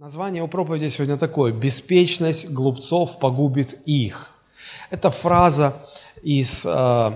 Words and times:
Название 0.00 0.42
у 0.42 0.48
проповеди 0.48 0.88
сегодня 0.88 1.16
такое 1.16 1.52
«Беспечность 1.52 2.50
глупцов 2.50 3.20
погубит 3.20 3.78
их». 3.86 4.32
Это 4.90 5.12
фраза 5.12 5.76
из 6.20 6.66
э, 6.66 7.12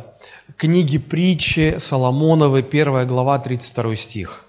книги 0.57 0.99
притчи 0.99 1.75
Соломоновой, 1.79 2.63
1 2.63 3.05
глава, 3.09 3.41
32 3.41 3.97
стих. 3.97 4.45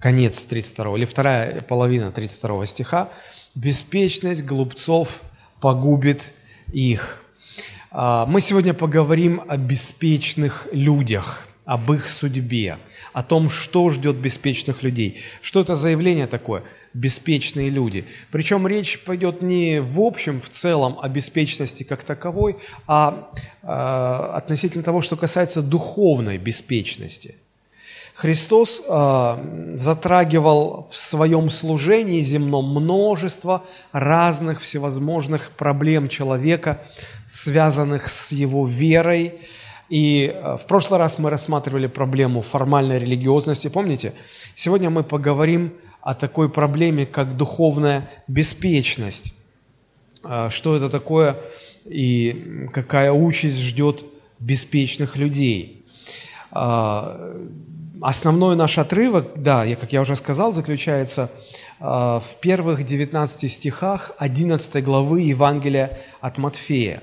Конец 0.00 0.44
32, 0.46 0.96
или 0.98 1.04
вторая 1.04 1.60
половина 1.60 2.10
32 2.10 2.66
стиха. 2.66 3.10
«Беспечность 3.54 4.44
глупцов 4.44 5.20
погубит 5.60 6.32
их». 6.72 7.22
Э, 7.92 8.24
мы 8.26 8.40
сегодня 8.40 8.74
поговорим 8.74 9.40
о 9.46 9.56
беспечных 9.56 10.66
людях, 10.72 11.46
об 11.64 11.92
их 11.92 12.08
судьбе, 12.08 12.78
о 13.12 13.22
том, 13.22 13.48
что 13.48 13.88
ждет 13.90 14.16
беспечных 14.16 14.82
людей. 14.82 15.20
Что 15.42 15.60
это 15.60 15.76
за 15.76 15.90
явление 15.90 16.26
такое– 16.26 16.64
беспечные 16.98 17.70
люди. 17.70 18.04
Причем 18.30 18.66
речь 18.66 19.00
пойдет 19.04 19.40
не 19.40 19.80
в 19.80 20.00
общем, 20.00 20.40
в 20.40 20.48
целом 20.48 20.98
о 21.00 21.08
беспечности 21.08 21.84
как 21.84 22.02
таковой, 22.02 22.56
а 22.86 23.30
э, 23.62 23.66
относительно 23.66 24.82
того, 24.82 25.00
что 25.00 25.16
касается 25.16 25.62
духовной 25.62 26.38
беспечности. 26.38 27.36
Христос 28.14 28.82
э, 28.84 29.76
затрагивал 29.76 30.88
в 30.90 30.96
своем 30.96 31.50
служении 31.50 32.20
земном 32.20 32.74
множество 32.74 33.62
разных 33.92 34.60
всевозможных 34.60 35.52
проблем 35.52 36.08
человека, 36.08 36.80
связанных 37.28 38.08
с 38.08 38.32
его 38.32 38.66
верой. 38.66 39.34
И 39.88 40.34
в 40.42 40.66
прошлый 40.66 40.98
раз 40.98 41.18
мы 41.18 41.30
рассматривали 41.30 41.86
проблему 41.86 42.42
формальной 42.42 42.98
религиозности, 42.98 43.68
помните? 43.68 44.12
Сегодня 44.54 44.90
мы 44.90 45.02
поговорим 45.02 45.70
о 45.70 45.87
такой 46.14 46.48
проблеме, 46.48 47.06
как 47.06 47.36
духовная 47.36 48.08
беспечность. 48.26 49.34
А, 50.22 50.50
что 50.50 50.76
это 50.76 50.88
такое 50.88 51.38
и 51.84 52.68
какая 52.72 53.12
участь 53.12 53.58
ждет 53.58 54.04
беспечных 54.38 55.16
людей. 55.16 55.84
А, 56.50 57.36
основной 58.00 58.56
наш 58.56 58.78
отрывок, 58.78 59.32
да, 59.36 59.64
как 59.76 59.92
я 59.92 60.00
уже 60.00 60.16
сказал, 60.16 60.52
заключается 60.52 61.30
а, 61.80 62.20
в 62.20 62.36
первых 62.40 62.84
19 62.84 63.50
стихах 63.50 64.12
11 64.18 64.84
главы 64.84 65.22
Евангелия 65.22 65.98
от 66.20 66.38
Матфея. 66.38 67.02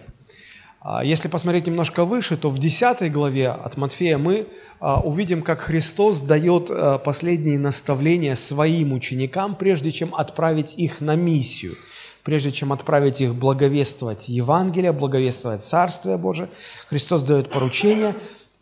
Если 1.04 1.28
посмотреть 1.30 1.66
немножко 1.66 2.06
выше, 2.06 2.38
то 2.38 2.52
в 2.52 2.60
10 2.60 3.12
главе 3.12 3.50
от 3.50 3.76
Матфея 3.76 4.20
мы 4.20 4.46
а, 4.80 5.02
увидим, 5.02 5.42
как 5.42 5.60
Христос 5.62 6.22
дает 6.22 6.70
а, 6.70 7.00
последние 7.00 7.58
наставления 7.58 8.36
своим 8.36 8.94
ученикам, 8.94 9.56
прежде 9.56 9.92
чем 9.92 10.14
отправить 10.14 10.78
их 10.78 11.02
на 11.02 11.16
миссию, 11.16 11.76
прежде 12.24 12.52
чем 12.52 12.72
отправить 12.72 13.20
их 13.20 13.34
благовествовать 13.34 14.30
Евангелие, 14.30 14.92
благовествовать 14.92 15.64
Царствие 15.64 16.18
Божие. 16.18 16.50
Христос 16.88 17.24
дает 17.24 17.50
поручение 17.50 18.14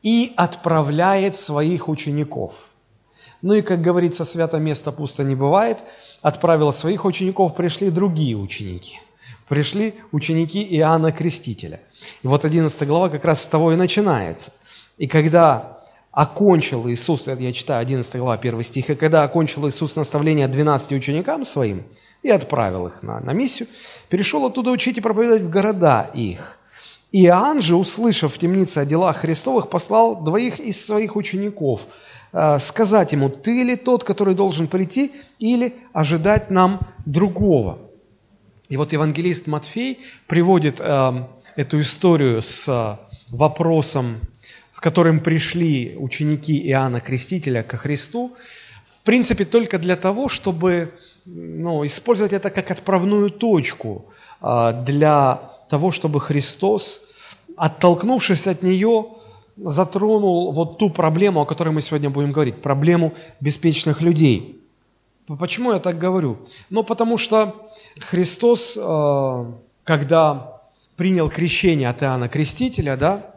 и 0.01 0.31
отправляет 0.37 1.35
своих 1.35 1.89
учеников. 1.89 2.53
Ну 3.41 3.55
и, 3.55 3.61
как 3.61 3.81
говорится, 3.81 4.23
свято 4.23 4.59
место 4.59 4.93
пусто 4.93 5.25
не 5.25 5.35
бывает. 5.35 5.77
Отправил 6.21 6.71
своих 6.71 7.03
учеников, 7.03 7.53
пришли 7.53 7.89
другие 7.89 8.37
ученики. 8.37 9.01
Пришли 9.53 9.93
ученики 10.11 10.65
Иоанна 10.77 11.11
Крестителя. 11.11 11.79
И 12.23 12.27
вот 12.27 12.43
11 12.43 12.87
глава 12.87 13.09
как 13.09 13.23
раз 13.23 13.43
с 13.43 13.45
того 13.45 13.71
и 13.71 13.75
начинается. 13.75 14.51
И 14.97 15.05
когда 15.05 15.77
окончил 16.11 16.89
Иисус, 16.89 17.27
я 17.27 17.53
читаю 17.53 17.79
11 17.81 18.15
глава 18.15 18.33
1 18.33 18.63
стих, 18.63 18.89
и 18.89 18.95
когда 18.95 19.21
окончил 19.21 19.69
Иисус 19.69 19.95
наставление 19.95 20.47
12 20.47 20.93
ученикам 20.93 21.45
своим 21.45 21.83
и 22.23 22.31
отправил 22.31 22.87
их 22.87 23.03
на, 23.03 23.19
на 23.19 23.33
миссию, 23.33 23.69
перешел 24.09 24.43
оттуда 24.43 24.71
учить 24.71 24.97
и 24.97 25.01
проповедовать 25.01 25.43
в 25.43 25.51
города 25.51 26.09
их. 26.15 26.57
Иоанн 27.11 27.61
же, 27.61 27.75
услышав 27.75 28.33
в 28.33 28.39
темнице 28.39 28.79
о 28.79 28.85
делах 28.85 29.17
Христовых, 29.17 29.69
послал 29.69 30.15
двоих 30.15 30.59
из 30.59 30.83
своих 30.83 31.15
учеников 31.15 31.81
э, 32.31 32.57
сказать 32.57 33.11
ему, 33.11 33.29
ты 33.29 33.61
ли 33.61 33.75
тот, 33.75 34.03
который 34.03 34.33
должен 34.33 34.65
прийти, 34.65 35.11
или 35.37 35.75
ожидать 35.93 36.49
нам 36.49 36.79
другого? 37.05 37.82
И 38.69 38.77
вот 38.77 38.93
евангелист 38.93 39.47
Матфей 39.47 39.99
приводит 40.27 40.79
э, 40.79 41.23
эту 41.55 41.79
историю 41.81 42.41
с 42.41 42.67
э, 42.67 42.97
вопросом 43.29 44.21
с 44.73 44.79
которым 44.79 45.19
пришли 45.19 45.95
ученики 45.97 46.59
Иоанна 46.69 46.99
Крестителя 46.99 47.61
ко 47.61 47.77
Христу, 47.77 48.35
в 48.87 49.01
принципе, 49.01 49.45
только 49.45 49.77
для 49.77 49.95
того, 49.95 50.29
чтобы 50.29 50.91
ну, 51.25 51.85
использовать 51.85 52.33
это 52.33 52.49
как 52.49 52.71
отправную 52.71 53.29
точку 53.29 54.05
а, 54.41 54.73
для 54.73 55.51
того, 55.69 55.91
чтобы 55.91 56.19
Христос, 56.19 57.01
оттолкнувшись 57.55 58.47
от 58.47 58.63
нее, 58.63 59.05
затронул 59.57 60.51
вот 60.51 60.79
ту 60.79 60.89
проблему, 60.89 61.41
о 61.41 61.45
которой 61.45 61.69
мы 61.69 61.81
сегодня 61.81 62.09
будем 62.09 62.31
говорить, 62.31 62.63
проблему 62.63 63.13
беспечных 63.39 64.01
людей. 64.01 64.62
Почему 65.27 65.71
я 65.71 65.79
так 65.79 65.97
говорю? 65.97 66.37
Ну, 66.69 66.83
потому 66.83 67.17
что 67.17 67.69
Христос, 67.99 68.77
а, 68.77 69.53
когда 69.83 70.61
принял 70.97 71.29
крещение 71.29 71.89
от 71.89 72.03
Иоанна 72.03 72.27
Крестителя, 72.27 72.97
да, 72.97 73.33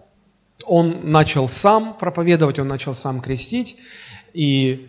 он 0.65 1.11
начал 1.11 1.49
сам 1.49 1.95
проповедовать, 1.95 2.59
он 2.59 2.69
начал 2.69 2.95
сам 2.95 3.21
крестить, 3.21 3.77
и 4.33 4.89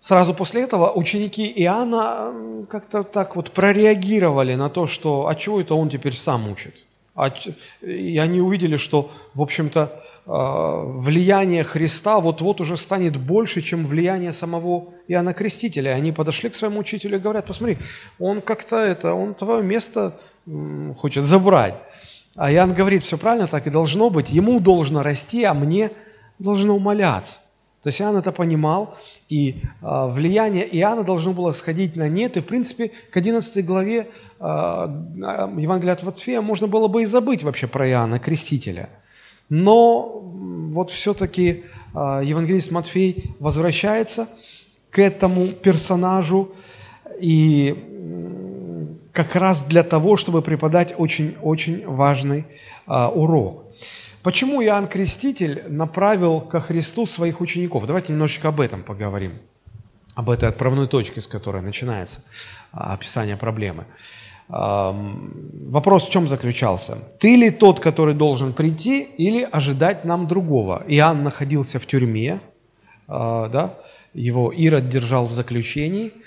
сразу 0.00 0.32
после 0.32 0.62
этого 0.62 0.92
ученики 0.92 1.52
Иоанна 1.56 2.66
как-то 2.70 3.02
так 3.02 3.34
вот 3.34 3.50
прореагировали 3.50 4.54
на 4.54 4.68
то, 4.68 4.86
что 4.86 5.26
а 5.26 5.34
чего 5.34 5.60
это 5.60 5.74
он 5.74 5.90
теперь 5.90 6.14
сам 6.14 6.50
учит? 6.50 6.74
А 7.14 7.34
и 7.82 8.16
они 8.18 8.40
увидели, 8.40 8.76
что, 8.76 9.10
в 9.34 9.42
общем-то, 9.42 10.02
влияние 10.24 11.64
Христа 11.64 12.20
вот-вот 12.20 12.60
уже 12.60 12.76
станет 12.76 13.16
больше, 13.16 13.60
чем 13.60 13.86
влияние 13.86 14.32
самого 14.32 14.94
Иоанна 15.08 15.34
Крестителя. 15.34 15.90
Они 15.90 16.12
подошли 16.12 16.48
к 16.48 16.54
своему 16.54 16.80
учителю 16.80 17.16
и 17.16 17.20
говорят, 17.20 17.46
посмотри, 17.46 17.78
он 18.18 18.40
как-то 18.40 18.76
это, 18.76 19.14
он 19.14 19.34
твое 19.34 19.62
место 19.62 20.16
хочет 20.96 21.24
забрать. 21.24 21.74
А 22.34 22.52
Иоанн 22.52 22.72
говорит, 22.72 23.02
все 23.02 23.18
правильно 23.18 23.46
так 23.46 23.66
и 23.66 23.70
должно 23.70 24.10
быть. 24.10 24.30
Ему 24.30 24.60
должно 24.60 25.02
расти, 25.02 25.44
а 25.44 25.54
мне 25.54 25.90
должно 26.38 26.76
умоляться. 26.76 27.40
То 27.82 27.88
есть 27.88 28.00
Иоанн 28.00 28.16
это 28.16 28.30
понимал, 28.30 28.96
и 29.28 29.56
э, 29.82 30.10
влияние 30.10 30.68
Иоанна 30.78 31.02
должно 31.02 31.32
было 31.32 31.50
сходить 31.50 31.96
на 31.96 32.08
нет. 32.08 32.36
И, 32.36 32.40
в 32.40 32.46
принципе, 32.46 32.92
к 33.10 33.16
11 33.16 33.66
главе 33.66 34.06
э, 34.38 34.44
Евангелия 34.44 35.94
от 35.94 36.02
Матфея 36.04 36.40
можно 36.42 36.68
было 36.68 36.86
бы 36.86 37.02
и 37.02 37.06
забыть 37.06 37.42
вообще 37.42 37.66
про 37.66 37.88
Иоанна 37.88 38.20
Крестителя. 38.20 38.88
Но 39.54 40.18
вот 40.72 40.90
все-таки 40.90 41.64
э, 41.94 42.22
евангелист 42.24 42.70
Матфей 42.70 43.34
возвращается 43.38 44.26
к 44.90 44.98
этому 44.98 45.46
персонажу, 45.48 46.52
и 47.20 47.76
как 49.12 49.36
раз 49.36 49.64
для 49.64 49.82
того, 49.82 50.16
чтобы 50.16 50.40
преподать 50.40 50.94
очень-очень 50.96 51.86
важный 51.86 52.46
а, 52.86 53.10
урок. 53.10 53.64
Почему 54.22 54.62
Иоанн 54.62 54.88
Креститель 54.88 55.64
направил 55.68 56.40
ко 56.40 56.58
Христу 56.58 57.04
своих 57.04 57.42
учеников? 57.42 57.86
Давайте 57.86 58.12
немножечко 58.12 58.48
об 58.48 58.60
этом 58.60 58.82
поговорим, 58.82 59.32
об 60.14 60.30
этой 60.30 60.48
отправной 60.48 60.88
точке, 60.88 61.20
с 61.20 61.26
которой 61.26 61.60
начинается 61.60 62.22
а, 62.72 62.94
описание 62.94 63.36
проблемы. 63.36 63.84
Вопрос 64.48 66.08
в 66.08 66.10
чем 66.10 66.28
заключался? 66.28 66.98
Ты 67.18 67.36
ли 67.36 67.50
тот, 67.50 67.80
который 67.80 68.14
должен 68.14 68.52
прийти, 68.52 69.02
или 69.02 69.48
ожидать 69.50 70.04
нам 70.04 70.28
другого? 70.28 70.84
Иоанн 70.88 71.22
находился 71.22 71.78
в 71.78 71.86
тюрьме, 71.86 72.40
а, 73.08 73.48
да? 73.48 73.74
его 74.12 74.52
Ирод 74.52 74.88
держал 74.88 75.26
в 75.26 75.32
заключении– 75.32 76.12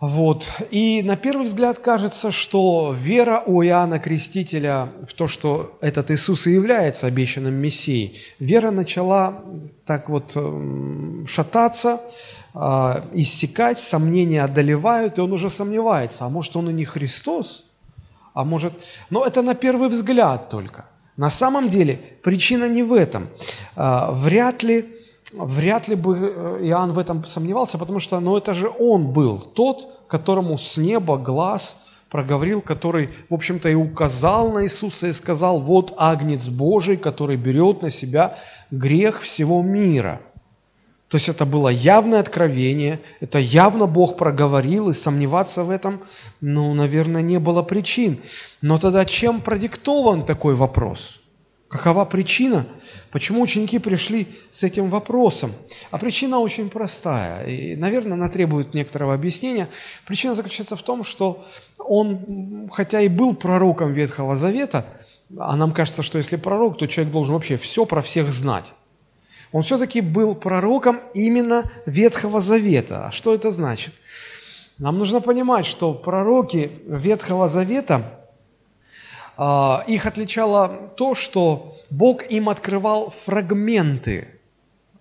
вот. 0.00 0.48
И 0.70 1.02
на 1.02 1.16
первый 1.16 1.44
взгляд 1.44 1.78
кажется, 1.78 2.30
что 2.30 2.96
вера 2.98 3.42
у 3.44 3.62
Иоанна 3.62 3.98
Крестителя 3.98 4.88
в 5.06 5.12
то, 5.12 5.28
что 5.28 5.76
этот 5.82 6.10
Иисус 6.10 6.46
и 6.46 6.52
является 6.52 7.06
обещанным 7.06 7.52
Мессией, 7.54 8.18
вера 8.38 8.70
начала 8.70 9.44
так 9.84 10.08
вот 10.08 10.34
шататься, 11.28 12.00
а, 12.54 13.04
иссякать, 13.12 13.80
сомнения 13.80 14.42
одолевают, 14.42 15.18
и 15.18 15.20
он 15.20 15.32
уже 15.32 15.50
сомневается, 15.50 16.24
а 16.24 16.28
может 16.28 16.56
он 16.56 16.70
и 16.70 16.72
не 16.72 16.84
Христос, 16.84 17.64
а 18.34 18.44
может... 18.44 18.72
Но 19.10 19.24
это 19.24 19.42
на 19.42 19.54
первый 19.54 19.88
взгляд 19.88 20.48
только. 20.48 20.86
На 21.16 21.30
самом 21.30 21.68
деле 21.68 22.00
причина 22.22 22.68
не 22.68 22.82
в 22.82 22.92
этом. 22.92 23.28
А, 23.76 24.12
вряд 24.12 24.62
ли 24.62 24.96
Вряд 25.32 25.86
ли 25.86 25.94
бы 25.94 26.18
э, 26.18 26.66
Иоанн 26.66 26.92
в 26.92 26.98
этом 26.98 27.24
сомневался, 27.24 27.78
потому 27.78 28.00
что 28.00 28.18
ну, 28.18 28.36
это 28.36 28.52
же 28.52 28.68
он 28.68 29.12
был, 29.12 29.38
тот, 29.38 30.06
которому 30.08 30.58
с 30.58 30.76
неба 30.76 31.16
глаз 31.18 31.86
проговорил, 32.10 32.60
который, 32.60 33.10
в 33.28 33.34
общем-то, 33.34 33.68
и 33.68 33.74
указал 33.74 34.50
на 34.50 34.64
Иисуса 34.64 35.06
и 35.06 35.12
сказал, 35.12 35.60
вот 35.60 35.94
Агнец 35.96 36.48
Божий, 36.48 36.96
который 36.96 37.36
берет 37.36 37.82
на 37.82 37.90
себя 37.90 38.38
грех 38.72 39.20
всего 39.20 39.62
мира. 39.62 40.20
То 41.10 41.16
есть 41.16 41.28
это 41.28 41.44
было 41.44 41.68
явное 41.68 42.20
откровение, 42.20 43.00
это 43.18 43.40
явно 43.40 43.86
Бог 43.86 44.16
проговорил, 44.16 44.90
и 44.90 44.94
сомневаться 44.94 45.64
в 45.64 45.70
этом, 45.70 46.02
ну, 46.40 46.72
наверное, 46.72 47.20
не 47.20 47.40
было 47.40 47.62
причин. 47.62 48.20
Но 48.62 48.78
тогда 48.78 49.04
чем 49.04 49.40
продиктован 49.40 50.24
такой 50.24 50.54
вопрос? 50.54 51.18
Какова 51.68 52.04
причина? 52.04 52.64
Почему 53.10 53.42
ученики 53.42 53.80
пришли 53.80 54.28
с 54.52 54.62
этим 54.62 54.88
вопросом? 54.88 55.52
А 55.90 55.98
причина 55.98 56.38
очень 56.38 56.70
простая, 56.70 57.44
и, 57.44 57.74
наверное, 57.74 58.12
она 58.12 58.28
требует 58.28 58.72
некоторого 58.72 59.12
объяснения. 59.12 59.66
Причина 60.06 60.36
заключается 60.36 60.76
в 60.76 60.82
том, 60.82 61.02
что 61.02 61.44
он, 61.76 62.70
хотя 62.72 63.00
и 63.00 63.08
был 63.08 63.34
пророком 63.34 63.92
Ветхого 63.92 64.36
Завета, 64.36 64.86
а 65.36 65.56
нам 65.56 65.72
кажется, 65.72 66.04
что 66.04 66.18
если 66.18 66.36
пророк, 66.36 66.78
то 66.78 66.86
человек 66.86 67.12
должен 67.12 67.34
вообще 67.34 67.56
все 67.56 67.84
про 67.84 68.00
всех 68.00 68.30
знать. 68.30 68.72
Он 69.52 69.62
все-таки 69.62 70.00
был 70.00 70.34
пророком 70.34 71.00
именно 71.12 71.64
Ветхого 71.86 72.40
Завета. 72.40 73.06
А 73.08 73.12
что 73.12 73.34
это 73.34 73.50
значит? 73.50 73.92
Нам 74.78 74.98
нужно 74.98 75.20
понимать, 75.20 75.66
что 75.66 75.92
пророки 75.92 76.70
Ветхого 76.86 77.48
Завета, 77.48 78.02
а, 79.36 79.84
их 79.86 80.06
отличало 80.06 80.92
то, 80.96 81.14
что 81.14 81.76
Бог 81.90 82.30
им 82.30 82.48
открывал 82.48 83.10
фрагменты 83.10 84.28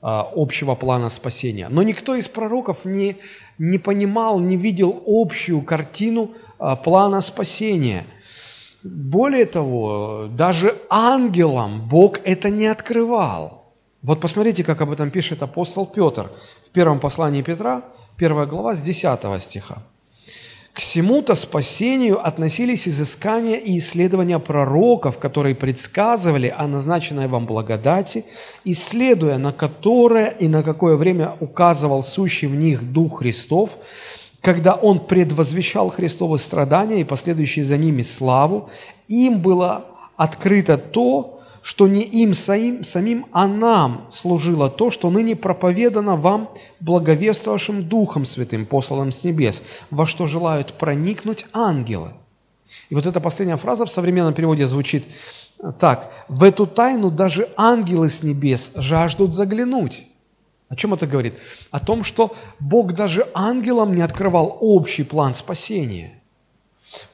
а, 0.01 0.29
общего 0.35 0.75
плана 0.75 1.09
спасения. 1.09 1.67
Но 1.69 1.83
никто 1.83 2.15
из 2.15 2.27
пророков 2.27 2.85
не, 2.85 3.17
не 3.57 3.77
понимал, 3.77 4.39
не 4.39 4.57
видел 4.57 5.03
общую 5.05 5.61
картину 5.61 6.31
а, 6.57 6.75
плана 6.75 7.21
спасения. 7.21 8.05
Более 8.81 9.45
того, 9.45 10.27
даже 10.31 10.77
ангелам 10.89 11.87
Бог 11.87 12.19
это 12.23 12.49
не 12.49 12.67
открывал. 12.67 13.58
Вот 14.01 14.21
посмотрите, 14.21 14.63
как 14.63 14.79
об 14.81 14.91
этом 14.91 15.11
пишет 15.11 15.43
апостол 15.43 15.85
Петр 15.85 16.31
в 16.67 16.69
первом 16.71 17.01
послании 17.01 17.41
Петра, 17.41 17.83
первая 18.15 18.45
глава 18.45 18.73
с 18.73 18.79
10 18.79 19.41
стиха. 19.41 19.79
К 20.71 20.79
всему-то 20.79 21.35
спасению 21.35 22.25
относились 22.25 22.87
изыскания 22.87 23.57
и 23.57 23.77
исследования 23.77 24.39
пророков, 24.39 25.19
которые 25.19 25.53
предсказывали 25.53 26.53
о 26.55 26.65
назначенной 26.67 27.27
вам 27.27 27.45
благодати, 27.45 28.23
исследуя 28.63 29.37
на 29.37 29.51
которое 29.51 30.29
и 30.29 30.47
на 30.47 30.63
какое 30.63 30.95
время 30.95 31.35
указывал 31.41 32.01
сущий 32.01 32.47
в 32.47 32.55
них 32.55 32.93
Дух 32.93 33.19
Христов, 33.19 33.71
когда 34.39 34.75
Он 34.75 35.05
предвозвещал 35.05 35.89
Христовы 35.89 36.37
страдания 36.37 37.01
и 37.01 37.03
последующие 37.03 37.65
за 37.65 37.75
ними 37.75 38.03
славу, 38.03 38.69
им 39.09 39.39
было 39.39 39.87
открыто 40.15 40.77
то, 40.77 41.38
что 41.61 41.87
не 41.87 42.03
им 42.03 42.33
самим, 42.33 42.83
самим, 42.83 43.25
а 43.31 43.47
нам 43.47 44.07
служило 44.11 44.69
то, 44.69 44.91
что 44.91 45.09
ныне 45.09 45.35
проповедано 45.35 46.15
вам 46.15 46.49
благовествовавшим 46.79 47.87
Духом 47.87 48.25
Святым, 48.25 48.65
посланным 48.65 49.11
с 49.11 49.23
небес, 49.23 49.63
во 49.89 50.05
что 50.05 50.27
желают 50.27 50.73
проникнуть 50.73 51.45
ангелы. 51.53 52.13
И 52.89 52.95
вот 52.95 53.05
эта 53.05 53.19
последняя 53.19 53.57
фраза 53.57 53.85
в 53.85 53.91
современном 53.91 54.33
переводе 54.33 54.65
звучит 54.65 55.05
так. 55.79 56.11
«В 56.27 56.43
эту 56.43 56.65
тайну 56.67 57.11
даже 57.11 57.49
ангелы 57.57 58.09
с 58.09 58.23
небес 58.23 58.71
жаждут 58.75 59.33
заглянуть». 59.33 60.05
О 60.69 60.75
чем 60.75 60.93
это 60.93 61.07
говорит? 61.07 61.33
О 61.71 61.79
том, 61.79 62.03
что 62.03 62.35
Бог 62.59 62.93
даже 62.93 63.27
ангелам 63.33 63.95
не 63.95 64.03
открывал 64.03 64.57
общий 64.61 65.03
план 65.03 65.33
спасения. 65.33 66.21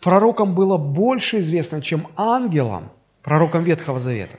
Пророкам 0.01 0.53
было 0.53 0.77
больше 0.77 1.39
известно, 1.39 1.81
чем 1.81 2.07
ангелам, 2.17 2.91
пророкам 3.25 3.63
Ветхого 3.63 3.99
Завета. 3.99 4.37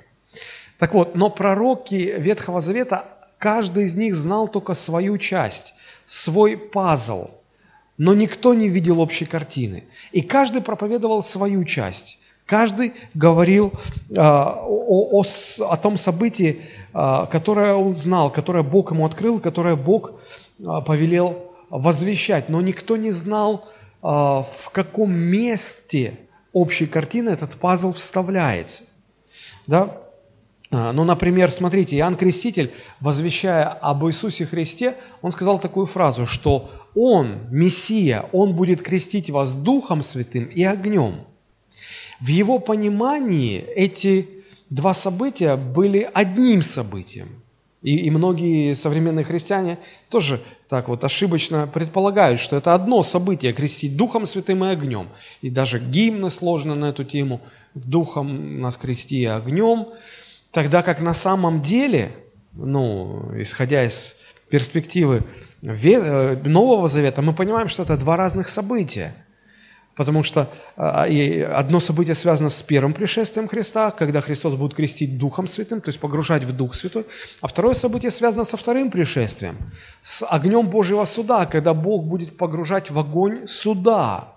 Так 0.79 0.95
вот, 0.95 1.17
но 1.17 1.29
пророки 1.29 2.15
Ветхого 2.19 2.61
Завета, 2.61 3.05
каждый 3.39 3.85
из 3.85 3.97
них 3.97 4.15
знал 4.15 4.47
только 4.49 4.75
свою 4.75 5.19
часть, 5.19 5.75
свой 6.07 6.57
пазл, 6.57 7.31
но 7.99 8.15
никто 8.15 8.55
не 8.55 8.69
видел 8.69 9.01
общей 9.01 9.25
картины. 9.25 9.85
И 10.13 10.23
каждый 10.23 10.63
проповедовал 10.63 11.25
свою 11.25 11.65
часть. 11.65 12.19
Каждый 12.47 12.93
говорил 13.15 13.73
э, 14.09 14.15
о, 14.21 15.21
о, 15.21 15.25
о 15.69 15.77
том 15.79 15.97
событии, 15.97 16.61
э, 16.95 17.27
которое 17.33 17.75
он 17.75 17.93
знал, 17.95 18.31
которое 18.31 18.63
Бог 18.63 18.93
ему 18.93 19.05
открыл, 19.05 19.41
которое 19.41 19.75
Бог 19.75 20.13
э, 20.13 20.65
повелел 20.87 21.53
возвещать. 21.71 22.49
Но 22.49 22.61
никто 22.61 22.97
не 22.97 23.11
знал, 23.11 23.65
э, 23.65 24.07
в 24.07 24.71
каком 24.71 25.13
месте 25.13 26.21
общей 26.57 26.87
картины 26.87 27.29
этот 27.29 27.57
пазл 27.57 27.93
вставляется. 27.93 28.85
Да? 29.67 29.99
А, 30.71 30.93
ну, 30.93 31.05
например, 31.05 31.51
смотрите, 31.51 31.97
Иоанн 31.97 32.17
Креститель, 32.17 32.73
возвещая 32.99 33.65
об 33.65 34.07
Иисусе 34.07 34.47
Христе, 34.47 34.95
он 35.21 35.33
сказал 35.33 35.59
такую 35.59 35.85
фразу, 35.85 36.25
что 36.25 36.71
Он, 36.95 37.41
Мессия, 37.51 38.25
Он 38.33 38.55
будет 38.55 38.81
крестить 38.81 39.29
вас 39.29 39.55
Духом 39.55 40.03
Святым 40.03 40.47
и 40.47 40.65
огнем. 40.65 41.27
В 42.21 42.29
его 42.29 42.59
понимании 42.59 43.59
эти 43.61 44.27
два 44.71 44.95
события 44.95 45.57
были 45.57 46.09
одним 46.15 46.63
событием. 46.63 47.29
И, 47.87 47.99
и 47.99 48.11
многие 48.11 48.75
современные 48.75 49.25
христиане 49.25 49.79
тоже 50.09 50.41
так 50.69 50.89
вот 50.89 51.05
ошибочно 51.05 51.71
предполагают, 51.73 52.41
что 52.41 52.57
это 52.57 52.75
одно 52.75 53.05
событие– 53.05 53.53
крестить 53.55 53.97
Духом 53.97 54.27
Святым 54.27 54.65
и 54.65 54.69
огнем. 54.71 55.09
И 55.41 55.51
даже 55.51 55.79
гимны 55.79 56.29
сложно 56.31 56.75
на 56.75 56.87
эту 56.87 57.05
тему 57.05 57.41
«Духом 57.75 58.61
нас 58.61 58.77
крести 58.77 59.21
и 59.21 59.27
огнем», 59.27 59.87
тогда 60.51 60.83
как 60.83 61.01
на 61.01 61.15
самом 61.15 61.63
деле, 61.63 62.11
ну, 62.55 63.31
исходя 63.41 63.85
из 63.85 64.17
перспективы 64.49 65.23
э, 65.63 66.37
Нового 66.43 66.89
Завета, 66.89 67.23
мы 67.23 67.35
понимаем, 67.35 67.69
что 67.69 67.85
это 67.85 67.97
два 67.97 68.17
разных 68.17 68.49
события– 68.49 69.15
Потому 69.97 70.23
что 70.23 70.51
а, 70.77 71.07
одно 71.59 71.81
событие 71.81 72.15
связано 72.15 72.51
с 72.51 72.63
первым 72.63 72.93
пришествием 72.93 73.49
Христа, 73.49 73.91
когда 73.91 74.21
Христос 74.21 74.55
будет 74.55 74.75
крестить 74.75 75.17
Духом 75.17 75.49
Святым, 75.49 75.81
то 75.81 75.89
есть 75.89 75.99
погружать 75.99 76.45
в 76.45 76.53
Дух 76.53 76.75
Святой. 76.75 77.07
А 77.41 77.49
второе 77.49 77.75
событие 77.75 78.11
связано 78.11 78.45
со 78.45 78.59
вторым 78.59 78.91
пришествием, 78.91 79.57
с 80.03 80.25
огнем 80.27 80.69
Божьего 80.69 81.07
суда, 81.07 81.47
когда 81.47 81.73
Бог 81.73 82.05
будет 82.05 82.37
погружать 82.37 82.91
в 82.91 82.99
огонь 82.99 83.49
суда. 83.49 84.35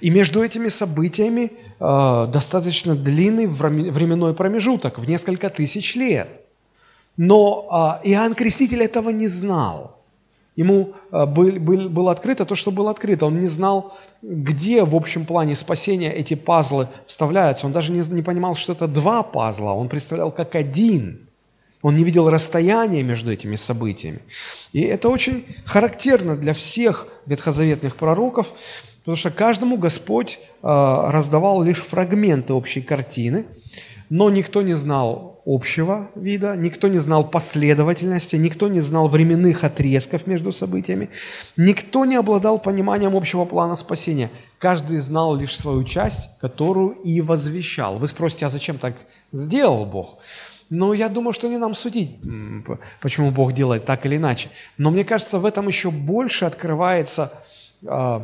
И 0.00 0.10
между 0.10 0.44
этими 0.44 0.68
событиями 0.68 1.50
э, 1.80 2.28
достаточно 2.32 2.94
длинный 2.94 3.48
временной 3.48 4.34
промежуток, 4.34 5.00
в 5.00 5.04
несколько 5.04 5.50
тысяч 5.50 5.96
лет. 5.96 6.28
Но 7.16 7.98
э, 8.04 8.08
Иоанн 8.10 8.34
Креститель 8.34 8.82
этого 8.82 9.10
не 9.10 9.26
знал. 9.26 9.99
Ему 10.56 10.94
э, 11.12 11.26
был, 11.26 11.52
был, 11.52 11.88
было 11.88 12.12
открыто 12.12 12.44
то, 12.44 12.54
что 12.54 12.70
было 12.70 12.90
открыто. 12.90 13.26
Он 13.26 13.40
не 13.40 13.46
знал, 13.46 13.96
где 14.22 14.84
в 14.84 14.94
общем 14.94 15.24
плане 15.24 15.54
спасения 15.54 16.12
эти 16.12 16.34
пазлы 16.34 16.88
вставляются. 17.06 17.66
Он 17.66 17.72
даже 17.72 17.92
не, 17.92 18.22
понимал, 18.22 18.56
что 18.56 18.72
это 18.72 18.88
два 18.88 19.22
пазла. 19.22 19.70
Он 19.70 19.88
представлял 19.88 20.30
как 20.30 20.54
один. 20.54 21.28
Он 21.82 21.96
не 21.96 22.04
видел 22.04 22.28
расстояния 22.28 23.02
между 23.02 23.32
этими 23.32 23.56
событиями. 23.56 24.20
И 24.72 24.82
это 24.82 25.08
очень 25.08 25.46
характерно 25.64 26.36
для 26.36 26.52
всех 26.52 27.08
ветхозаветных 27.26 27.96
пророков, 27.96 28.48
потому 28.98 29.16
что 29.16 29.30
каждому 29.30 29.78
Господь 29.78 30.38
э, 30.38 30.46
раздавал 30.62 31.62
лишь 31.62 31.82
фрагменты 31.82 32.52
общей 32.52 32.82
картины– 32.82 33.46
но 34.10 34.28
никто 34.28 34.62
не 34.62 34.74
знал 34.74 35.40
общего 35.46 36.10
вида, 36.16 36.56
никто 36.56 36.88
не 36.88 36.98
знал 36.98 37.30
последовательности, 37.30 38.36
никто 38.36 38.68
не 38.68 38.80
знал 38.80 39.08
временных 39.08 39.64
отрезков 39.64 40.26
между 40.26 40.52
событиями, 40.52 41.08
никто 41.56 42.04
не 42.04 42.16
обладал 42.16 42.58
пониманием 42.58 43.16
общего 43.16 43.44
плана 43.44 43.76
спасения. 43.76 44.28
Каждый 44.58 44.98
знал 44.98 45.36
лишь 45.36 45.56
свою 45.56 45.84
часть, 45.84 46.28
которую 46.40 46.90
и 47.04 47.20
возвещал. 47.20 47.98
Вы 47.98 48.08
спросите, 48.08 48.46
а 48.46 48.48
зачем 48.48 48.78
так 48.78 48.94
сделал 49.32 49.86
Бог? 49.86 50.18
Ну, 50.68 50.92
я 50.92 51.08
думаю, 51.08 51.32
что 51.32 51.48
не 51.48 51.56
нам 51.56 51.74
судить, 51.74 52.16
почему 53.00 53.30
Бог 53.30 53.52
делает 53.52 53.86
так 53.86 54.06
или 54.06 54.16
иначе. 54.16 54.50
Но 54.76 54.90
мне 54.90 55.04
кажется, 55.04 55.38
в 55.38 55.46
этом 55.46 55.68
еще 55.68 55.90
больше 55.90 56.44
открывается 56.44 57.32
э, 57.82 58.20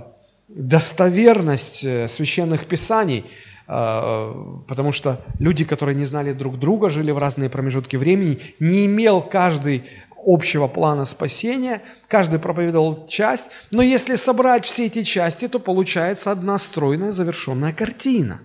достоверность 0.49 1.85
э, 1.85 2.09
священных 2.09 2.66
писаний– 2.66 3.25
а, 3.35 3.45
потому 3.66 4.92
что 4.92 5.20
люди, 5.38 5.64
которые 5.64 5.96
не 5.96 6.04
знали 6.04 6.32
друг 6.32 6.58
друга, 6.58 6.88
жили 6.88 7.11
в 7.11 7.18
разные 7.18 7.50
промежутки 7.50 7.96
времени, 7.96 8.38
не 8.61 8.87
имел 8.87 9.20
каждый 9.20 9.82
общего 10.26 10.66
плана 10.66 11.04
спасения, 11.04 11.80
каждый 12.08 12.40
проповедовал 12.40 13.06
часть, 13.06 13.52
но 13.70 13.80
если 13.80 14.16
собрать 14.16 14.64
все 14.64 14.87
эти 14.87 15.04
части, 15.04 15.46
то 15.49 15.61
получается 15.61 16.32
одна 16.32 16.58
стройная 16.58 17.12
завершенная 17.12 17.73
картина. 17.73 18.40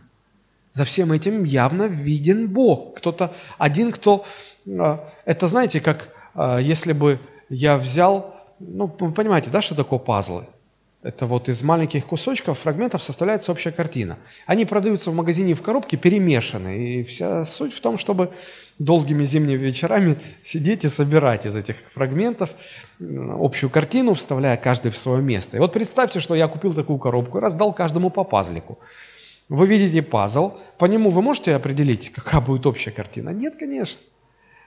За 0.73 0.85
всем 0.85 1.11
этим 1.11 1.43
явно 1.43 1.83
виден 1.83 2.47
Бог. 2.47 2.97
Кто-то, 2.97 3.33
один, 3.57 3.91
кто... 3.91 4.23
А, 4.67 5.09
это 5.25 5.47
знаете, 5.47 5.81
как 5.81 6.09
а, 6.33 6.59
если 6.59 6.93
бы 6.93 7.19
я 7.49 7.77
взял... 7.77 8.35
Ну, 8.59 8.95
вы 8.99 9.11
понимаете, 9.11 9.49
да, 9.49 9.61
что 9.61 9.75
такое 9.75 9.99
пазлы? 9.99 10.45
Это 11.03 11.25
вот 11.25 11.49
из 11.49 11.63
маленьких 11.63 12.05
кусочков, 12.05 12.59
фрагментов 12.59 13.01
составляется 13.01 13.51
общая 13.51 13.71
картина. 13.71 14.19
Они 14.45 14.65
продаются 14.65 15.09
в 15.09 15.15
магазине 15.15 15.55
в 15.55 15.61
коробке 15.63 15.97
перемешаны. 15.97 16.99
И 16.99 17.03
вся 17.03 17.43
суть 17.43 17.73
в 17.73 17.81
том, 17.81 17.97
чтобы 17.97 18.31
долгими 18.77 19.23
зимними 19.23 19.57
вечерами 19.57 20.17
сидеть 20.43 20.85
и 20.85 20.89
собирать 20.89 21.47
из 21.47 21.55
этих 21.55 21.77
фрагментов 21.93 22.51
общую 22.99 23.71
картину, 23.71 24.13
вставляя 24.13 24.57
каждый 24.57 24.91
в 24.91 24.97
свое 24.97 25.23
место. 25.23 25.57
И 25.57 25.59
вот 25.59 25.73
представьте, 25.73 26.19
что 26.19 26.35
я 26.35 26.47
купил 26.47 26.71
такую 26.73 26.99
коробку 26.99 27.39
и 27.39 27.41
раздал 27.41 27.73
каждому 27.73 28.11
по 28.11 28.23
пазлику. 28.23 28.77
Вы 29.49 29.65
видите 29.65 30.03
пазл, 30.03 30.53
по 30.77 30.85
нему 30.85 31.09
вы 31.09 31.23
можете 31.23 31.55
определить, 31.55 32.11
какая 32.15 32.41
будет 32.41 32.67
общая 32.67 32.91
картина? 32.91 33.29
Нет, 33.31 33.55
конечно. 33.57 34.01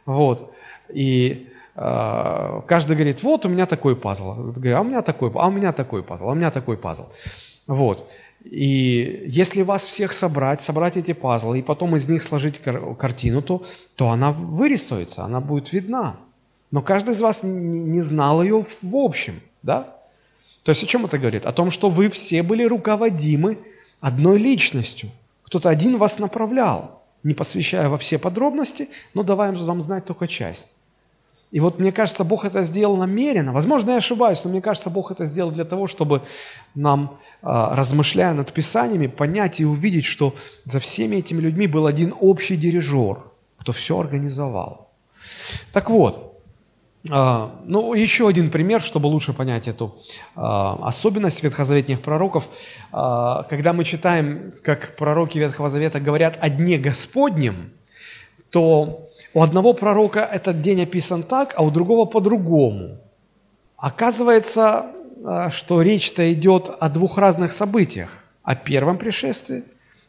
Вот. 0.04 0.52
И 0.92 1.48
каждый 1.74 2.96
говорит, 2.96 3.22
вот 3.22 3.46
у 3.46 3.48
меня 3.48 3.66
такой 3.66 3.96
пазл. 3.96 4.30
А 4.30 4.80
у 4.80 4.84
меня 4.84 5.02
такой, 5.02 5.30
а 5.34 5.48
у 5.48 5.50
меня 5.50 5.72
такой 5.72 6.02
пазл, 6.02 6.28
а 6.28 6.32
у 6.32 6.34
меня 6.34 6.50
такой 6.50 6.76
пазл. 6.76 7.04
Вот. 7.66 8.10
И 8.44 9.24
если 9.26 9.62
вас 9.62 9.86
всех 9.86 10.12
собрать, 10.12 10.60
собрать 10.60 10.96
эти 10.96 11.12
пазлы, 11.12 11.58
и 11.58 11.62
потом 11.62 11.96
из 11.96 12.08
них 12.08 12.22
сложить 12.22 12.58
кар- 12.58 12.94
картину, 12.94 13.42
то, 13.42 13.64
то 13.96 14.10
она 14.10 14.32
вырисуется, 14.32 15.24
она 15.24 15.40
будет 15.40 15.72
видна. 15.72 16.16
Но 16.70 16.82
каждый 16.82 17.12
из 17.12 17.20
вас 17.20 17.42
не, 17.42 18.00
знал 18.00 18.42
ее 18.42 18.64
в 18.82 18.96
общем, 18.96 19.40
да? 19.62 19.94
То 20.62 20.70
есть 20.70 20.82
о 20.82 20.86
чем 20.86 21.04
это 21.04 21.18
говорит? 21.18 21.46
О 21.46 21.52
том, 21.52 21.70
что 21.70 21.88
вы 21.88 22.10
все 22.10 22.42
были 22.42 22.64
руководимы 22.64 23.58
одной 24.00 24.38
личностью. 24.38 25.10
Кто-то 25.44 25.68
один 25.68 25.96
вас 25.98 26.18
направлял 26.18 27.04
не 27.24 27.34
посвящая 27.34 27.88
во 27.88 27.98
все 27.98 28.18
подробности, 28.18 28.88
но 29.14 29.22
давая 29.22 29.52
вам 29.52 29.82
знать 29.82 30.04
только 30.04 30.28
часть. 30.28 30.72
И 31.54 31.60
вот 31.60 31.78
мне 31.78 31.92
кажется, 31.92 32.24
Бог 32.24 32.44
это 32.44 32.64
сделал 32.64 32.96
намеренно. 32.96 33.52
Возможно, 33.52 33.92
я 33.92 33.98
ошибаюсь, 33.98 34.42
но 34.42 34.50
мне 34.50 34.60
кажется, 34.60 34.90
Бог 34.90 35.12
это 35.12 35.24
сделал 35.24 35.52
для 35.52 35.64
того, 35.64 35.86
чтобы 35.86 36.22
нам, 36.74 37.20
а, 37.42 37.76
размышляя 37.76 38.34
над 38.34 38.52
Писаниями, 38.52 39.06
понять 39.06 39.60
и 39.60 39.64
увидеть, 39.64 40.04
что 40.04 40.34
за 40.64 40.80
всеми 40.80 41.14
этими 41.14 41.40
людьми 41.40 41.68
был 41.68 41.86
один 41.86 42.12
общий 42.20 42.56
дирижер, 42.56 43.18
кто 43.60 43.70
все 43.70 44.00
организовал. 44.00 44.90
Так 45.72 45.90
вот, 45.90 46.42
а, 47.08 47.52
ну, 47.64 47.94
еще 47.94 48.26
один 48.26 48.50
пример, 48.50 48.82
чтобы 48.82 49.06
лучше 49.06 49.32
понять 49.32 49.68
эту 49.68 50.02
а, 50.34 50.80
особенность 50.82 51.40
ветхозаветных 51.44 52.02
пророков. 52.02 52.48
Когда 52.90 53.72
мы 53.72 53.84
читаем, 53.84 54.54
как 54.64 54.96
пророки 54.96 55.38
Ветхого 55.38 55.70
Завета 55.70 56.00
говорят 56.00 56.36
о 56.40 56.48
Дне 56.48 56.78
Господнем, 56.78 57.70
то 58.50 59.08
у 59.34 59.42
одного 59.42 59.74
пророка 59.74 60.20
этот 60.20 60.62
день 60.62 60.82
описан 60.82 61.22
так, 61.22 61.54
а 61.56 61.62
у 61.62 61.70
другого 61.70 62.06
по-другому. 62.06 62.98
Оказывается, 63.76 64.86
что 65.50 65.82
речь-то 65.82 66.32
идет 66.32 66.70
о 66.80 66.88
двух 66.88 67.18
разных 67.18 67.52
событиях. 67.52 68.24
О 68.42 68.54
первом 68.54 68.98
пришествии 68.98 69.64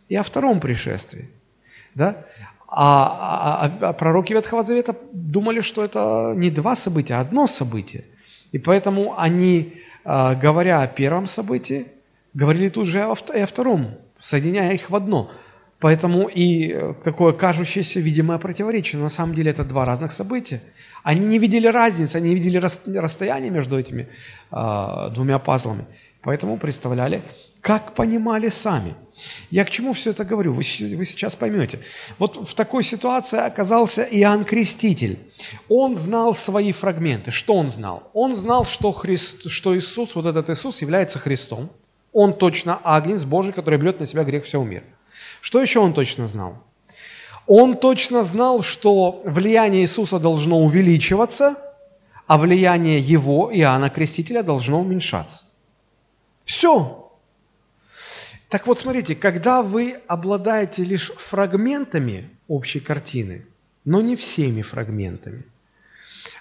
и 0.09 0.15
о 0.15 0.23
втором 0.23 0.59
пришествии. 0.59 1.29
Да? 1.95 2.17
А, 2.67 3.65
а, 3.65 3.89
а 3.89 3.93
пророки 3.93 4.33
Ветхого 4.33 4.61
Завета 4.63 4.95
думали, 5.13 5.61
что 5.61 5.83
это 5.83 6.33
не 6.35 6.49
два 6.49 6.75
события, 6.75 7.15
а 7.15 7.21
одно 7.21 7.47
событие. 7.47 8.03
И 8.51 8.57
поэтому 8.57 9.17
они, 9.17 9.81
а, 10.03 10.35
говоря 10.35 10.81
о 10.81 10.87
первом 10.87 11.27
событии, 11.27 11.87
говорили 12.33 12.69
тут 12.69 12.87
же 12.87 12.99
и 12.99 13.39
о 13.39 13.47
втором, 13.47 13.95
соединяя 14.19 14.73
их 14.73 14.89
в 14.89 14.95
одно. 14.95 15.31
Поэтому 15.85 16.27
и 16.27 16.71
э, 16.73 16.93
такое 17.03 17.31
кажущееся 17.31 17.99
видимое 17.99 18.39
противоречие. 18.39 18.97
Но 18.97 19.03
на 19.03 19.09
самом 19.09 19.35
деле 19.35 19.51
это 19.51 19.63
два 19.63 19.85
разных 19.85 20.13
события. 20.13 20.59
Они 21.03 21.27
не 21.27 21.37
видели 21.37 21.67
разницы, 21.67 22.15
они 22.15 22.29
не 22.29 22.35
видели 22.35 22.57
расстояние 22.57 23.51
между 23.51 23.77
этими 23.77 24.07
э, 24.51 25.09
двумя 25.13 25.37
пазлами. 25.37 25.85
Поэтому 26.23 26.57
представляли, 26.57 27.21
как 27.61 27.93
понимали 27.93 28.49
сами– 28.49 28.95
я 29.51 29.63
к 29.63 29.69
чему 29.69 29.93
все 29.93 30.09
это 30.09 30.25
говорю? 30.25 30.53
Вы, 30.53 30.63
вы 30.97 31.05
сейчас 31.05 31.35
поймете. 31.35 31.79
Вот 32.17 32.49
в 32.49 32.55
такой 32.55 32.83
ситуации 32.83 33.39
оказался 33.39 34.03
Иоанн 34.03 34.43
Креститель. 34.43 35.19
Он 35.69 35.93
знал 35.93 36.33
свои 36.35 36.71
фрагменты. 36.71 37.29
Что 37.29 37.53
он 37.53 37.69
знал? 37.69 38.09
Он 38.13 38.35
знал, 38.35 38.65
что, 38.65 38.91
Христ, 38.91 39.49
что 39.49 39.77
Иисус, 39.77 40.15
вот 40.15 40.25
этот 40.25 40.49
Иисус, 40.49 40.81
является 40.81 41.19
Христом. 41.19 41.69
Он 42.11 42.33
точно 42.33 42.79
агнец 42.83 43.23
Божий, 43.23 43.53
который 43.53 43.79
берет 43.79 43.99
на 43.99 44.07
себя 44.07 44.23
грех 44.23 44.45
всего 44.45 44.63
мира. 44.63 44.83
Что 45.45 45.61
еще 45.61 45.79
он 45.79 45.93
точно 45.93 46.27
знал? 46.27 46.57
Он 47.45 47.77
точно 47.77 48.23
знал, 48.23 48.63
что 48.63 49.21
влияние 49.25 49.83
Иисуса 49.83 50.17
должно 50.17 50.59
увеличиваться, 50.59 51.55
а 52.25 52.39
влияние 52.39 52.99
его, 52.99 53.51
Иоанна 53.53 53.91
Крестителя, 53.91 54.41
должно 54.41 54.81
уменьшаться. 54.81 55.45
Все. 56.45 57.11
Так 58.49 58.65
вот, 58.65 58.79
смотрите, 58.79 59.13
когда 59.13 59.61
вы 59.61 59.99
обладаете 60.07 60.83
лишь 60.83 61.11
фрагментами 61.11 62.31
общей 62.47 62.79
картины, 62.79 63.45
но 63.83 64.01
не 64.01 64.15
всеми 64.15 64.63
фрагментами, 64.63 65.43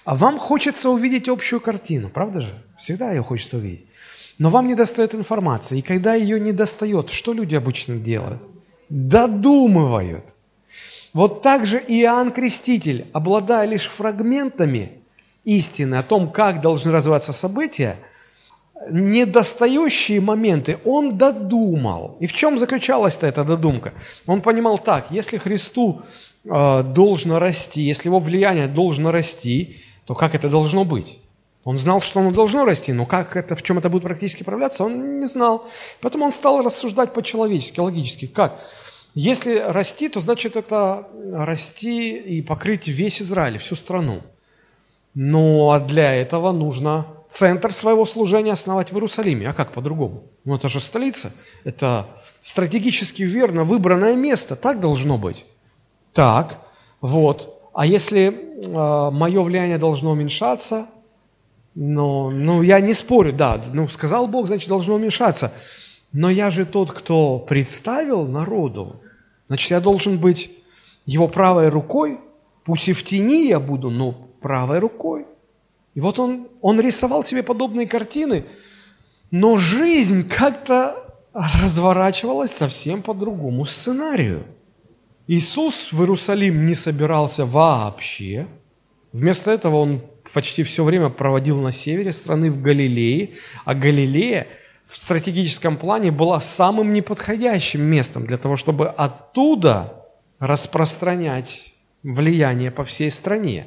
а 0.03 0.15
вам 0.15 0.39
хочется 0.39 0.89
увидеть 0.89 1.29
общую 1.29 1.59
картину, 1.59 2.09
правда 2.09 2.41
же? 2.41 2.53
Всегда 2.75 3.11
ее 3.11 3.21
хочется 3.21 3.57
увидеть. 3.57 3.85
Но 4.39 4.49
вам 4.49 4.65
не 4.65 4.73
достает 4.73 5.13
информации. 5.13 5.77
И 5.77 5.83
когда 5.83 6.15
ее 6.15 6.39
не 6.39 6.53
достает, 6.53 7.11
что 7.11 7.33
люди 7.33 7.53
обычно 7.53 7.97
делают? 7.97 8.54
Додумывают. 8.89 10.25
Вот 11.13 11.41
так 11.41 11.65
же 11.65 11.77
Иоанн 11.77 12.31
Креститель, 12.31 13.05
обладая 13.13 13.65
лишь 13.67 13.87
фрагментами 13.87 14.91
истины 15.43 15.95
о 15.95 16.03
том, 16.03 16.31
как 16.31 16.61
должны 16.61 16.91
развиваться 16.91 17.33
события– 17.33 17.97
недостающие 18.89 20.21
моменты 20.21 20.77
он 20.85 21.17
додумал. 21.17 22.17
И 22.19 22.27
в 22.27 22.33
чем 22.33 22.59
заключалась-то 22.59 23.27
эта 23.27 23.43
додумка? 23.43 23.93
Он 24.25 24.41
понимал 24.41 24.77
так, 24.77 25.07
если 25.09 25.37
Христу 25.37 26.01
э, 26.43 26.83
должно 26.83 27.39
расти, 27.39 27.81
если 27.81 28.09
его 28.09 28.19
влияние 28.19 28.67
должно 28.67 29.11
расти, 29.11 29.77
то 30.05 30.15
как 30.15 30.35
это 30.35 30.49
должно 30.49 30.85
быть? 30.85 31.17
Он 31.65 31.79
знал, 31.79 31.99
что 31.99 32.19
оно 32.19 32.31
должно 32.31 32.63
расти, 32.63 32.93
но 32.93 33.07
как 33.07 33.35
это, 33.35 33.55
в 33.55 33.63
чем 33.63 33.79
это 33.79 33.89
будет 33.89 34.03
практически 34.03 34.43
проявляться, 34.43 34.83
он 34.83 35.19
не 35.19 35.25
знал. 35.25 35.67
Поэтому 35.99 36.25
он 36.25 36.31
стал 36.31 36.61
рассуждать 36.61 37.11
по-человечески, 37.11 37.79
логически. 37.79 38.27
Как? 38.27 38.63
Если 39.15 39.57
расти, 39.57 40.07
то 40.07 40.19
значит 40.19 40.55
это 40.55 41.07
расти 41.31 42.17
и 42.17 42.43
покрыть 42.43 42.87
весь 42.87 43.19
Израиль, 43.19 43.57
всю 43.57 43.75
страну. 43.75 44.21
Ну, 45.15 45.71
а 45.71 45.79
для 45.79 46.13
этого 46.13 46.51
нужно 46.51 47.07
центр 47.29 47.73
своего 47.73 48.05
служения 48.05 48.51
основать 48.51 48.91
в 48.91 48.93
Иерусалиме. 48.93 49.49
А 49.49 49.53
как 49.53 49.71
по-другому? 49.71 50.23
Ну, 50.43 50.55
это 50.55 50.69
же 50.69 50.79
столица. 50.79 51.31
Это 51.63 52.05
стратегически 52.41 53.23
верно 53.23 53.63
выбранное 53.63 54.15
место. 54.15 54.55
Так 54.55 54.79
должно 54.79 55.17
быть. 55.17 55.45
Так, 56.13 56.59
вот. 57.01 57.69
А 57.73 57.87
если 57.87 58.27
э, 58.27 59.11
мое 59.11 59.41
влияние 59.41 59.79
должно 59.79 60.11
уменьшаться, 60.11 60.87
ну, 61.75 62.29
ну, 62.31 62.61
я 62.61 62.79
не 62.79 62.93
спорю, 62.93 63.33
да, 63.33 63.61
ну, 63.73 63.87
сказал 63.89 64.27
Бог, 64.27 64.47
значит, 64.47 64.69
должно 64.69 64.95
уменьшаться. 64.95 65.51
Но 66.13 66.29
я 66.29 66.49
же 66.49 66.65
тот, 66.65 66.93
кто 66.93 67.39
представил 67.39 68.25
народу. 68.25 69.01
Значит, 69.47 69.71
я 69.71 69.81
должен 69.81 70.17
быть 70.17 70.51
его 71.05 71.27
правой 71.27 71.67
рукой, 71.67 72.19
пусть 72.63 72.87
и 72.87 72.93
в 72.93 73.03
тени 73.03 73.47
я 73.47 73.59
буду, 73.59 73.89
но 73.89 74.13
правой 74.41 74.79
рукой. 74.79 75.25
И 75.93 75.99
вот 75.99 76.17
он, 76.17 76.47
он 76.61 76.79
рисовал 76.79 77.23
себе 77.25 77.43
подобные 77.43 77.87
картины, 77.87 78.45
но 79.29 79.57
жизнь 79.57 80.27
как-то 80.27 80.95
разворачивалась 81.33 82.51
совсем 82.51 83.01
по 83.01 83.13
другому 83.13 83.65
сценарию. 83.65 84.45
Иисус 85.27 85.91
в 85.91 85.99
Иерусалим 85.99 86.65
не 86.65 86.75
собирался 86.75 87.45
вообще. 87.45 88.47
Вместо 89.11 89.51
этого 89.51 89.77
он 89.77 90.01
почти 90.35 90.63
все 90.63 90.83
время 90.83 91.09
проводил 91.09 91.61
на 91.61 91.71
севере 91.71 92.11
страны, 92.11 92.51
в 92.51 92.61
Галилее. 92.61 93.29
А 93.63 93.73
Галилея 93.73 94.47
в 94.85 94.97
стратегическом 94.97 95.77
плане 95.77 96.11
была 96.11 96.41
самым 96.41 96.91
неподходящим 96.91 97.81
местом 97.81 98.25
для 98.25 98.37
того, 98.37 98.57
чтобы 98.57 98.89
оттуда 98.89 100.05
распространять 100.39 101.73
влияние 102.03 102.69
по 102.69 102.83
всей 102.83 103.09
стране. 103.09 103.65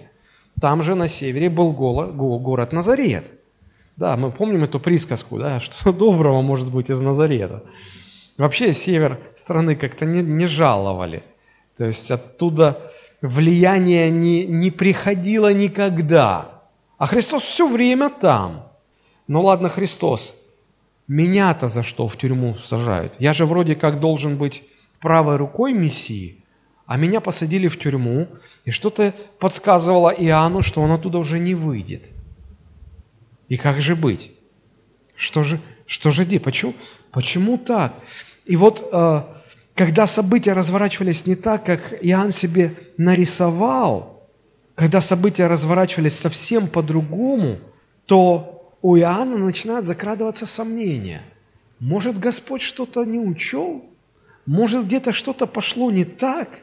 Там 0.61 0.83
же 0.83 0.95
на 0.95 1.09
севере 1.09 1.49
был 1.49 1.73
город 1.73 2.73
Назарет. 2.75 3.25
Да, 3.97 4.19
мы 4.19 4.31
помним 4.31 4.65
эту 4.65 4.79
присказку, 4.79 5.39
да, 5.39 5.61
что 5.61 5.91
доброго 5.91 6.43
может 6.43 6.71
быть 6.71 6.91
из 6.91 7.01
Назарета. 7.01 7.63
Вообще 8.37 8.75
север 8.75 9.19
страны 9.37 9.75
как-то 9.75 10.05
не, 10.05 10.23
не 10.23 10.47
жаловали. 10.47 11.23
То 11.79 11.87
есть 11.87 12.11
оттуда 12.11 12.93
влияние 13.23 14.11
не, 14.11 14.45
не 14.45 14.71
приходило 14.71 15.51
никогда. 15.55 16.58
А 16.99 17.07
Христос 17.07 17.45
все 17.45 17.69
время 17.69 18.11
там. 18.11 18.69
Ну 19.29 19.43
ладно, 19.43 19.69
Христос, 19.69 20.35
меня-то 21.07 21.69
за 21.69 21.83
что 21.83 22.09
в 22.09 22.17
тюрьму 22.17 22.59
сажают? 22.63 23.15
Я 23.19 23.33
же 23.33 23.47
вроде 23.47 23.77
как 23.77 24.01
должен 24.01 24.37
быть 24.37 24.65
правой 25.01 25.37
рукой 25.37 25.73
Мессии. 25.73 26.45
А 26.87 26.97
меня 26.97 27.21
посадили 27.21 27.69
в 27.69 27.79
тюрьму, 27.79 28.29
и 28.65 28.71
что-то 28.71 29.15
подсказывало 29.39 30.09
Иоанну, 30.09 30.63
что 30.63 30.81
он 30.81 30.91
оттуда 30.91 31.19
уже 31.19 31.39
не 31.39 31.55
выйдет. 31.55 32.09
И 33.49 33.59
как 33.59 33.81
же 33.81 33.95
быть? 33.95 34.33
Что 35.15 35.43
же, 35.43 35.61
что 35.87 36.13
же 36.13 36.25
делать? 36.25 36.45
Почему, 36.45 36.75
почему 37.11 37.59
так? 37.59 37.93
И 38.47 38.57
вот, 38.57 38.89
э, 38.91 39.23
когда 39.75 40.07
события 40.07 40.55
разворачивались 40.55 41.27
не 41.27 41.37
так, 41.37 41.65
как 41.65 41.93
Иоанн 42.01 42.33
себе 42.33 42.75
нарисовал, 42.97 44.18
когда 44.79 45.01
события 45.01 45.49
разворачивались 45.49 46.17
совсем 46.17 46.69
по-другому, 46.69 47.59
то 48.07 48.77
у 48.81 48.97
Иоанна 48.97 49.37
начинают 49.37 49.85
закрадываться 49.85 50.47
сомнения. 50.47 51.21
Может, 51.81 52.21
Господь 52.21 52.63
что-то 52.63 53.03
не 53.05 53.19
учел? 53.19 53.85
Может, 54.47 54.87
где-то 54.87 55.13
что-то 55.13 55.49
пошло 55.49 55.91
не 55.91 56.05
так? 56.05 56.61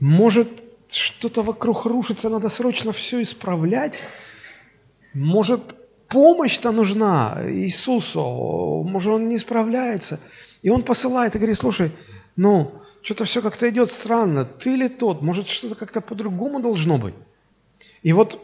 Может, 0.00 0.48
что-то 0.88 1.42
вокруг 1.42 1.84
рушится, 1.84 2.30
надо 2.30 2.48
срочно 2.48 2.92
все 2.92 3.20
исправлять? 3.20 4.02
Может, 5.12 5.60
помощь-то 6.08 6.72
нужна 6.72 7.42
Иисусу? 7.44 8.82
Может, 8.88 9.12
Он 9.12 9.28
не 9.28 9.36
справляется? 9.36 10.20
И 10.62 10.70
Он 10.70 10.82
посылает 10.82 11.34
и 11.34 11.38
говорит, 11.38 11.58
слушай, 11.58 11.92
ну, 12.34 12.72
что-то 13.06 13.24
все 13.24 13.40
как-то 13.40 13.68
идет 13.68 13.88
странно. 13.88 14.44
Ты 14.44 14.74
ли 14.74 14.88
тот? 14.88 15.22
Может, 15.22 15.46
что-то 15.46 15.76
как-то 15.76 16.00
по-другому 16.00 16.60
должно 16.60 16.98
быть? 16.98 17.14
И 18.02 18.12
вот, 18.12 18.40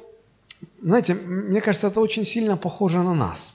знаете, 0.81 1.14
мне 1.14 1.61
кажется, 1.61 1.88
это 1.88 2.00
очень 2.00 2.25
сильно 2.25 2.57
похоже 2.57 2.99
на 3.02 3.12
нас. 3.12 3.54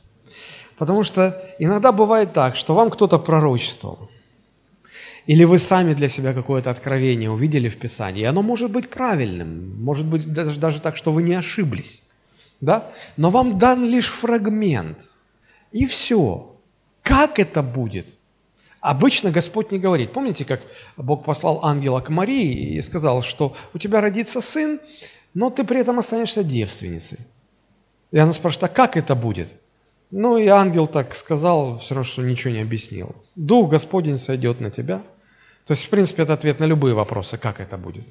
Потому 0.78 1.04
что 1.04 1.42
иногда 1.60 1.94
бывает 1.94 2.34
так, 2.34 2.58
что 2.58 2.76
вам 2.76 2.90
кто-то 2.90 3.20
пророчествовал. 3.20 4.10
Или 5.28 5.46
вы 5.46 5.60
сами 5.60 5.94
для 5.94 6.10
себя 6.10 6.34
какое-то 6.34 6.72
откровение 6.72 7.32
увидели 7.32 7.70
в 7.70 7.78
Писании, 7.78 8.24
и 8.24 8.26
оно 8.26 8.42
может 8.42 8.70
быть 8.70 8.90
правильным, 8.90 9.82
может 9.82 10.06
быть 10.06 10.34
даже, 10.34 10.60
даже 10.60 10.82
так, 10.82 10.98
что 10.98 11.14
вы 11.14 11.24
не 11.24 11.36
ошиблись, 11.36 12.04
да? 12.60 12.92
Но 13.16 13.32
вам 13.32 13.58
дан 13.58 13.86
лишь 13.86 14.12
фрагмент, 14.12 15.10
и 15.72 15.86
все. 15.86 16.54
Как 17.02 17.40
это 17.40 17.64
будет? 17.64 18.08
Обычно 18.80 19.32
Господь 19.32 19.72
не 19.72 19.80
говорит. 19.80 20.12
Помните, 20.12 20.46
как 20.46 20.62
Бог 20.98 21.26
послал 21.26 21.66
ангела 21.66 22.00
к 22.02 22.10
Марии 22.10 22.76
и 22.76 22.82
сказал, 22.82 23.24
что 23.24 23.56
у 23.74 23.78
тебя 23.78 24.02
родится 24.02 24.42
сын, 24.42 24.80
но 25.34 25.50
ты 25.50 25.64
при 25.64 25.80
этом 25.80 26.00
останешься 26.00 26.44
девственницей. 26.44 27.20
И 28.12 28.18
она 28.18 28.32
спрашивает, 28.34 28.72
а 28.72 28.76
как 28.76 28.98
это 28.98 29.16
будет? 29.16 29.52
Ну 30.12 30.38
и 30.38 30.48
ангел 30.48 30.88
так 30.88 31.16
сказал, 31.16 31.80
все 31.80 31.96
равно, 31.96 32.06
что 32.06 32.22
ничего 32.22 32.54
не 32.54 32.62
объяснил. 32.62 33.16
Дух 33.36 33.70
Господень 33.72 34.20
сойдет 34.20 34.62
на 34.62 34.72
тебя– 34.72 35.02
то 35.68 35.74
есть, 35.74 35.84
в 35.84 35.90
принципе, 35.90 36.24
это 36.24 36.34
ответ 36.34 36.60
на 36.60 36.66
любые 36.66 36.96
вопросы, 36.96 37.38
как 37.38 37.60
это 37.60 37.78
будет. 37.78 38.06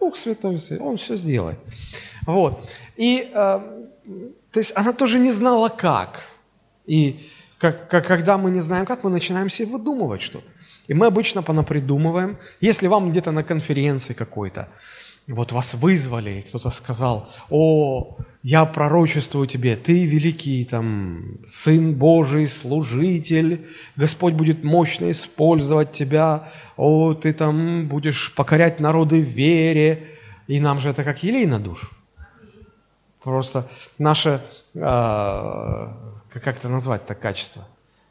Дух 0.00 0.16
Святой, 0.16 0.58
Он 0.80 0.96
все 0.96 1.14
сделает. 1.14 1.58
Вот. 2.26 2.70
И, 2.96 3.30
э, 3.30 3.60
то 4.50 4.58
есть, 4.58 4.72
она 4.74 4.94
тоже 4.94 5.18
не 5.18 5.30
знала, 5.30 5.68
как. 5.68 6.22
И 6.86 7.28
как, 7.62 7.88
как, 7.88 8.06
когда 8.06 8.36
мы 8.38 8.50
не 8.50 8.60
знаем, 8.60 8.86
как, 8.86 9.04
мы 9.04 9.10
начинаем 9.10 9.48
себе 9.48 9.68
выдумывать 9.68 10.20
что-то. 10.20 10.50
И 10.88 10.94
мы 10.94 11.06
обычно 11.06 11.42
понапридумываем. 11.42 12.36
Если 12.60 12.88
вам 12.88 13.12
где-то 13.12 13.30
на 13.30 13.44
конференции 13.44 14.14
какой-то, 14.14 14.68
вот 15.28 15.52
вас 15.52 15.74
вызвали, 15.74 16.44
кто-то 16.48 16.70
сказал, 16.70 17.28
о, 17.50 18.16
я 18.42 18.64
пророчествую 18.64 19.46
тебе, 19.46 19.76
ты 19.76 20.06
великий 20.06 20.64
там 20.64 21.38
Сын 21.48 21.94
Божий, 21.94 22.48
служитель, 22.48 23.68
Господь 23.94 24.34
будет 24.34 24.64
мощно 24.64 25.12
использовать 25.12 25.92
тебя, 25.92 26.50
о, 26.76 27.14
ты 27.14 27.32
там 27.32 27.86
будешь 27.86 28.34
покорять 28.34 28.80
народы 28.80 29.22
в 29.22 29.28
вере, 29.28 30.08
и 30.48 30.58
нам 30.58 30.80
же 30.80 30.90
это 30.90 31.04
как 31.04 31.22
елей 31.22 31.46
на 31.46 31.60
душу. 31.60 31.86
Просто 33.22 33.68
наше, 33.98 34.40
э, 34.74 35.88
как 36.40 36.56
это 36.56 36.68
назвать 36.68 37.06
так 37.06 37.20
качество? 37.20 37.64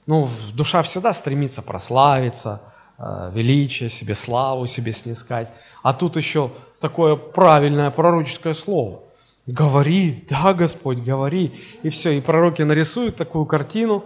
Ну, 0.05 0.29
душа 0.53 0.81
всегда 0.81 1.13
стремится 1.13 1.61
прославиться, 1.61 2.61
э, 2.97 3.31
величие 3.33 3.89
себе, 3.89 4.13
славу 4.13 4.67
себе 4.67 4.91
снискать. 4.91 5.49
А 5.83 5.93
тут 5.93 6.17
еще 6.17 6.51
такое 6.79 7.15
правильное 7.15 7.91
пророческое 7.91 8.53
слово. 8.53 9.03
Говори, 9.47 10.25
да, 10.29 10.53
Господь, 10.53 10.99
говори. 10.99 11.59
И 11.83 11.89
все, 11.89 12.11
и 12.11 12.21
пророки 12.21 12.61
нарисуют 12.61 13.15
такую 13.15 13.45
картину. 13.45 14.03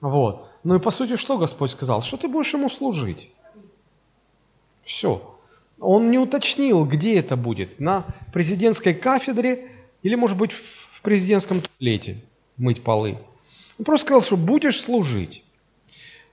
Вот. 0.00 0.48
Ну 0.64 0.76
и 0.76 0.78
по 0.78 0.90
сути, 0.90 1.16
что 1.16 1.38
Господь 1.38 1.70
сказал? 1.70 2.02
Что 2.02 2.16
ты 2.16 2.28
будешь 2.28 2.52
ему 2.54 2.68
служить? 2.68 3.30
Все. 4.84 5.38
Он 5.78 6.10
не 6.10 6.18
уточнил, 6.18 6.84
где 6.84 7.18
это 7.18 7.36
будет. 7.36 7.80
На 7.80 8.04
президентской 8.32 8.94
кафедре 8.94 9.70
или, 10.02 10.14
может 10.14 10.36
быть, 10.36 10.52
в 10.52 11.00
президентском 11.02 11.60
туалете 11.62 12.22
мыть 12.56 12.82
полы. 12.82 13.18
Он 13.80 13.84
просто 13.84 14.06
сказал, 14.08 14.22
что 14.22 14.36
будешь 14.36 14.78
служить. 14.78 15.42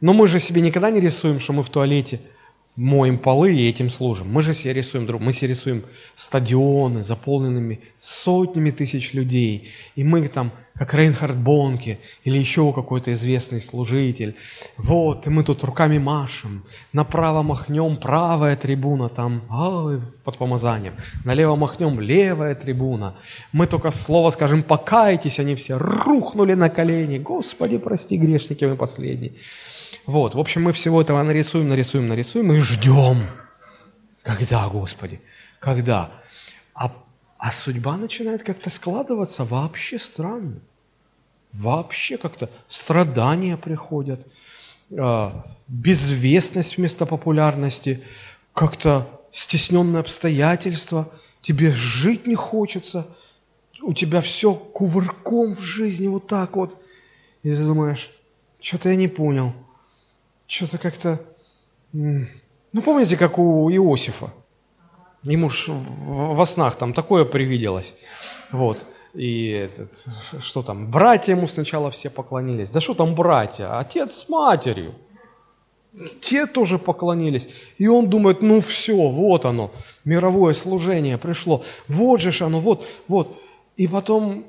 Но 0.01 0.11
мы 0.11 0.27
же 0.27 0.37
себе 0.39 0.59
никогда 0.59 0.91
не 0.91 0.99
рисуем, 0.99 1.39
что 1.39 1.53
мы 1.53 1.63
в 1.63 1.69
туалете– 1.69 2.19
моем 2.77 3.17
полы 3.17 3.55
и 3.55 3.67
этим 3.67 3.89
служим. 3.89 4.31
Мы 4.31 4.41
же 4.43 4.53
себе 4.53 4.73
рисуем, 4.73 5.07
мы 5.19 5.33
себе 5.33 5.49
рисуем 5.49 5.83
стадионы, 6.15 7.01
заполненными 7.03 7.81
сотнями 7.97 8.69
тысяч 8.69 9.13
людей. 9.13 9.69
И 9.95 10.03
мы 10.03 10.27
там, 10.27 10.51
как 10.75 10.93
Рейнхард 10.93 11.35
Бонке 11.35 11.97
или 12.23 12.37
еще 12.37 12.71
какой-то 12.71 13.11
известный 13.13 13.59
служитель. 13.59 14.35
Вот, 14.77 15.25
и 15.25 15.31
мы 15.31 15.43
тут 15.43 15.63
руками 15.63 15.97
машем. 15.97 16.63
Направо 16.93 17.41
махнем, 17.41 17.97
правая 17.97 18.55
трибуна 18.55 19.09
там, 19.09 19.41
ой, 19.49 19.99
под 20.23 20.37
помазанием. 20.37 20.93
Налево 21.25 21.55
махнем, 21.55 21.99
левая 21.99 22.53
трибуна. 22.53 23.15
Мы 23.51 23.65
только 23.65 23.89
слово 23.89 24.29
скажем, 24.29 24.61
покайтесь, 24.61 25.39
они 25.39 25.55
все 25.55 25.79
рухнули 25.79 26.53
на 26.53 26.69
колени. 26.69 27.17
Господи, 27.17 27.79
прости, 27.79 28.17
грешники 28.17 28.65
мы 28.65 28.75
последние. 28.75 29.33
Вот, 30.07 30.35
в 30.35 30.39
общем, 30.39 30.63
мы 30.63 30.71
всего 30.71 31.01
этого 31.01 31.21
нарисуем, 31.21 31.67
нарисуем, 31.67 32.07
нарисуем 32.07 32.53
и 32.53 32.59
ждем. 32.59 33.27
Когда, 34.23 34.69
Господи? 34.69 35.19
Когда? 35.59 36.11
А, 36.73 36.93
а 37.37 37.51
судьба 37.51 37.97
начинает 37.97 38.41
как-то 38.43 38.69
складываться 38.69 39.43
вообще 39.43 39.99
странно. 39.99 40.61
Вообще 41.51 42.17
как-то 42.17 42.49
страдания 42.69 43.57
приходят, 43.57 44.25
э, 44.91 45.31
безвестность 45.67 46.77
вместо 46.77 47.05
популярности, 47.05 48.01
как-то 48.53 49.05
стесненные 49.31 49.99
обстоятельства, 49.99 51.11
тебе 51.41 51.73
жить 51.73 52.25
не 52.25 52.35
хочется, 52.35 53.07
у 53.81 53.93
тебя 53.93 54.21
все 54.21 54.53
кувырком 54.53 55.57
в 55.57 55.61
жизни 55.61 56.07
вот 56.07 56.27
так 56.27 56.55
вот. 56.55 56.81
И 57.43 57.49
ты 57.49 57.57
думаешь, 57.57 58.09
что-то 58.61 58.87
я 58.87 58.95
не 58.95 59.09
понял– 59.09 59.51
что-то 60.47 60.77
как-то... 60.77 61.19
Ну, 61.93 62.81
помните, 62.83 63.17
как 63.17 63.37
у 63.37 63.69
Иосифа? 63.69 64.31
Ему 65.23 65.49
ж 65.49 65.69
во 65.69 66.45
снах 66.45 66.75
там 66.75 66.93
такое 66.93 67.25
привиделось. 67.25 67.95
Вот. 68.51 68.85
И 69.13 69.49
этот, 69.49 70.05
что 70.41 70.61
там, 70.61 70.91
братья 70.91 71.35
ему 71.35 71.47
сначала 71.47 71.89
все 71.91 72.09
поклонились. 72.09 72.69
Да 72.69 72.81
что 72.81 72.93
там 72.93 73.15
братья? 73.15 73.79
Отец 73.79 74.13
с 74.13 74.29
матерью. 74.29 74.93
Те 76.21 76.45
тоже 76.45 76.77
поклонились. 76.77 77.49
И 77.79 77.87
он 77.87 78.09
думает, 78.09 78.41
ну 78.41 78.61
все, 78.61 79.09
вот 79.09 79.45
оно, 79.45 79.71
мировое 80.05 80.53
служение 80.53 81.17
пришло. 81.17 81.63
Вот 81.87 82.21
же 82.21 82.45
оно, 82.45 82.59
вот, 82.59 82.85
вот. 83.07 83.41
И 83.75 83.87
потом 83.87 84.45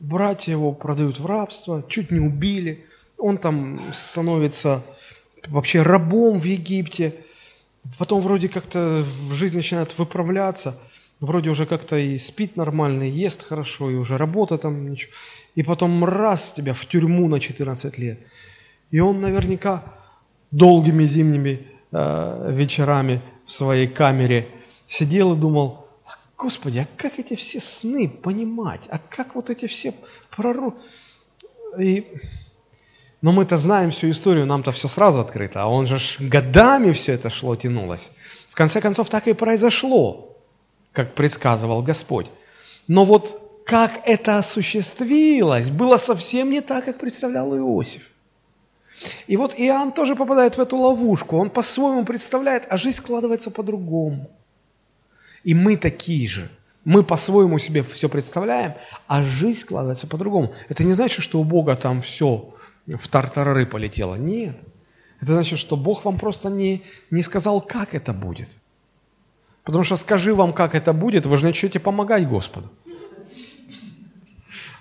братья 0.00 0.52
его 0.52 0.72
продают 0.72 1.20
в 1.20 1.26
рабство, 1.26 1.84
чуть 1.88 2.10
не 2.10 2.18
убили. 2.18 2.84
Он 3.16 3.38
там 3.38 3.80
становится 3.92 4.82
вообще 5.48 5.82
рабом 5.82 6.40
в 6.40 6.44
Египте. 6.44 7.14
Потом 7.98 8.20
вроде 8.20 8.48
как-то 8.48 9.04
в 9.28 9.32
жизни 9.32 9.56
начинает 9.56 9.98
выправляться. 9.98 10.78
Вроде 11.20 11.50
уже 11.50 11.66
как-то 11.66 11.98
и 11.98 12.18
спит 12.18 12.56
нормально, 12.56 13.08
и 13.08 13.10
ест 13.10 13.46
хорошо, 13.46 13.90
и 13.90 13.94
уже 13.94 14.16
работа 14.16 14.56
там 14.56 14.90
ничего. 14.90 15.12
И 15.54 15.62
потом 15.62 16.04
раз 16.04 16.52
тебя 16.52 16.72
в 16.72 16.86
тюрьму 16.86 17.28
на 17.28 17.40
14 17.40 17.98
лет. 17.98 18.18
И 18.90 19.00
он 19.00 19.20
наверняка 19.20 19.82
долгими 20.50 21.04
зимними 21.04 21.66
э, 21.92 22.52
вечерами 22.52 23.20
в 23.44 23.52
своей 23.52 23.86
камере 23.86 24.48
сидел 24.86 25.34
и 25.34 25.38
думал, 25.38 25.86
«А, 26.06 26.12
Господи, 26.38 26.78
а 26.78 26.88
как 26.96 27.18
эти 27.18 27.36
все 27.36 27.60
сны 27.60 28.08
понимать? 28.08 28.82
А 28.90 28.98
как 28.98 29.34
вот 29.34 29.50
эти 29.50 29.66
все 29.66 29.94
пророки? 30.34 30.78
И 31.78 32.06
но 33.22 33.32
мы-то 33.32 33.58
знаем 33.58 33.90
всю 33.90 34.10
историю, 34.10 34.46
нам-то 34.46 34.72
все 34.72 34.88
сразу 34.88 35.20
открыто, 35.20 35.62
а 35.62 35.66
он 35.66 35.86
же 35.86 35.98
годами 36.20 36.92
все 36.92 37.12
это 37.12 37.30
шло, 37.30 37.54
тянулось. 37.56 38.12
В 38.50 38.54
конце 38.54 38.80
концов, 38.80 39.08
так 39.08 39.28
и 39.28 39.34
произошло, 39.34 40.36
как 40.92 41.14
предсказывал 41.14 41.82
Господь. 41.82 42.26
Но 42.88 43.04
вот 43.04 43.62
как 43.66 44.00
это 44.04 44.38
осуществилось, 44.38 45.70
было 45.70 45.98
совсем 45.98 46.50
не 46.50 46.60
так, 46.60 46.84
как 46.84 46.98
представлял 46.98 47.56
Иосиф. 47.56 48.02
И 49.26 49.36
вот 49.36 49.54
Иоанн 49.56 49.92
тоже 49.92 50.16
попадает 50.16 50.56
в 50.56 50.60
эту 50.60 50.76
ловушку. 50.76 51.38
Он 51.38 51.50
по-своему 51.50 52.04
представляет, 52.04 52.64
а 52.68 52.76
жизнь 52.76 52.96
складывается 52.96 53.50
по-другому. 53.50 54.30
И 55.44 55.54
мы 55.54 55.76
такие 55.76 56.28
же. 56.28 56.50
Мы 56.84 57.02
по-своему 57.02 57.58
себе 57.58 57.82
все 57.82 58.08
представляем, 58.08 58.74
а 59.06 59.22
жизнь 59.22 59.60
складывается 59.60 60.06
по-другому. 60.06 60.52
Это 60.68 60.82
не 60.84 60.92
значит, 60.92 61.22
что 61.22 61.38
у 61.38 61.44
Бога 61.44 61.76
там 61.76 62.02
все 62.02 62.54
в 62.86 63.08
тартарары 63.08 63.66
полетела. 63.66 64.14
Нет. 64.16 64.56
Это 65.20 65.32
значит, 65.32 65.58
что 65.58 65.76
Бог 65.76 66.04
вам 66.04 66.18
просто 66.18 66.48
не, 66.48 66.82
не 67.10 67.22
сказал, 67.22 67.60
как 67.60 67.94
это 67.94 68.12
будет. 68.12 68.58
Потому 69.64 69.84
что 69.84 69.96
скажи 69.96 70.34
вам, 70.34 70.52
как 70.52 70.74
это 70.74 70.92
будет, 70.92 71.26
вы 71.26 71.36
же 71.36 71.44
начнете 71.44 71.78
помогать 71.78 72.26
Господу. 72.26 72.68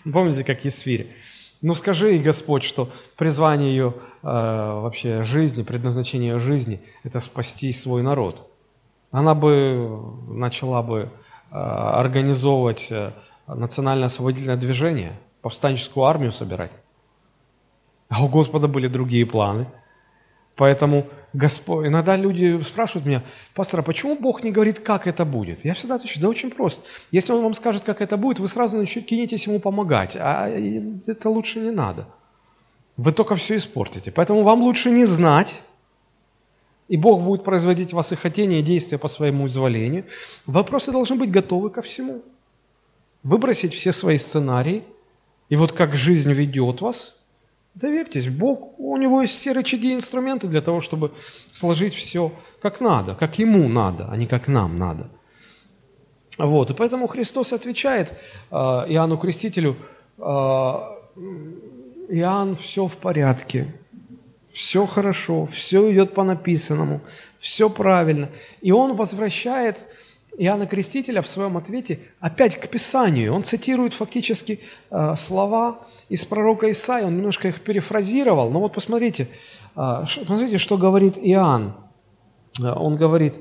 Помните, 0.03 0.43
как 0.43 0.63
Есфирь? 0.65 1.13
Ну 1.61 1.73
скажи 1.73 2.11
ей, 2.11 2.19
Господь, 2.19 2.63
что 2.63 2.89
призвание 3.17 3.71
ее 3.71 3.93
э, 4.23 4.27
вообще 4.27 5.23
жизни, 5.23 5.63
предназначение 5.63 6.31
ее 6.31 6.39
жизни– 6.39 6.81
это 7.03 7.19
спасти 7.19 7.73
свой 7.73 8.01
народ. 8.01 8.49
Она 9.11 9.35
бы 9.35 9.99
начала 10.29 10.81
бы 10.81 11.09
э, 11.51 11.55
организовывать 11.55 12.87
э, 12.91 13.11
национальное 13.47 14.05
освободительное 14.05 14.55
движение, 14.55 15.11
повстанческую 15.41 16.05
армию 16.05 16.31
собирать. 16.31 16.71
А 18.09 18.25
у 18.25 18.27
Господа 18.27 18.67
были 18.67 18.87
другие 18.87 19.25
планы– 19.25 19.67
Поэтому 20.59 21.07
Господь, 21.31 21.87
иногда 21.87 22.17
люди 22.17 22.61
спрашивают 22.63 23.05
меня, 23.05 23.23
пастор, 23.55 23.79
а 23.79 23.83
почему 23.83 24.17
Бог 24.19 24.43
не 24.43 24.51
говорит, 24.51 24.81
как 24.81 25.07
это 25.07 25.23
будет? 25.23 25.63
Я 25.63 25.73
всегда 25.73 25.95
отвечаю, 25.95 26.23
да 26.23 26.27
очень 26.27 26.51
просто. 26.51 26.83
Если 27.11 27.31
Он 27.31 27.43
вам 27.43 27.53
скажет, 27.53 27.83
как 27.85 28.01
это 28.01 28.17
будет, 28.17 28.39
вы 28.39 28.49
сразу 28.49 28.85
кинетесь 28.85 29.47
Ему 29.47 29.61
помогать, 29.61 30.17
а 30.19 30.49
это 30.49 31.29
лучше 31.29 31.61
не 31.61 31.71
надо. 31.71 32.09
Вы 32.97 33.13
только 33.13 33.37
все 33.37 33.55
испортите. 33.55 34.11
Поэтому 34.11 34.43
вам 34.43 34.61
лучше 34.61 34.91
не 34.91 35.05
знать, 35.05 35.61
и 36.89 36.97
Бог 36.97 37.21
будет 37.21 37.45
производить 37.45 37.91
в 37.91 37.95
вас 37.95 38.11
и 38.11 38.17
хотение, 38.17 38.59
и 38.59 38.63
действия 38.63 38.97
по 38.97 39.07
своему 39.07 39.47
изволению. 39.47 40.03
Вопросы 40.45 40.91
должны 40.91 41.15
быть 41.15 41.31
готовы 41.31 41.69
ко 41.69 41.81
всему. 41.81 42.21
Выбросить 43.23 43.73
все 43.73 43.93
свои 43.93 44.17
сценарии, 44.17 44.83
и 45.47 45.55
вот 45.55 45.71
как 45.71 45.95
жизнь 45.95 46.33
ведет 46.33 46.81
вас– 46.81 47.15
Доверьтесь, 47.79 48.27
Бог, 48.27 48.77
у 48.77 48.97
него 48.97 49.21
есть 49.21 49.35
все 49.35 49.53
рычаги 49.53 49.91
и 49.91 49.95
инструменты 49.95 50.47
для 50.47 50.59
того, 50.59 50.81
чтобы 50.81 51.11
сложить 51.53 51.93
все 51.93 52.33
как 52.61 52.81
надо, 52.81 53.15
как 53.15 53.39
ему 53.39 53.69
надо, 53.69 54.09
а 54.11 54.17
не 54.17 54.27
как 54.27 54.49
нам 54.49 54.77
надо. 54.77 55.07
Вот, 56.37 56.71
и 56.71 56.73
поэтому 56.73 57.07
Христос 57.07 57.53
отвечает 57.53 58.11
э, 58.51 58.55
Иоанну 58.55 59.17
Крестителю, 59.17 59.77
э, 60.17 60.21
Иоанн, 62.09 62.57
все 62.57 62.85
в 62.85 62.97
порядке, 62.97 63.73
все 64.51 64.85
хорошо, 64.85 65.45
все 65.45 65.89
идет 65.93 66.13
по 66.13 66.23
написанному, 66.23 66.99
все 67.39 67.69
правильно. 67.69 68.29
И 68.59 68.73
он 68.73 68.97
возвращает 68.97 69.85
Иоанна 70.37 70.67
Крестителя 70.67 71.21
в 71.21 71.29
своем 71.29 71.55
ответе 71.55 71.99
опять 72.19 72.57
к 72.57 72.67
Писанию. 72.67 73.33
Он 73.33 73.45
цитирует 73.45 73.93
фактически 73.93 74.59
э, 74.91 75.15
слова 75.15 75.87
из 76.09 76.25
пророка 76.25 76.69
Исаия, 76.71 77.05
он 77.05 77.15
немножко 77.15 77.47
их 77.47 77.61
перефразировал, 77.61 78.49
но 78.49 78.59
вот 78.59 78.73
посмотрите, 78.73 79.27
а, 79.75 80.01
посмотрите, 80.01 80.57
что 80.57 80.77
говорит 80.77 81.17
Иоанн. 81.17 81.75
А, 82.61 82.79
он 82.79 82.97
говорит, 82.97 83.35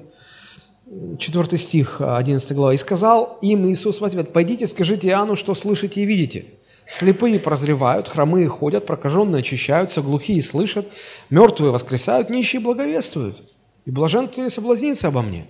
4 1.19 1.59
стих, 1.59 2.01
11 2.01 2.53
глава, 2.53 2.75
«И 2.75 2.77
сказал 2.77 3.39
им 3.43 3.67
Иисус 3.71 4.01
в 4.01 4.05
ответ, 4.05 4.33
«Пойдите, 4.33 4.67
скажите 4.67 5.09
Иоанну, 5.09 5.35
что 5.37 5.55
слышите 5.55 6.03
и 6.03 6.05
видите. 6.05 6.47
Слепые 6.87 7.39
прозревают, 7.39 8.09
хромые 8.09 8.49
ходят, 8.49 8.87
прокаженные 8.87 9.41
очищаются, 9.41 10.01
глухие 10.01 10.43
слышат, 10.43 10.87
мертвые 11.29 11.73
воскресают, 11.73 12.31
нищие 12.31 12.61
благовествуют. 12.61 13.43
И 13.85 13.91
блажен, 13.91 14.29
кто 14.29 14.43
не 14.43 14.51
соблазнится 14.51 15.09
обо 15.09 15.23
мне». 15.23 15.47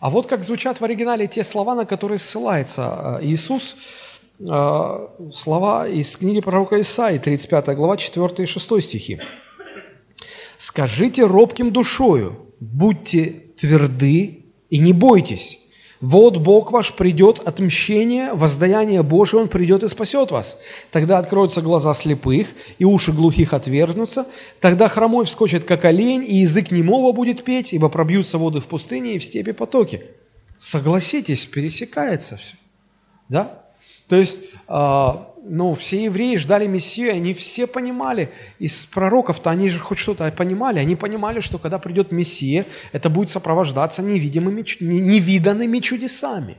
А 0.00 0.10
вот 0.10 0.26
как 0.28 0.44
звучат 0.44 0.80
в 0.80 0.84
оригинале 0.84 1.26
те 1.26 1.42
слова, 1.42 1.74
на 1.74 1.84
которые 1.84 2.18
ссылается 2.18 2.82
а, 2.86 3.18
Иисус– 3.22 3.76
слова 4.40 5.88
из 5.88 6.16
книги 6.16 6.40
пророка 6.40 6.80
Исаии, 6.80 7.18
35 7.18 7.76
глава, 7.76 7.96
4 7.96 8.44
и 8.44 8.46
6 8.46 8.82
стихи. 8.82 9.20
«Скажите 10.58 11.24
робким 11.24 11.70
душою, 11.70 12.36
будьте 12.60 13.42
тверды 13.58 14.44
и 14.70 14.78
не 14.78 14.92
бойтесь. 14.92 15.60
Вот 16.00 16.36
Бог 16.36 16.70
ваш 16.70 16.94
придет 16.94 17.40
отмщение, 17.44 18.32
воздаяние 18.32 19.02
Божие, 19.02 19.42
Он 19.42 19.48
придет 19.48 19.82
и 19.82 19.88
спасет 19.88 20.30
вас. 20.30 20.58
Тогда 20.92 21.18
откроются 21.18 21.60
глаза 21.60 21.92
слепых, 21.92 22.48
и 22.78 22.84
уши 22.84 23.12
глухих 23.12 23.52
отвергнутся. 23.52 24.26
Тогда 24.60 24.86
хромой 24.86 25.24
вскочит, 25.24 25.64
как 25.64 25.84
олень, 25.84 26.24
и 26.24 26.36
язык 26.36 26.70
немого 26.70 27.12
будет 27.12 27.42
петь, 27.42 27.72
ибо 27.72 27.88
пробьются 27.88 28.38
воды 28.38 28.60
в 28.60 28.66
пустыне 28.68 29.14
и 29.14 29.18
в 29.18 29.24
степи 29.24 29.52
потоки». 29.52 30.02
Согласитесь, 30.58 31.44
пересекается 31.46 32.36
все. 32.36 32.56
Да? 33.28 33.67
То 34.08 34.16
есть, 34.16 34.54
а, 34.66 35.34
ну, 35.44 35.74
все 35.74 36.04
евреи 36.04 36.36
ждали 36.36 36.66
Мессию, 36.66 37.12
они 37.12 37.34
все 37.34 37.66
понимали, 37.66 38.30
из 38.58 38.86
пророков-то 38.86 39.50
они 39.50 39.68
же 39.68 39.78
хоть 39.78 39.98
что-то 39.98 40.30
понимали, 40.32 40.78
они 40.78 40.96
понимали, 40.96 41.40
что 41.40 41.58
когда 41.58 41.78
придет 41.78 42.10
Мессия, 42.10 42.66
это 42.92 43.10
будет 43.10 43.30
сопровождаться 43.30 44.02
невидимыми, 44.02 44.64
невиданными 44.80 45.78
чудесами. 45.80 46.56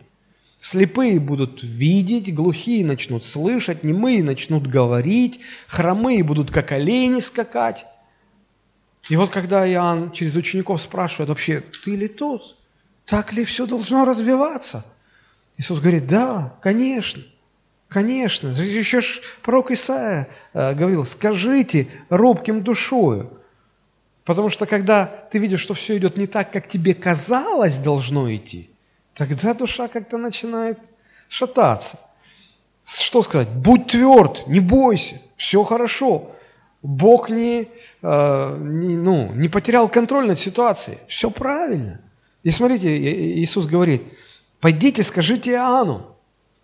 Слепые 0.59 1.19
будут 1.19 1.63
видеть, 1.63 2.33
глухие 2.33 2.85
начнут 2.85 3.23
слышать, 3.25 3.83
немые 3.83 4.23
начнут 4.23 4.67
говорить, 4.67 5.39
хромые 5.67 6.23
будут 6.23 6.51
как 6.51 6.71
олени 6.73 7.21
скакать. 7.21 7.85
И 9.09 9.15
вот 9.15 9.29
когда 9.31 9.67
Иоанн 9.67 10.11
через 10.11 10.35
учеников 10.35 10.81
спрашивает 10.81 11.29
вообще, 11.29 11.63
ты 11.83 11.95
ли 11.95 12.07
тот? 12.07 12.57
Так 13.05 13.33
ли 13.33 13.45
все 13.45 13.65
должно 13.65 14.05
развиваться? 14.05 14.85
Иисус 15.57 15.79
говорит, 15.79 16.07
да, 16.07 16.57
конечно. 16.61 17.23
Конечно, 17.89 18.49
еще 18.49 19.01
ж 19.01 19.19
пророк 19.41 19.71
Исаия 19.71 20.29
э, 20.53 20.75
говорил, 20.75 21.05
скажите 21.05 21.87
робким 22.09 22.61
душою. 22.61 23.31
Потому 24.25 24.49
что 24.49 24.67
когда 24.67 25.05
ты 25.05 25.39
видишь, 25.39 25.61
что 25.61 25.73
все 25.73 25.97
идет 25.97 26.15
не 26.15 26.27
так, 26.27 26.51
как 26.51 26.67
тебе 26.67 26.93
казалось 26.93 27.79
должно 27.79 28.31
идти, 28.33 28.69
тогда 29.15 29.55
душа 29.55 29.87
как-то 29.87 30.17
начинает 30.17 30.77
шататься. 31.29 31.99
Что 32.85 33.23
сказать? 33.23 33.49
Будь 33.49 33.87
тверд, 33.87 34.45
не 34.45 34.59
бойся, 34.59 35.19
все 35.35 35.63
хорошо. 35.63 36.35
Бог 36.83 37.31
не, 37.31 37.67
э, 38.03 38.57
не, 38.59 38.97
ну, 38.97 39.33
не 39.33 39.49
потерял 39.49 39.89
контроль 39.89 40.27
над 40.27 40.37
ситуацией. 40.37 40.99
Все 41.07 41.31
правильно. 41.31 41.99
И 42.43 42.51
смотрите, 42.51 42.95
Иисус 43.41 43.65
говорит, 43.65 44.03
пойдите, 44.59 45.01
скажите 45.01 45.53
Иоанну, 45.53 46.15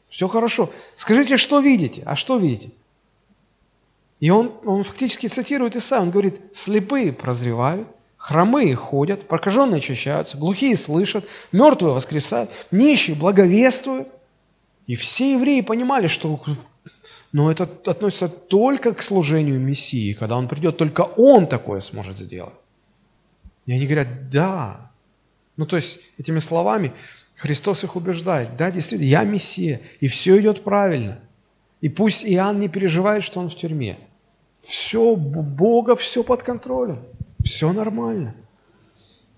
все 0.09 0.27
хорошо. 0.27 0.69
Скажите, 0.95 1.37
что 1.37 1.59
видите? 1.59 2.03
А 2.05 2.15
что 2.15 2.37
видите? 2.37 2.69
И 4.19 4.29
он, 4.29 4.51
он 4.65 4.83
фактически 4.83 5.27
цитирует 5.27 5.75
Исаия, 5.75 6.01
он 6.01 6.11
говорит, 6.11 6.39
слепые 6.53 7.11
прозревают, 7.11 7.87
хромые 8.17 8.75
ходят, 8.75 9.27
прокаженные 9.27 9.79
очищаются, 9.79 10.37
глухие 10.37 10.75
слышат, 10.77 11.27
мертвые 11.51 11.93
воскресают, 11.93 12.49
нищие 12.71 13.15
благовествуют. 13.15 14.07
И 14.87 14.95
все 14.95 15.33
евреи 15.33 15.61
понимали, 15.61 16.07
что 16.07 16.41
но 17.35 17.51
это 17.51 17.63
относится 17.63 18.29
только 18.29 18.93
к 18.93 19.01
служению 19.01 19.59
Мессии, 19.59 20.13
когда 20.13 20.37
Он 20.37 20.47
придет, 20.47 20.77
только 20.77 21.01
Он 21.01 21.47
такое 21.47 21.81
сможет 21.81 22.17
сделать. 22.17 22.53
И 23.65 23.73
они 23.73 23.85
говорят, 23.85 24.29
да. 24.29 24.89
Ну, 25.57 25.65
то 25.65 25.75
есть, 25.75 25.99
этими 26.17 26.39
словами 26.39 26.93
Христос 27.35 27.83
их 27.83 27.95
убеждает, 27.95 28.55
да, 28.57 28.71
действительно, 28.71 29.09
я 29.09 29.23
Мессия, 29.23 29.81
и 29.99 30.07
все 30.07 30.39
идет 30.39 30.63
правильно. 30.63 31.19
И 31.81 31.89
пусть 31.89 32.25
Иоанн 32.25 32.59
не 32.59 32.69
переживает, 32.69 33.23
что 33.23 33.39
он 33.39 33.49
в 33.49 33.55
тюрьме. 33.55 33.97
Все, 34.61 35.15
Бога 35.15 35.95
все 35.95 36.23
под 36.23 36.43
контролем, 36.43 36.99
все 37.43 37.71
нормально. 37.71 38.33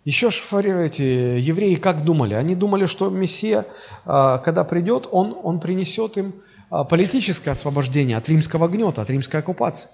Еще 0.06 0.30
ж 0.30 0.42
эти 0.54 1.02
евреи 1.02 1.76
как 1.76 2.06
думали? 2.06 2.34
Они 2.34 2.56
думали, 2.56 2.86
что 2.86 3.10
Мессия, 3.10 3.66
а, 4.06 4.38
когда 4.38 4.64
придет, 4.64 5.06
он, 5.12 5.38
он 5.44 5.60
принесет 5.60 6.18
им 6.18 6.36
а, 6.70 6.86
политическое 6.86 7.52
освобождение 7.52 8.16
от 8.16 8.30
римского 8.30 8.70
гнета, 8.70 9.02
от 9.02 9.10
римской 9.10 9.42
оккупации. 9.42 9.90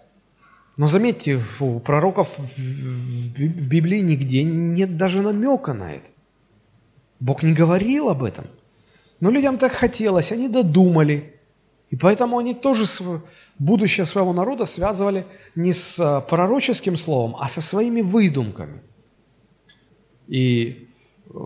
Но 0.77 0.85
заметьте, 0.85 1.39
у 1.59 1.79
пророков 1.79 2.29
в 2.37 3.39
Библии 3.39 4.01
нигде 4.01 4.43
нет 4.43 4.97
даже 4.97 5.21
намека 5.21 5.73
на 5.73 5.93
это. 5.93 6.12
Бог 7.23 7.41
не 7.41 7.53
говорил 7.53 8.09
об 8.09 8.21
этом. 8.21 8.45
Но 9.21 9.31
людям 9.31 9.57
так 9.57 9.71
хотелось, 9.71 10.33
они 10.33 10.49
додумали. 10.49 11.33
И 11.89 11.95
поэтому 11.95 12.37
они 12.37 12.53
тоже 12.53 12.83
будущее 13.57 14.05
своего 14.05 14.33
народа 14.33 14.65
связывали 14.65 15.25
не 15.55 15.71
с 15.71 15.99
а, 15.99 16.19
пророческим 16.19 16.97
словом, 16.97 17.37
а 17.39 17.47
со 17.47 17.61
своими 17.61 18.01
выдумками. 18.01 18.81
И 20.27 20.89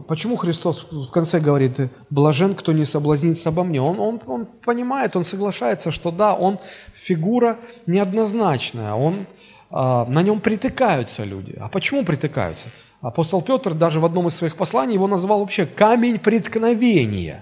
почему 0.07 0.35
Христос 0.35 0.87
в 0.91 1.11
конце 1.11 1.39
говорит, 1.39 1.91
блажен, 2.09 2.55
кто 2.55 2.73
не 2.73 2.85
соблазнится 2.85 3.49
обо 3.49 3.63
мне? 3.63 3.79
Он, 3.79 3.99
он, 3.99 4.21
он 4.25 4.45
понимает, 4.45 5.15
он 5.15 5.23
соглашается, 5.23 5.91
что 5.91 6.09
да, 6.09 6.33
он 6.33 6.57
фигура 6.95 7.57
неоднозначная, 7.85 8.93
он, 8.93 9.27
а, 9.69 10.05
на 10.05 10.23
нем 10.23 10.39
притыкаются 10.39 11.23
люди. 11.23 11.55
А 11.59 11.69
почему 11.69 12.03
притыкаются? 12.03 12.69
Апостол 13.07 13.41
Петр 13.41 13.73
даже 13.73 14.01
в 14.01 14.05
одном 14.05 14.27
из 14.27 14.35
своих 14.35 14.57
посланий 14.57 14.95
его 14.95 15.07
назвал 15.07 15.39
вообще 15.39 15.65
камень 15.65 16.19
преткновения. 16.19 17.41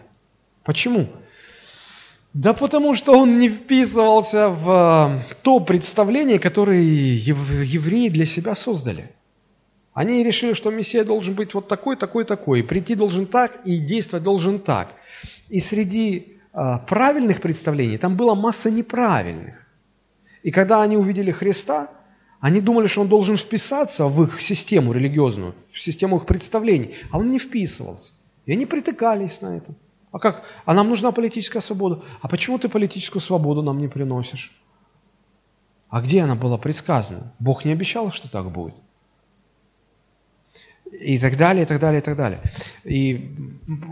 Почему? 0.63 1.07
Да 2.33 2.53
потому 2.53 2.93
что 2.93 3.17
он 3.17 3.39
не 3.39 3.49
вписывался 3.49 4.49
в 4.49 5.23
э, 5.27 5.33
то 5.41 5.59
представление, 5.59 6.37
которое 6.37 6.83
евреи 6.83 8.09
для 8.09 8.27
себя 8.27 8.53
создали. 8.53 9.09
Они 9.95 10.23
решили, 10.23 10.53
что 10.53 10.69
Мессия 10.69 11.03
должен 11.03 11.33
быть 11.33 11.55
вот 11.55 11.67
такой, 11.67 11.95
такой, 11.95 12.25
такой, 12.25 12.63
прийти 12.63 12.93
должен 12.93 13.25
так, 13.25 13.51
и 13.65 13.79
действовать 13.79 14.23
должен 14.23 14.59
так. 14.59 14.89
И 15.49 15.59
среди 15.59 16.37
а, 16.53 16.77
правильных 16.77 17.41
представлений 17.41 17.97
там 17.97 18.15
была 18.15 18.35
масса 18.35 18.69
неправильных. 18.69 19.65
И 20.43 20.51
когда 20.51 20.83
они 20.83 20.95
увидели 20.95 21.31
Христа, 21.31 21.89
они 22.45 22.61
думали, 22.61 22.85
что 22.85 23.01
он 23.01 23.07
должен 23.07 23.37
вписаться 23.37 24.05
в 24.05 24.21
их 24.21 24.39
систему 24.39 24.93
религиозную, 24.93 25.55
в 25.71 25.81
систему 25.81 26.17
их 26.17 26.27
представлений, 26.27 26.93
а 27.09 27.17
он 27.17 27.31
не 27.31 27.39
вписывался. 27.39 28.13
И 28.45 28.51
они 28.51 28.67
притыкались 28.67 29.41
на 29.41 29.57
это. 29.57 29.73
А 30.11 30.19
как? 30.19 30.43
А 30.63 30.75
нам 30.75 30.87
нужна 30.89 31.11
политическая 31.11 31.59
свобода. 31.59 32.03
А 32.21 32.27
почему 32.27 32.59
ты 32.59 32.69
политическую 32.69 33.19
свободу 33.19 33.63
нам 33.63 33.79
не 33.79 33.87
приносишь? 33.87 34.51
А 35.89 36.01
где 36.01 36.21
она 36.21 36.35
была 36.35 36.59
предсказана? 36.59 37.33
Бог 37.39 37.65
не 37.65 37.71
обещал, 37.71 38.11
что 38.11 38.29
так 38.29 38.51
будет 38.51 38.75
и 40.91 41.17
так 41.17 41.37
далее, 41.37 41.63
и 41.63 41.65
так 41.65 41.79
далее, 41.79 41.99
и 41.99 42.03
так 42.03 42.15
далее. 42.15 42.41
И 42.83 43.35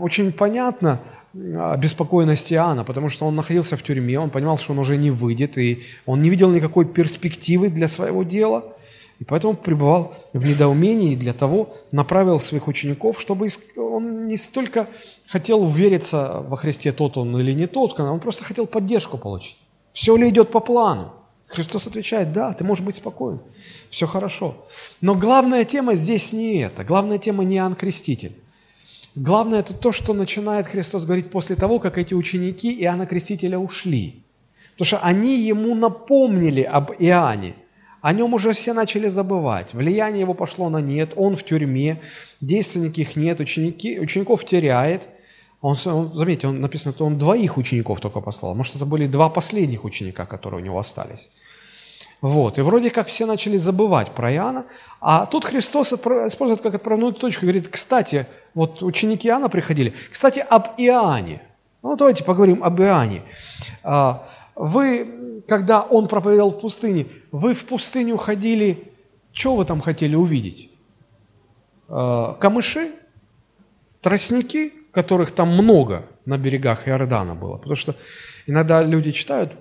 очень 0.00 0.32
понятно 0.32 1.00
беспокойность 1.34 2.52
Иоанна, 2.52 2.84
потому 2.84 3.08
что 3.08 3.26
он 3.26 3.36
находился 3.36 3.76
в 3.76 3.82
тюрьме, 3.82 4.18
он 4.18 4.30
понимал, 4.30 4.58
что 4.58 4.72
он 4.72 4.78
уже 4.78 4.96
не 4.96 5.10
выйдет, 5.10 5.58
и 5.58 5.82
он 6.06 6.22
не 6.22 6.30
видел 6.30 6.50
никакой 6.50 6.86
перспективы 6.86 7.68
для 7.68 7.88
своего 7.88 8.22
дела, 8.22 8.64
и 9.18 9.24
поэтому 9.24 9.54
пребывал 9.54 10.14
в 10.32 10.44
недоумении 10.44 11.12
и 11.12 11.16
для 11.16 11.32
того 11.32 11.76
направил 11.92 12.40
своих 12.40 12.68
учеников, 12.68 13.20
чтобы 13.20 13.48
он 13.76 14.26
не 14.26 14.36
столько 14.36 14.86
хотел 15.26 15.62
увериться 15.62 16.44
во 16.48 16.56
Христе, 16.56 16.92
тот 16.92 17.16
он 17.16 17.38
или 17.38 17.52
не 17.52 17.66
тот, 17.66 17.98
он 17.98 18.20
просто 18.20 18.44
хотел 18.44 18.66
поддержку 18.66 19.18
получить. 19.18 19.56
Все 19.92 20.16
ли 20.16 20.28
идет 20.28 20.50
по 20.50 20.60
плану? 20.60 21.12
Христос 21.46 21.86
отвечает, 21.86 22.32
да, 22.32 22.52
ты 22.52 22.64
можешь 22.64 22.84
быть 22.84 22.96
спокоен 22.96 23.40
все 23.94 24.06
хорошо. 24.06 24.56
Но 25.00 25.14
главная 25.14 25.64
тема 25.64 25.94
здесь 25.94 26.32
не 26.32 26.58
это. 26.58 26.84
Главная 26.84 27.18
тема 27.18 27.44
не 27.44 27.56
Иоанн 27.56 27.76
Креститель. 27.76 28.32
Главное 29.14 29.60
это 29.60 29.74
то, 29.74 29.92
что 29.92 30.12
начинает 30.12 30.66
Христос 30.66 31.04
говорить 31.04 31.30
после 31.30 31.54
того, 31.54 31.78
как 31.78 31.98
эти 31.98 32.14
ученики 32.14 32.74
Иоанна 32.82 33.06
Крестителя 33.06 33.58
ушли. 33.58 34.24
Потому 34.72 34.86
что 34.86 34.98
они 34.98 35.40
ему 35.40 35.74
напомнили 35.76 36.62
об 36.62 36.90
Иоанне. 36.98 37.54
О 38.00 38.12
нем 38.12 38.34
уже 38.34 38.52
все 38.52 38.74
начали 38.74 39.08
забывать. 39.08 39.72
Влияние 39.72 40.20
его 40.20 40.34
пошло 40.34 40.68
на 40.68 40.80
нет, 40.80 41.12
он 41.16 41.36
в 41.36 41.44
тюрьме, 41.44 42.00
действенников 42.40 42.98
их 42.98 43.16
нет, 43.16 43.40
ученики, 43.40 43.98
учеников 44.00 44.44
теряет. 44.44 45.02
Он, 45.60 45.76
заметьте, 45.76 46.48
он 46.48 46.60
написано, 46.60 46.92
что 46.92 47.06
он 47.06 47.18
двоих 47.18 47.56
учеников 47.56 48.00
только 48.00 48.20
послал. 48.20 48.54
Может, 48.54 48.76
это 48.76 48.84
были 48.84 49.06
два 49.06 49.30
последних 49.30 49.84
ученика, 49.84 50.26
которые 50.26 50.60
у 50.60 50.64
него 50.64 50.78
остались. 50.78 51.30
Вот. 52.20 52.58
И 52.58 52.62
вроде 52.62 52.90
как 52.90 53.08
все 53.08 53.26
начали 53.26 53.56
забывать 53.56 54.10
про 54.10 54.32
Иоанна, 54.32 54.64
а 55.00 55.26
тут 55.26 55.44
Христос 55.44 55.92
использует 55.92 56.62
как 56.62 56.74
отправную 56.74 57.12
точку, 57.12 57.42
говорит, 57.42 57.68
кстати, 57.68 58.26
вот 58.54 58.82
ученики 58.82 59.28
Иоанна 59.28 59.48
приходили, 59.48 59.92
кстати, 60.10 60.38
об 60.38 60.68
Иоанне. 60.78 61.42
Ну, 61.82 61.96
давайте 61.96 62.24
поговорим 62.24 62.64
об 62.64 62.80
Иоанне. 62.80 63.22
А, 63.82 64.26
вы, 64.54 65.42
когда 65.46 65.82
он 65.82 66.08
проповедовал 66.08 66.52
в 66.52 66.60
пустыне, 66.60 67.06
вы 67.30 67.52
в 67.52 67.66
пустыню 67.66 68.16
ходили, 68.16 68.90
что 69.32 69.56
вы 69.56 69.66
там 69.66 69.82
хотели 69.82 70.14
увидеть? 70.14 70.70
А, 71.88 72.34
камыши, 72.40 72.92
тростники, 74.00 74.72
которых 74.92 75.32
там 75.32 75.48
много 75.48 76.06
на 76.24 76.38
берегах 76.38 76.88
Иордана 76.88 77.34
было, 77.34 77.56
потому 77.56 77.76
что 77.76 77.94
Иногда 78.46 78.82
люди 78.82 79.12
читают, 79.12 79.52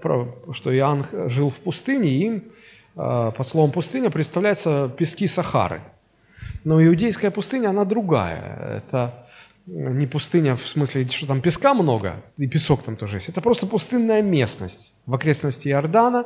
что 0.52 0.76
Иоанн 0.76 1.06
жил 1.28 1.50
в 1.50 1.60
пустыне, 1.60 2.10
и 2.10 2.26
им 2.26 2.44
а, 2.96 3.32
под 3.32 3.48
словом 3.48 3.72
«пустыня» 3.72 4.10
представляются 4.10 4.92
пески 4.98 5.28
Сахары. 5.28 5.82
Но 6.64 6.84
иудейская 6.84 7.32
пустыня, 7.32 7.70
она 7.70 7.86
другая. 7.86 8.82
Это 8.86 9.26
не 9.66 10.06
пустыня 10.06 10.56
в 10.56 10.66
смысле, 10.66 11.08
что 11.08 11.26
там 11.26 11.42
песка 11.42 11.74
много, 11.74 12.22
и 12.38 12.48
песок 12.48 12.84
там 12.84 12.98
тоже 12.98 13.18
есть. 13.18 13.30
Это 13.30 13.42
просто 13.42 13.66
пустынная 13.66 14.22
местность 14.22 14.94
в 15.06 15.14
окрестности 15.14 15.70
Иордана. 15.70 16.26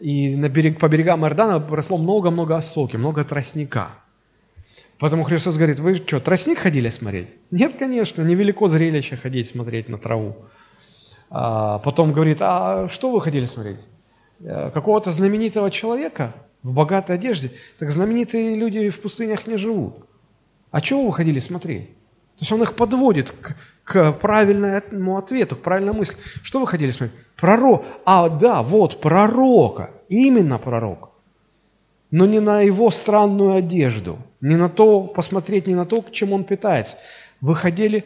И 0.00 0.36
на 0.36 0.48
берег, 0.48 0.78
по 0.78 0.88
берегам 0.88 1.24
Иордана 1.24 1.66
росло 1.68 1.96
много-много 1.96 2.56
осоки, 2.56 2.96
много 2.96 3.24
тростника. 3.24 3.90
Поэтому 4.98 5.22
Христос 5.22 5.56
говорит, 5.56 5.78
вы 5.78 5.94
что, 5.96 6.20
тростник 6.20 6.58
ходили 6.58 6.90
смотреть? 6.90 7.28
Нет, 7.50 7.74
конечно, 7.78 8.22
невелико 8.22 8.68
зрелище 8.68 9.16
ходить 9.16 9.48
смотреть 9.48 9.88
на 9.88 9.96
траву. 9.96 10.36
А 11.30 11.78
потом 11.80 12.12
говорит, 12.12 12.38
а 12.40 12.88
что 12.88 13.10
вы 13.10 13.20
хотели 13.20 13.44
смотреть? 13.44 13.80
Э, 14.40 14.70
какого-то 14.72 15.10
знаменитого 15.10 15.70
человека 15.70 16.32
в 16.62 16.72
богатой 16.72 17.16
одежде? 17.16 17.50
Так 17.78 17.90
знаменитые 17.90 18.56
люди 18.56 18.88
в 18.88 19.00
пустынях 19.00 19.46
не 19.46 19.56
живут. 19.56 20.06
А 20.70 20.80
чего 20.80 21.06
вы 21.06 21.12
ходили 21.12 21.38
смотреть? 21.38 21.88
То 21.88 22.42
есть 22.42 22.52
он 22.52 22.62
их 22.62 22.74
подводит 22.74 23.32
к, 23.32 23.56
к 23.84 24.12
правильному 24.12 25.18
ответу, 25.18 25.56
к 25.56 25.62
правильной 25.62 25.92
мысли. 25.92 26.16
Что 26.42 26.60
вы 26.60 26.66
хотели 26.66 26.92
смотреть? 26.92 27.18
Пророк. 27.36 27.84
А, 28.04 28.28
да, 28.28 28.62
вот, 28.62 29.00
пророка. 29.00 29.90
Именно 30.08 30.58
пророк. 30.58 31.10
Но 32.10 32.24
не 32.24 32.40
на 32.40 32.62
его 32.62 32.90
странную 32.90 33.56
одежду, 33.56 34.18
не 34.40 34.56
на 34.56 34.68
то, 34.68 35.02
посмотреть 35.02 35.66
не 35.66 35.74
на 35.74 35.84
то, 35.84 36.00
к 36.00 36.10
чему 36.10 36.36
он 36.36 36.44
питается. 36.44 36.96
Вы 37.40 37.54
хотели 37.54 38.04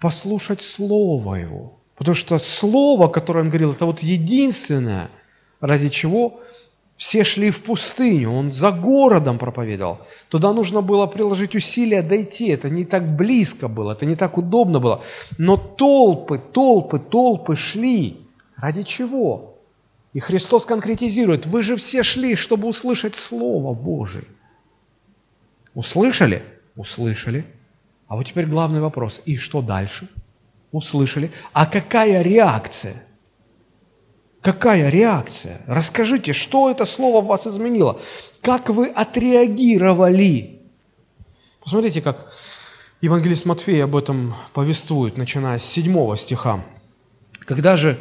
послушать 0.00 0.60
Слово 0.60 1.36
Его. 1.36 1.78
Потому 1.96 2.14
что 2.14 2.38
слово, 2.38 3.08
которое 3.08 3.40
он 3.40 3.48
говорил, 3.48 3.72
это 3.72 3.86
вот 3.86 4.00
единственное, 4.00 5.10
ради 5.60 5.88
чего 5.88 6.40
все 6.96 7.24
шли 7.24 7.50
в 7.50 7.62
пустыню. 7.62 8.32
Он 8.32 8.52
за 8.52 8.70
городом 8.70 9.38
проповедовал. 9.38 9.98
Туда 10.28 10.52
нужно 10.52 10.80
было 10.80 11.06
приложить 11.06 11.54
усилия 11.54 12.02
дойти. 12.02 12.48
Это 12.48 12.70
не 12.70 12.84
так 12.84 13.16
близко 13.16 13.68
было, 13.68 13.92
это 13.92 14.06
не 14.06 14.16
так 14.16 14.38
удобно 14.38 14.80
было. 14.80 15.02
Но 15.38 15.56
толпы, 15.56 16.38
толпы, 16.38 16.98
толпы 16.98 17.56
шли. 17.56 18.16
Ради 18.56 18.82
чего? 18.82 19.54
И 20.12 20.20
Христос 20.20 20.64
конкретизирует, 20.64 21.46
вы 21.46 21.62
же 21.62 21.74
все 21.76 22.04
шли, 22.04 22.36
чтобы 22.36 22.68
услышать 22.68 23.16
Слово 23.16 23.74
Божие. 23.74 24.24
Услышали? 25.74 26.42
Услышали. 26.76 27.44
А 28.06 28.14
вот 28.14 28.26
теперь 28.26 28.46
главный 28.46 28.80
вопрос. 28.80 29.22
И 29.26 29.36
что 29.36 29.60
дальше? 29.60 30.08
Услышали. 30.74 31.30
А 31.52 31.66
какая 31.66 32.22
реакция? 32.22 33.04
Какая 34.40 34.90
реакция? 34.90 35.62
Расскажите, 35.66 36.32
что 36.32 36.70
это 36.70 36.84
слово 36.84 37.22
в 37.22 37.26
вас 37.26 37.46
изменило? 37.46 38.00
Как 38.42 38.68
вы 38.68 38.88
отреагировали? 38.88 40.60
Посмотрите, 41.62 42.02
как 42.02 42.30
евангелист 43.00 43.46
Матфей 43.46 43.82
об 43.82 43.96
этом 43.96 44.34
повествует, 44.52 45.16
начиная 45.16 45.58
с 45.58 45.64
7 45.64 46.16
стиха. 46.16 46.64
Когда 47.46 47.76
же 47.76 47.90
э, 47.90 47.96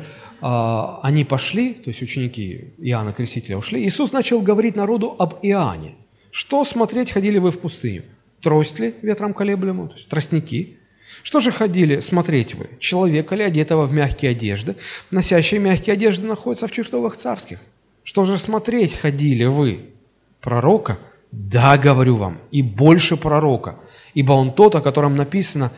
они 1.04 1.24
пошли, 1.24 1.74
то 1.76 1.90
есть 1.90 2.02
ученики 2.02 2.74
Иоанна 2.80 3.14
Крестителя 3.14 3.58
ушли, 3.58 3.82
Иисус 3.86 4.12
начал 4.12 4.42
говорить 4.42 4.76
народу 4.76 5.16
об 5.18 5.36
Иоанне. 5.44 5.96
Что 6.32 6.66
смотреть 6.66 7.12
ходили 7.12 7.38
вы 7.38 7.52
в 7.52 7.60
пустыню? 7.60 8.04
Трость 8.42 8.80
ли 8.80 8.96
ветром 9.02 9.34
колеблемую, 9.34 9.90
то 9.90 9.96
есть 9.96 10.10
тростники, 10.10 10.80
что 11.24 11.40
же 11.40 11.52
ходили 11.52 12.00
смотреть 12.00 12.56
вы? 12.56 12.70
Человека 12.80 13.36
ли, 13.36 13.44
одетого 13.44 13.86
в 13.86 13.94
мягкие 13.94 14.32
одежды? 14.32 14.76
Носящие 15.12 15.60
мягкие 15.60 15.94
одежды 15.94 16.28
находятся 16.28 16.68
в 16.68 16.72
чертогах 16.72 17.16
царских. 17.16 17.60
Что 18.04 18.26
же 18.26 18.38
смотреть 18.38 18.94
ходили 18.94 19.46
вы? 19.46 19.90
Пророка? 20.42 21.00
Да, 21.32 21.78
говорю 21.78 22.18
вам, 22.18 22.40
и 22.52 22.62
больше 22.62 23.18
пророка. 23.18 23.80
Ибо 24.14 24.34
он 24.34 24.54
тот, 24.54 24.76
о 24.76 24.82
котором 24.82 25.16
написано, 25.16 25.72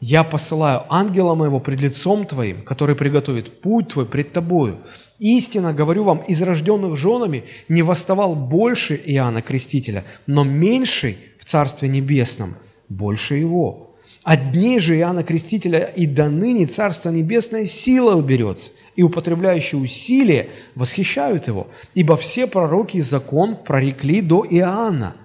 «Я 0.00 0.22
посылаю 0.22 0.84
ангела 0.88 1.34
моего 1.34 1.60
пред 1.60 1.80
лицом 1.80 2.24
твоим, 2.24 2.62
который 2.62 2.94
приготовит 2.94 3.60
путь 3.60 3.88
твой 3.88 4.06
пред 4.06 4.32
тобою». 4.32 4.78
Истинно, 5.18 5.74
говорю 5.74 6.04
вам, 6.04 6.18
из 6.20 6.42
рожденных 6.42 6.96
женами 6.96 7.44
не 7.68 7.82
восставал 7.82 8.34
больше 8.34 8.94
Иоанна 8.94 9.42
Крестителя, 9.42 10.04
но 10.26 10.44
меньший 10.44 11.18
в 11.38 11.44
Царстве 11.44 11.88
Небесном 11.88 12.54
больше 12.88 13.34
его. 13.34 13.89
От 14.22 14.52
дней 14.52 14.78
же 14.80 14.98
Иоанна 14.98 15.24
Крестителя 15.24 15.84
и 15.96 16.06
до 16.06 16.28
ныне 16.28 16.66
Царство 16.66 17.08
Небесное 17.10 17.64
сила 17.64 18.16
уберется, 18.16 18.70
и 18.94 19.02
употребляющие 19.02 19.80
усилия 19.80 20.48
восхищают 20.74 21.48
его, 21.48 21.68
ибо 21.94 22.16
все 22.16 22.46
пророки 22.46 22.98
и 22.98 23.00
закон 23.00 23.56
прорекли 23.56 24.20
до 24.20 24.46
Иоанна. 24.48 25.16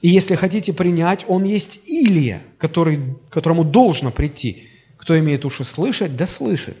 И 0.00 0.08
если 0.08 0.36
хотите 0.36 0.72
принять, 0.72 1.24
он 1.26 1.42
есть 1.42 1.80
Илия, 1.86 2.42
который, 2.58 3.16
которому 3.30 3.64
должно 3.64 4.12
прийти. 4.12 4.68
Кто 4.96 5.18
имеет 5.18 5.44
уши 5.44 5.64
слышать, 5.64 6.16
да 6.16 6.26
слышит. 6.26 6.76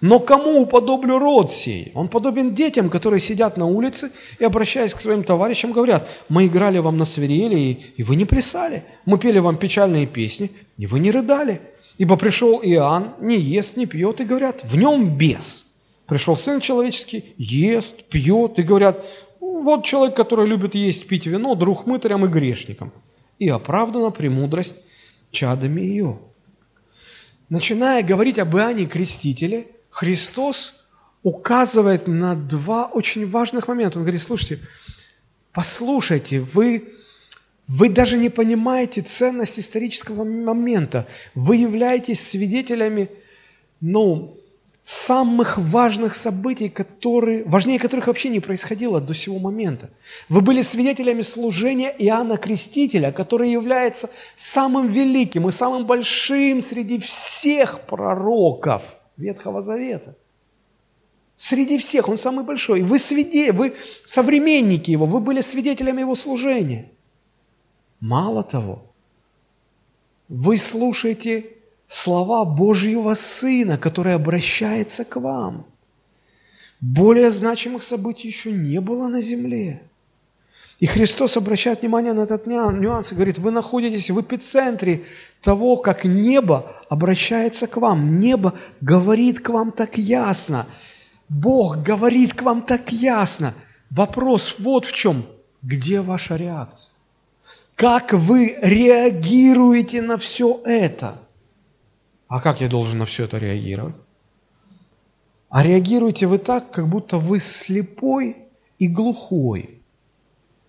Но 0.00 0.18
кому 0.18 0.62
уподоблю 0.62 1.18
род 1.18 1.52
сей? 1.52 1.92
Он 1.94 2.08
подобен 2.08 2.54
детям, 2.54 2.88
которые 2.88 3.20
сидят 3.20 3.56
на 3.58 3.66
улице 3.66 4.10
и, 4.38 4.44
обращаясь 4.44 4.94
к 4.94 5.00
своим 5.00 5.24
товарищам, 5.24 5.72
говорят, 5.72 6.08
мы 6.28 6.46
играли 6.46 6.78
вам 6.78 6.96
на 6.96 7.04
свирели, 7.04 7.58
и, 7.58 7.80
и 7.98 8.02
вы 8.02 8.16
не 8.16 8.24
плясали. 8.24 8.84
Мы 9.04 9.18
пели 9.18 9.38
вам 9.38 9.58
печальные 9.58 10.06
песни, 10.06 10.50
и 10.78 10.86
вы 10.86 11.00
не 11.00 11.10
рыдали. 11.10 11.60
Ибо 11.98 12.16
пришел 12.16 12.60
Иоанн, 12.62 13.10
не 13.20 13.38
ест, 13.38 13.76
не 13.76 13.84
пьет, 13.84 14.20
и 14.20 14.24
говорят, 14.24 14.64
в 14.64 14.74
нем 14.74 15.18
бес. 15.18 15.66
Пришел 16.06 16.34
Сын 16.34 16.60
Человеческий, 16.60 17.34
ест, 17.36 18.04
пьет, 18.04 18.58
и 18.58 18.62
говорят, 18.62 19.04
вот 19.38 19.84
человек, 19.84 20.16
который 20.16 20.46
любит 20.46 20.74
есть, 20.74 21.06
пить 21.08 21.26
вино, 21.26 21.54
друг 21.54 21.86
мытарям 21.86 22.24
и 22.24 22.28
грешникам. 22.28 22.90
И 23.38 23.50
оправдана 23.50 24.10
премудрость 24.10 24.76
чадами 25.30 25.82
ее. 25.82 26.18
Начиная 27.50 28.02
говорить 28.02 28.38
об 28.38 28.56
Иоанне 28.56 28.86
Крестителе, 28.86 29.66
Христос 29.90 30.84
указывает 31.22 32.06
на 32.06 32.34
два 32.34 32.86
очень 32.86 33.28
важных 33.28 33.68
момента. 33.68 33.98
Он 33.98 34.04
говорит, 34.04 34.22
слушайте, 34.22 34.60
послушайте, 35.52 36.40
вы, 36.40 36.94
вы 37.66 37.88
даже 37.88 38.16
не 38.16 38.30
понимаете 38.30 39.02
ценность 39.02 39.58
исторического 39.58 40.24
момента. 40.24 41.06
Вы 41.34 41.56
являетесь 41.56 42.26
свидетелями, 42.26 43.10
ну, 43.80 44.36
самых 44.82 45.58
важных 45.58 46.14
событий, 46.14 46.68
которые, 46.68 47.44
важнее 47.44 47.78
которых 47.78 48.06
вообще 48.06 48.28
не 48.28 48.40
происходило 48.40 49.00
до 49.00 49.14
сего 49.14 49.38
момента. 49.38 49.90
Вы 50.28 50.40
были 50.40 50.62
свидетелями 50.62 51.22
служения 51.22 51.94
Иоанна 51.98 52.38
Крестителя, 52.38 53.12
который 53.12 53.52
является 53.52 54.10
самым 54.36 54.88
великим 54.90 55.48
и 55.48 55.52
самым 55.52 55.86
большим 55.86 56.60
среди 56.62 56.98
всех 56.98 57.80
пророков 57.82 58.99
Ветхого 59.20 59.62
Завета. 59.62 60.16
Среди 61.36 61.78
всех 61.78 62.08
он 62.08 62.18
самый 62.18 62.44
большой. 62.44 62.82
Вы 62.82 62.98
свидетели, 62.98 63.50
вы 63.50 63.74
современники 64.04 64.90
его, 64.90 65.06
вы 65.06 65.20
были 65.20 65.40
свидетелями 65.40 66.00
его 66.00 66.14
служения. 66.14 66.90
Мало 68.00 68.42
того, 68.42 68.82
вы 70.28 70.56
слушаете 70.56 71.46
слова 71.86 72.44
Божьего 72.44 73.14
Сына, 73.14 73.78
который 73.78 74.14
обращается 74.14 75.04
к 75.04 75.16
вам. 75.16 75.66
Более 76.80 77.30
значимых 77.30 77.82
событий 77.82 78.28
еще 78.28 78.52
не 78.52 78.80
было 78.80 79.08
на 79.08 79.20
земле. 79.20 79.82
И 80.78 80.86
Христос 80.86 81.36
обращает 81.36 81.82
внимание 81.82 82.14
на 82.14 82.20
этот 82.20 82.46
нюанс 82.46 83.12
и 83.12 83.14
говорит, 83.14 83.38
вы 83.38 83.50
находитесь 83.50 84.10
в 84.10 84.20
эпицентре 84.20 85.04
того, 85.42 85.76
как 85.76 86.04
небо 86.04 86.79
обращается 86.90 87.68
к 87.68 87.76
вам. 87.76 88.18
Небо 88.18 88.54
говорит 88.80 89.38
к 89.40 89.48
вам 89.48 89.70
так 89.70 89.96
ясно. 89.96 90.66
Бог 91.28 91.78
говорит 91.78 92.34
к 92.34 92.42
вам 92.42 92.62
так 92.62 92.92
ясно. 92.92 93.54
Вопрос 93.90 94.56
вот 94.58 94.84
в 94.86 94.92
чем. 94.92 95.24
Где 95.62 96.00
ваша 96.00 96.36
реакция? 96.36 96.92
Как 97.76 98.12
вы 98.12 98.58
реагируете 98.60 100.02
на 100.02 100.18
все 100.18 100.60
это? 100.64 101.18
А 102.26 102.40
как 102.40 102.60
я 102.60 102.68
должен 102.68 102.98
на 102.98 103.04
все 103.04 103.24
это 103.24 103.38
реагировать? 103.38 103.94
А 105.48 105.62
реагируете 105.62 106.26
вы 106.26 106.38
так, 106.38 106.72
как 106.72 106.88
будто 106.88 107.18
вы 107.18 107.38
слепой 107.38 108.36
и 108.80 108.88
глухой. 108.88 109.80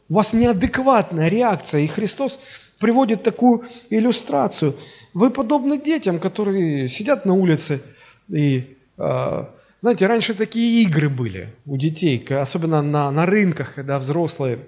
У 0.07 0.13
вас 0.13 0.33
неадекватная 0.33 1.29
реакция, 1.29 1.81
и 1.81 1.87
Христос 1.87 2.39
приводит 2.77 3.23
такую 3.23 3.65
иллюстрацию. 3.89 4.75
Вы 5.13 5.29
подобны 5.29 5.79
детям, 5.79 6.19
которые 6.19 6.87
сидят 6.87 7.25
на 7.25 7.33
улице 7.33 7.81
и 8.29 8.77
а, 8.97 9.49
знаете, 9.81 10.05
раньше 10.05 10.35
такие 10.35 10.83
игры 10.83 11.09
были 11.09 11.55
у 11.65 11.75
детей, 11.75 12.23
особенно 12.29 12.83
на, 12.83 13.09
на 13.09 13.25
рынках, 13.25 13.73
когда 13.73 13.97
взрослые 13.97 14.59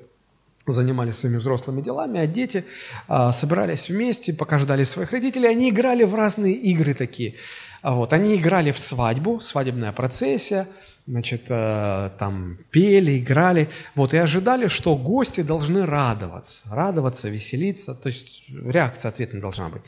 занимались 0.65 1.17
своими 1.17 1.37
взрослыми 1.37 1.81
делами, 1.81 2.19
а 2.19 2.25
дети 2.25 2.65
а, 3.07 3.31
собирались 3.31 3.89
вместе, 3.89 4.33
пока 4.33 4.57
ждали 4.57 4.83
своих 4.83 5.11
родителей, 5.11 5.49
они 5.49 5.69
играли 5.69 6.03
в 6.03 6.15
разные 6.15 6.53
игры 6.53 6.95
такие. 6.95 7.35
А 7.83 7.93
вот, 7.93 8.11
они 8.11 8.35
играли 8.35 8.71
в 8.71 8.79
свадьбу, 8.79 9.39
свадебная 9.39 9.91
процессия, 9.91 10.67
значит, 11.07 11.45
э, 11.49 12.09
там 12.17 12.57
пели, 12.71 13.19
играли, 13.19 13.69
вот, 13.95 14.13
и 14.13 14.17
ожидали, 14.17 14.67
что 14.67 14.95
гости 14.95 15.41
должны 15.41 15.85
радоваться, 15.85 16.63
радоваться, 16.69 17.29
веселиться, 17.29 17.93
то 17.93 18.07
есть 18.07 18.43
реакция 18.49 19.09
ответная 19.09 19.41
должна 19.41 19.69
быть. 19.69 19.81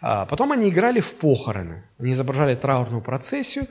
А 0.00 0.26
потом 0.26 0.52
они 0.52 0.68
играли 0.68 1.00
в 1.00 1.14
похороны, 1.14 1.82
они 1.98 2.12
изображали 2.12 2.54
траурную 2.54 3.02
процессию, 3.02 3.66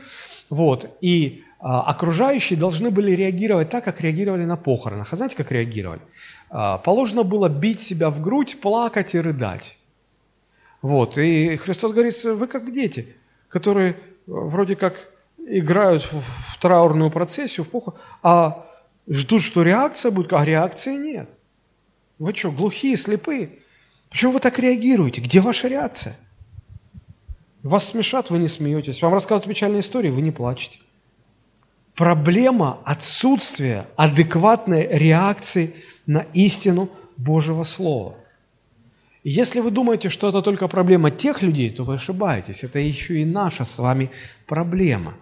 вот, 0.49 0.97
и 1.01 1.43
а, 1.59 1.81
окружающие 1.81 2.57
должны 2.57 2.89
были 2.89 3.12
реагировать 3.12 3.69
так, 3.69 3.83
как 3.83 3.99
реагировали 4.01 4.45
на 4.45 4.55
похоронах. 4.55 5.12
А 5.12 5.15
знаете, 5.15 5.35
как 5.35 5.51
реагировали? 5.51 6.01
А, 6.49 6.77
положено 6.77 7.23
было 7.23 7.49
бить 7.49 7.81
себя 7.81 8.09
в 8.09 8.21
грудь, 8.21 8.59
плакать 8.62 9.13
и 9.13 9.19
рыдать. 9.19 9.77
Вот. 10.81 11.17
И 11.17 11.57
Христос 11.57 11.91
говорит, 11.91 12.23
вы 12.23 12.47
как 12.47 12.71
дети, 12.71 13.15
которые 13.49 13.97
вроде 14.25 14.77
как 14.77 15.09
играют 15.49 16.03
в, 16.03 16.21
в 16.21 16.57
траурную 16.59 17.12
процессию, 17.12 17.65
в 17.65 17.69
поход, 17.69 17.99
а 18.21 18.65
ждут, 19.07 19.41
что 19.41 19.63
реакция 19.63 20.12
будет, 20.12 20.33
а 20.33 20.45
реакции 20.45 20.95
нет. 20.95 21.29
Вы 22.17 22.33
что, 22.35 22.51
глухие, 22.51 22.95
слепые? 22.97 23.59
Почему 24.09 24.33
вы 24.33 24.39
так 24.39 24.59
реагируете? 24.59 25.21
Где 25.21 25.41
ваша 25.41 25.67
реакция? 25.67 26.15
Вас 27.63 27.88
смешат, 27.88 28.29
вы 28.29 28.39
не 28.39 28.47
смеетесь. 28.47 29.01
Вам 29.01 29.13
рассказывают 29.13 29.47
печальные 29.47 29.81
истории, 29.81 30.09
вы 30.09 30.21
не 30.21 30.31
плачете. 30.31 30.79
Проблема 31.95 32.79
отсутствия 32.85 33.88
адекватной 33.97 34.88
реакции– 34.88 35.75
на 36.09 36.25
истину 36.33 36.89
Божьего 37.17 37.63
Слова. 37.63 38.15
Если 39.23 39.59
вы 39.59 39.69
думаете, 39.69 40.09
что 40.09 40.29
это 40.29 40.41
только 40.41 40.67
проблема 40.67 41.12
тех 41.12 41.43
людей, 41.43 41.69
то 41.69 41.83
вы 41.83 41.93
ошибаетесь. 41.93 42.63
Это 42.63 42.79
еще 42.79 43.21
и 43.21 43.25
наша 43.25 43.63
с 43.63 43.77
вами 43.77 44.09
проблема. 44.47 45.13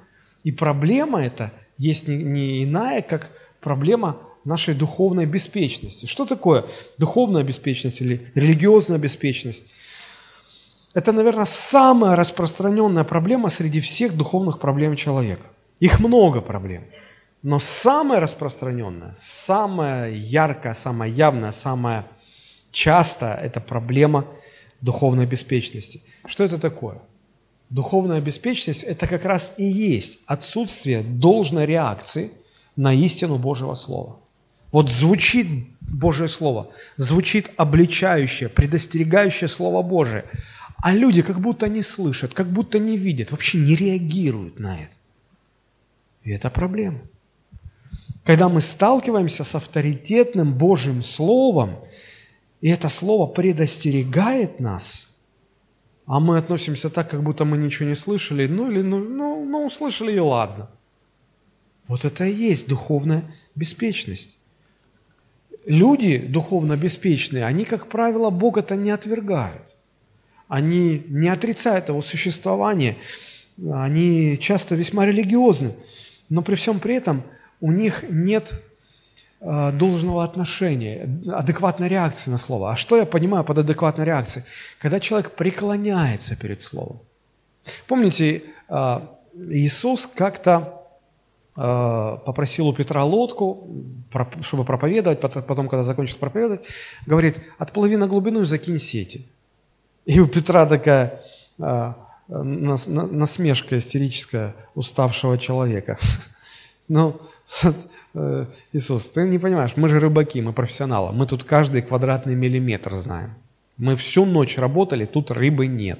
И 0.44 0.52
проблема 0.52 1.24
эта 1.24 1.52
есть 1.78 2.08
не, 2.08 2.18
не 2.18 2.64
иная, 2.64 3.02
как 3.02 3.32
проблема 3.62 4.18
нашей 4.44 4.74
духовной 4.74 5.26
беспечности. 5.26 6.06
Что 6.06 6.26
такое 6.26 6.66
духовная 6.98 7.44
беспечность 7.44 8.02
или 8.02 8.32
религиозная 8.36 8.98
беспечность? 8.98 9.74
Это, 10.94 11.12
наверное, 11.12 11.46
самая 11.46 12.16
распространенная 12.16 13.04
проблема 13.04 13.50
среди 13.50 13.82
всех 13.82 14.16
духовных 14.16 14.60
проблем 14.60 14.96
человека. 14.96 15.46
Их 15.80 16.00
много 16.00 16.42
проблем– 16.42 16.86
но 17.44 17.60
самое 17.60 18.20
распространенное, 18.20 19.14
самое 19.16 20.20
яркое, 20.20 20.74
самое 20.74 21.14
явное, 21.14 21.52
самое 21.52 22.06
часто– 22.72 23.40
это 23.42 23.62
проблема 23.62 24.26
духовной 24.82 25.26
беспечности. 25.26 26.02
Что 26.26 26.44
это 26.44 26.58
такое? 26.58 27.00
Духовная 27.70 28.22
беспечность– 28.22 28.84
это 28.86 29.08
как 29.08 29.26
раз 29.26 29.54
и 29.58 29.66
есть 29.66 30.20
отсутствие 30.26 31.02
должной 31.02 31.66
реакции 31.66 32.32
на 32.76 32.94
истину 32.94 33.38
Божьего 33.38 33.76
Слова. 33.76 34.20
Вот 34.72 34.90
звучит 34.90 35.48
Божье 35.82 36.28
Слово, 36.28 36.70
звучит 36.96 37.52
обличающее, 37.58 38.48
предостерегающее 38.48 39.48
Слово 39.48 39.82
Божие, 39.82 40.24
а 40.78 40.94
люди 40.94 41.22
как 41.22 41.42
будто 41.42 41.68
не 41.68 41.82
слышат, 41.82 42.34
как 42.34 42.48
будто 42.48 42.80
не 42.80 42.98
видят, 42.98 43.32
вообще 43.32 43.58
не 43.58 43.76
реагируют 43.76 44.60
на 44.60 44.76
это. 44.76 44.94
И 46.24 46.32
это 46.32 46.50
проблема. 46.50 47.00
Когда 48.24 48.50
мы 48.50 48.62
сталкиваемся 48.62 49.44
с 49.44 49.56
авторитетным 49.56 50.54
Божьим 50.54 51.04
Словом, 51.04 51.80
и 52.62 52.70
это 52.70 52.90
Слово 52.90 53.26
предостерегает 53.26 54.60
нас, 54.60 55.17
а 56.08 56.20
мы 56.20 56.38
относимся 56.38 56.90
так, 56.90 57.12
как 57.12 57.22
будто 57.22 57.46
мы 57.46 57.58
ничего 57.58 57.88
не 57.88 57.96
слышали, 57.96 58.48
ну 58.48 58.72
или 58.72 58.82
ну, 58.82 58.98
ну, 58.98 59.46
ну 59.46 59.66
услышали 59.66 60.14
и 60.14 60.20
ладно. 60.20 60.70
Вот 61.88 62.04
это 62.04 62.26
и 62.26 62.34
есть 62.34 62.68
духовная 62.68 63.24
беспечность. 63.54 64.36
Люди 65.66 66.18
духовно 66.18 66.76
беспечные, 66.76 67.46
они, 67.46 67.66
как 67.66 67.88
правило, 67.88 68.30
Бога-то 68.32 68.76
не 68.76 68.90
отвергают. 68.90 69.62
Они 70.48 71.04
не 71.08 71.28
отрицают 71.28 71.90
его 71.90 72.02
существование. 72.02 72.96
Они 73.72 74.40
часто 74.40 74.76
весьма 74.76 75.06
религиозны. 75.06 75.74
Но 76.30 76.42
при 76.42 76.56
всем 76.56 76.80
при 76.80 76.96
этом– 76.96 77.22
у 77.60 77.72
них 77.72 78.06
нет 78.10 78.54
должного 79.40 80.24
отношения, 80.24 81.08
адекватной 81.32 81.88
реакции 81.88 82.32
на 82.32 82.38
слово. 82.38 82.72
А 82.72 82.76
что 82.76 82.98
я 82.98 83.06
понимаю 83.06 83.44
под 83.44 83.60
адекватной 83.60 84.06
реакцией? 84.06 84.46
Когда 84.80 85.00
человек 85.00 85.32
преклоняется 85.32 86.36
перед 86.36 86.62
словом. 86.62 87.00
Помните, 87.88 88.44
э, 88.70 89.00
Иисус 89.52 90.08
как-то 90.08 90.82
э, 91.56 92.18
попросил 92.26 92.68
у 92.68 92.74
Петра 92.74 93.04
лодку, 93.04 93.68
чтобы 94.42 94.64
проповедовать, 94.64 95.20
потом, 95.20 95.70
когда 95.70 95.84
закончил 95.84 96.18
проповедовать, 96.18 96.66
говорит, 97.06 97.38
отплыви 97.60 97.98
на 97.98 98.08
глубину 98.08 98.42
и 98.42 98.46
закинь 98.46 98.80
сети. 98.80 99.28
И 100.06 100.20
у 100.20 100.28
Петра 100.28 100.66
такая 100.66 101.22
насмешка 102.28 103.78
истерическая 103.78 104.56
уставшего 104.76 105.38
человека. 105.38 105.98
Ну, 106.90 107.10
э, 107.10 107.37
Иисус, 108.74 109.10
ты 109.10 109.28
не 109.28 109.40
понимаешь, 109.40 109.78
мы 109.78 109.90
же 109.90 110.00
рыбаки, 110.00 110.42
мы 110.42 110.54
профессионалы, 110.54 111.14
мы 111.14 111.28
тут 111.28 111.44
каждый 111.44 111.82
квадратный 111.82 112.36
миллиметр 112.36 112.96
знаем. 112.96 113.36
Мы 113.78 113.96
всю 113.96 114.26
ночь 114.26 114.58
работали, 114.58 115.06
тут 115.06 115.32
рыбы 115.32 115.68
нет. 115.68 116.00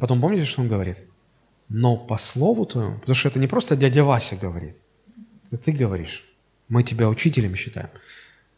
Потом 0.00 0.20
помните, 0.20 0.44
что 0.44 0.62
он 0.62 0.68
говорит? 0.68 0.98
но 1.70 1.96
по 1.96 2.18
слову 2.18 2.66
твоему, 2.66 2.98
потому 2.98 3.14
что 3.14 3.28
это 3.28 3.38
не 3.38 3.46
просто 3.46 3.76
дядя 3.76 4.04
Вася 4.04 4.36
говорит, 4.36 4.76
это 5.46 5.56
ты 5.56 5.72
говоришь. 5.72 6.24
Мы 6.68 6.82
тебя 6.82 7.08
учителем 7.08 7.56
считаем. 7.56 7.88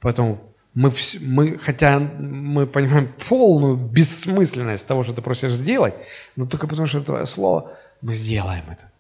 Поэтому 0.00 0.40
мы, 0.74 0.92
мы, 1.20 1.58
хотя 1.58 1.98
мы 1.98 2.66
понимаем 2.66 3.12
полную 3.28 3.76
бессмысленность 3.76 4.86
того, 4.86 5.02
что 5.02 5.12
ты 5.12 5.22
просишь 5.22 5.52
сделать, 5.52 5.94
но 6.36 6.46
только 6.46 6.66
потому, 6.66 6.88
что 6.88 6.98
это 6.98 7.06
твое 7.06 7.26
слово, 7.26 7.72
мы 8.00 8.14
сделаем 8.14 8.64
это. 8.70 8.90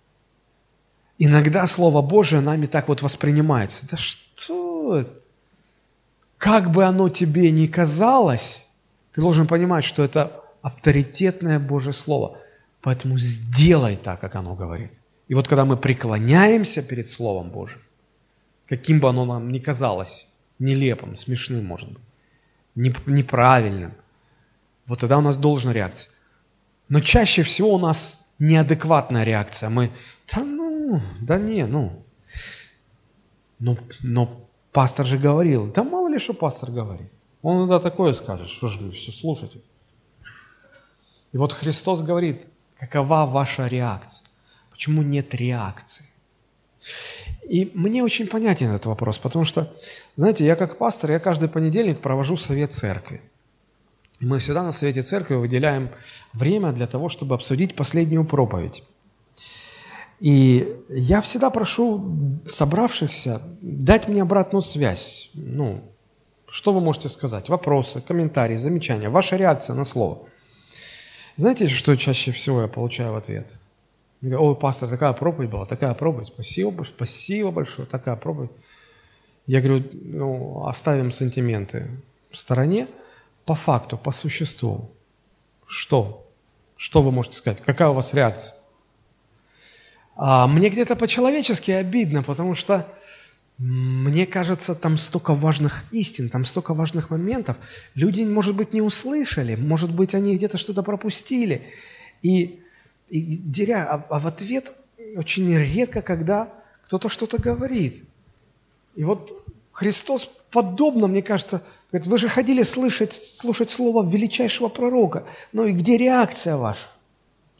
Иногда 1.18 1.66
Слово 1.66 2.02
Божие 2.02 2.40
нами 2.40 2.66
так 2.66 2.88
вот 2.88 3.02
воспринимается. 3.02 3.86
Да 3.90 3.96
что? 3.96 5.06
Как 6.38 6.70
бы 6.70 6.84
оно 6.84 7.08
тебе 7.08 7.50
ни 7.50 7.66
казалось, 7.66 8.64
ты 9.12 9.20
должен 9.20 9.46
понимать, 9.46 9.84
что 9.84 10.02
это 10.02 10.42
авторитетное 10.62 11.60
Божье 11.60 11.92
Слово. 11.92 12.38
Поэтому 12.80 13.18
сделай 13.18 13.96
так, 13.96 14.20
как 14.20 14.34
оно 14.34 14.54
говорит. 14.54 14.92
И 15.28 15.34
вот 15.34 15.48
когда 15.48 15.64
мы 15.64 15.76
преклоняемся 15.76 16.82
перед 16.82 17.08
Словом 17.08 17.50
Божьим, 17.50 17.80
каким 18.66 18.98
бы 18.98 19.08
оно 19.08 19.24
нам 19.24 19.52
ни 19.52 19.58
казалось, 19.58 20.28
нелепым, 20.58 21.16
смешным, 21.16 21.64
может 21.64 21.90
быть, 21.90 22.02
неправильным, 22.74 23.92
вот 24.86 25.00
тогда 25.00 25.18
у 25.18 25.20
нас 25.20 25.38
должна 25.38 25.72
реакция. 25.72 26.12
Но 26.88 27.00
чаще 27.00 27.42
всего 27.42 27.74
у 27.74 27.78
нас 27.78 28.32
неадекватная 28.38 29.24
реакция. 29.24 29.70
Мы, 29.70 29.92
да 30.32 30.42
ну, 30.92 31.02
да 31.20 31.38
не, 31.38 31.66
ну. 31.66 32.04
Но, 33.58 33.78
но 34.00 34.46
пастор 34.72 35.06
же 35.06 35.18
говорил, 35.18 35.72
да 35.72 35.84
мало 35.84 36.08
ли, 36.08 36.18
что 36.18 36.34
пастор 36.34 36.70
говорит. 36.70 37.10
Он 37.40 37.58
иногда 37.58 37.80
такое 37.80 38.12
скажет, 38.12 38.48
что 38.48 38.68
же 38.68 38.80
вы 38.80 38.92
все 38.92 39.10
слушаете. 39.10 39.60
И 41.32 41.38
вот 41.38 41.52
Христос 41.52 42.02
говорит, 42.02 42.42
какова 42.78 43.24
ваша 43.26 43.66
реакция? 43.68 44.26
Почему 44.70 45.02
нет 45.02 45.34
реакции? 45.34 46.04
И 47.48 47.70
мне 47.74 48.02
очень 48.02 48.26
понятен 48.26 48.68
этот 48.68 48.86
вопрос, 48.86 49.18
потому 49.18 49.44
что, 49.44 49.72
знаете, 50.16 50.44
я 50.44 50.56
как 50.56 50.76
пастор, 50.76 51.10
я 51.10 51.20
каждый 51.20 51.48
понедельник 51.48 52.00
провожу 52.00 52.36
совет 52.36 52.74
церкви. 52.74 53.22
И 54.20 54.26
мы 54.26 54.38
всегда 54.40 54.62
на 54.62 54.72
совете 54.72 55.02
церкви 55.02 55.36
выделяем 55.36 55.90
время 56.34 56.72
для 56.72 56.86
того, 56.86 57.08
чтобы 57.08 57.34
обсудить 57.34 57.74
последнюю 57.76 58.24
проповедь. 58.24 58.84
И 60.22 60.76
я 60.88 61.20
всегда 61.20 61.50
прошу 61.50 62.40
собравшихся 62.46 63.42
дать 63.60 64.06
мне 64.06 64.22
обратную 64.22 64.62
связь. 64.62 65.30
Ну, 65.34 65.82
что 66.46 66.72
вы 66.72 66.80
можете 66.80 67.08
сказать? 67.08 67.48
Вопросы, 67.48 68.00
комментарии, 68.00 68.56
замечания, 68.56 69.08
ваша 69.08 69.34
реакция 69.34 69.74
на 69.74 69.84
слово. 69.84 70.20
Знаете, 71.34 71.66
что 71.66 71.96
чаще 71.96 72.30
всего 72.30 72.62
я 72.62 72.68
получаю 72.68 73.14
в 73.14 73.16
ответ? 73.16 73.58
Я 74.20 74.28
говорю, 74.28 74.50
ой, 74.50 74.54
пастор, 74.54 74.88
такая 74.88 75.12
проповедь 75.12 75.50
была, 75.50 75.66
такая 75.66 75.92
проповедь, 75.94 76.28
спасибо, 76.28 76.84
спасибо 76.84 77.50
большое, 77.50 77.88
такая 77.88 78.14
проповедь. 78.14 78.52
Я 79.48 79.60
говорю, 79.60 79.88
ну, 79.92 80.66
оставим 80.68 81.10
сантименты 81.10 81.90
в 82.30 82.38
стороне, 82.38 82.86
по 83.44 83.56
факту, 83.56 83.98
по 83.98 84.12
существу. 84.12 84.92
Что? 85.66 86.30
Что 86.76 87.02
вы 87.02 87.10
можете 87.10 87.38
сказать? 87.38 87.60
Какая 87.60 87.88
у 87.88 87.94
вас 87.94 88.14
реакция? 88.14 88.61
А 90.14 90.46
мне 90.46 90.68
где-то 90.68 90.96
по-человечески 90.96 91.70
обидно, 91.70 92.22
потому 92.22 92.54
что 92.54 92.86
мне 93.58 94.26
кажется, 94.26 94.74
там 94.74 94.96
столько 94.96 95.34
важных 95.34 95.84
истин, 95.92 96.28
там 96.28 96.44
столько 96.44 96.74
важных 96.74 97.10
моментов. 97.10 97.56
Люди, 97.94 98.22
может 98.22 98.56
быть, 98.56 98.72
не 98.72 98.82
услышали, 98.82 99.54
может 99.54 99.94
быть, 99.94 100.14
они 100.14 100.36
где-то 100.36 100.58
что-то 100.58 100.82
пропустили. 100.82 101.62
И, 102.22 102.60
и 103.08 103.20
деря, 103.36 103.86
а, 103.88 104.06
а 104.08 104.18
в 104.18 104.26
ответ 104.26 104.74
очень 105.16 105.54
редко, 105.54 106.02
когда 106.02 106.48
кто-то 106.86 107.08
что-то 107.08 107.40
говорит. 107.40 108.04
И 108.96 109.04
вот 109.04 109.44
Христос 109.72 110.30
подобно, 110.50 111.06
мне 111.06 111.22
кажется, 111.22 111.62
говорит, 111.90 112.08
вы 112.08 112.18
же 112.18 112.28
ходили 112.28 112.62
слышать, 112.62 113.12
слушать 113.12 113.70
слово 113.70 114.04
величайшего 114.08 114.68
пророка. 114.68 115.24
Ну 115.52 115.66
и 115.66 115.72
где 115.72 115.96
реакция 115.96 116.56
ваша? 116.56 116.88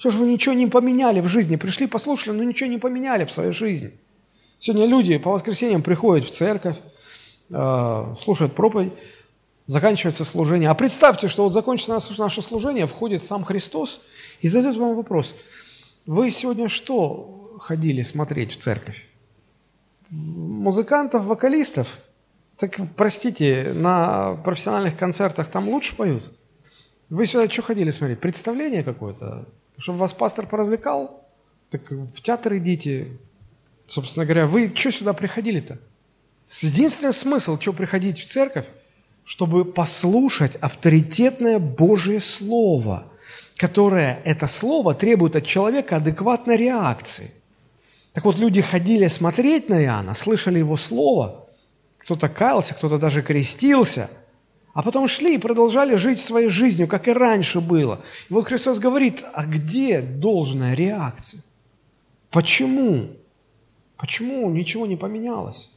Что 0.02 0.10
же 0.10 0.18
вы 0.18 0.26
ничего 0.26 0.52
не 0.56 0.66
поменяли 0.66 1.20
в 1.20 1.28
жизни? 1.28 1.54
Пришли, 1.54 1.86
послушали, 1.86 2.36
но 2.36 2.42
ничего 2.42 2.68
не 2.68 2.78
поменяли 2.78 3.24
в 3.24 3.30
своей 3.30 3.52
жизни. 3.52 3.92
Сегодня 4.58 4.86
люди 4.86 5.16
по 5.16 5.30
воскресеньям 5.30 5.80
приходят 5.80 6.26
в 6.26 6.30
церковь, 6.32 6.74
э, 7.50 8.14
слушают 8.20 8.52
проповедь, 8.52 8.92
заканчивается 9.68 10.24
служение. 10.24 10.70
А 10.70 10.74
представьте, 10.74 11.28
что 11.28 11.44
вот 11.44 11.52
закончится 11.52 12.02
наше 12.18 12.42
служение, 12.42 12.88
входит 12.88 13.22
сам 13.22 13.44
Христос 13.44 14.00
и 14.40 14.48
задает 14.48 14.76
вам 14.76 14.96
вопрос. 14.96 15.36
Вы 16.04 16.32
сегодня 16.32 16.68
что 16.68 17.56
ходили 17.60 18.02
смотреть 18.02 18.54
в 18.54 18.56
церковь? 18.56 19.08
Музыкантов, 20.10 21.26
вокалистов? 21.26 21.86
Так, 22.56 22.76
простите, 22.96 23.70
на 23.72 24.34
профессиональных 24.34 24.98
концертах 24.98 25.46
там 25.46 25.68
лучше 25.68 25.94
поют? 25.94 26.28
Вы 27.08 27.24
сюда 27.24 27.48
что 27.48 27.62
ходили 27.62 27.90
смотреть? 27.90 28.18
Представление 28.18 28.82
какое-то? 28.82 29.46
Чтобы 29.82 29.98
вас 29.98 30.12
пастор 30.12 30.46
поразвлекал? 30.46 31.26
Так 31.70 31.90
в 31.90 32.20
театр 32.22 32.56
идите. 32.58 33.18
Собственно 33.88 34.24
говоря, 34.24 34.46
вы 34.46 34.72
что 34.72 34.92
сюда 34.92 35.12
приходили-то? 35.12 35.76
Единственный 36.60 37.12
смысл, 37.12 37.58
что 37.58 37.72
приходить 37.72 38.20
в 38.20 38.24
церковь, 38.24 38.66
чтобы 39.24 39.64
послушать 39.64 40.54
авторитетное 40.60 41.58
Божье 41.58 42.20
Слово, 42.20 43.08
которое, 43.56 44.20
это 44.24 44.46
Слово, 44.46 44.94
требует 44.94 45.34
от 45.34 45.46
человека 45.46 45.96
адекватной 45.96 46.56
реакции. 46.56 47.32
Так 48.12 48.24
вот, 48.24 48.38
люди 48.38 48.60
ходили 48.60 49.08
смотреть 49.08 49.68
на 49.68 49.82
Иоанна, 49.82 50.14
слышали 50.14 50.60
его 50.60 50.76
Слово, 50.76 51.48
кто-то 51.98 52.28
каялся, 52.28 52.74
кто-то 52.74 52.98
даже 52.98 53.20
крестился– 53.20 54.08
а 54.74 54.82
потом 54.82 55.06
шли 55.06 55.34
и 55.34 55.38
продолжали 55.38 55.96
жить 55.96 56.18
своей 56.18 56.48
жизнью, 56.48 56.88
как 56.88 57.06
и 57.08 57.12
раньше 57.12 57.60
было. 57.60 58.02
И 58.28 58.32
вот 58.32 58.46
Христос 58.46 58.78
говорит, 58.78 59.24
а 59.34 59.44
где 59.44 60.00
должная 60.00 60.74
реакция? 60.74 61.42
Почему? 62.30 63.10
Почему 63.96 64.50
ничего 64.50 64.86
не 64.86 64.96
поменялось? 64.96 65.70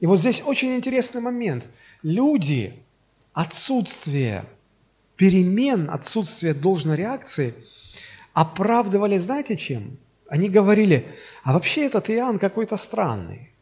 И 0.00 0.06
вот 0.06 0.20
здесь 0.20 0.42
очень 0.44 0.76
интересный 0.76 1.22
момент. 1.22 1.64
Люди, 2.02 2.74
отсутствие 3.32 4.44
перемен, 5.16 5.88
отсутствие 5.90 6.52
должной 6.52 6.96
реакции 6.96 7.54
оправдывали, 8.34 9.16
знаете 9.16 9.56
чем? 9.56 9.96
Они 10.28 10.50
говорили, 10.50 11.06
а 11.44 11.54
вообще 11.54 11.86
этот 11.86 12.10
Иоанн 12.10 12.38
какой-то 12.38 12.76
странный. 12.76 13.52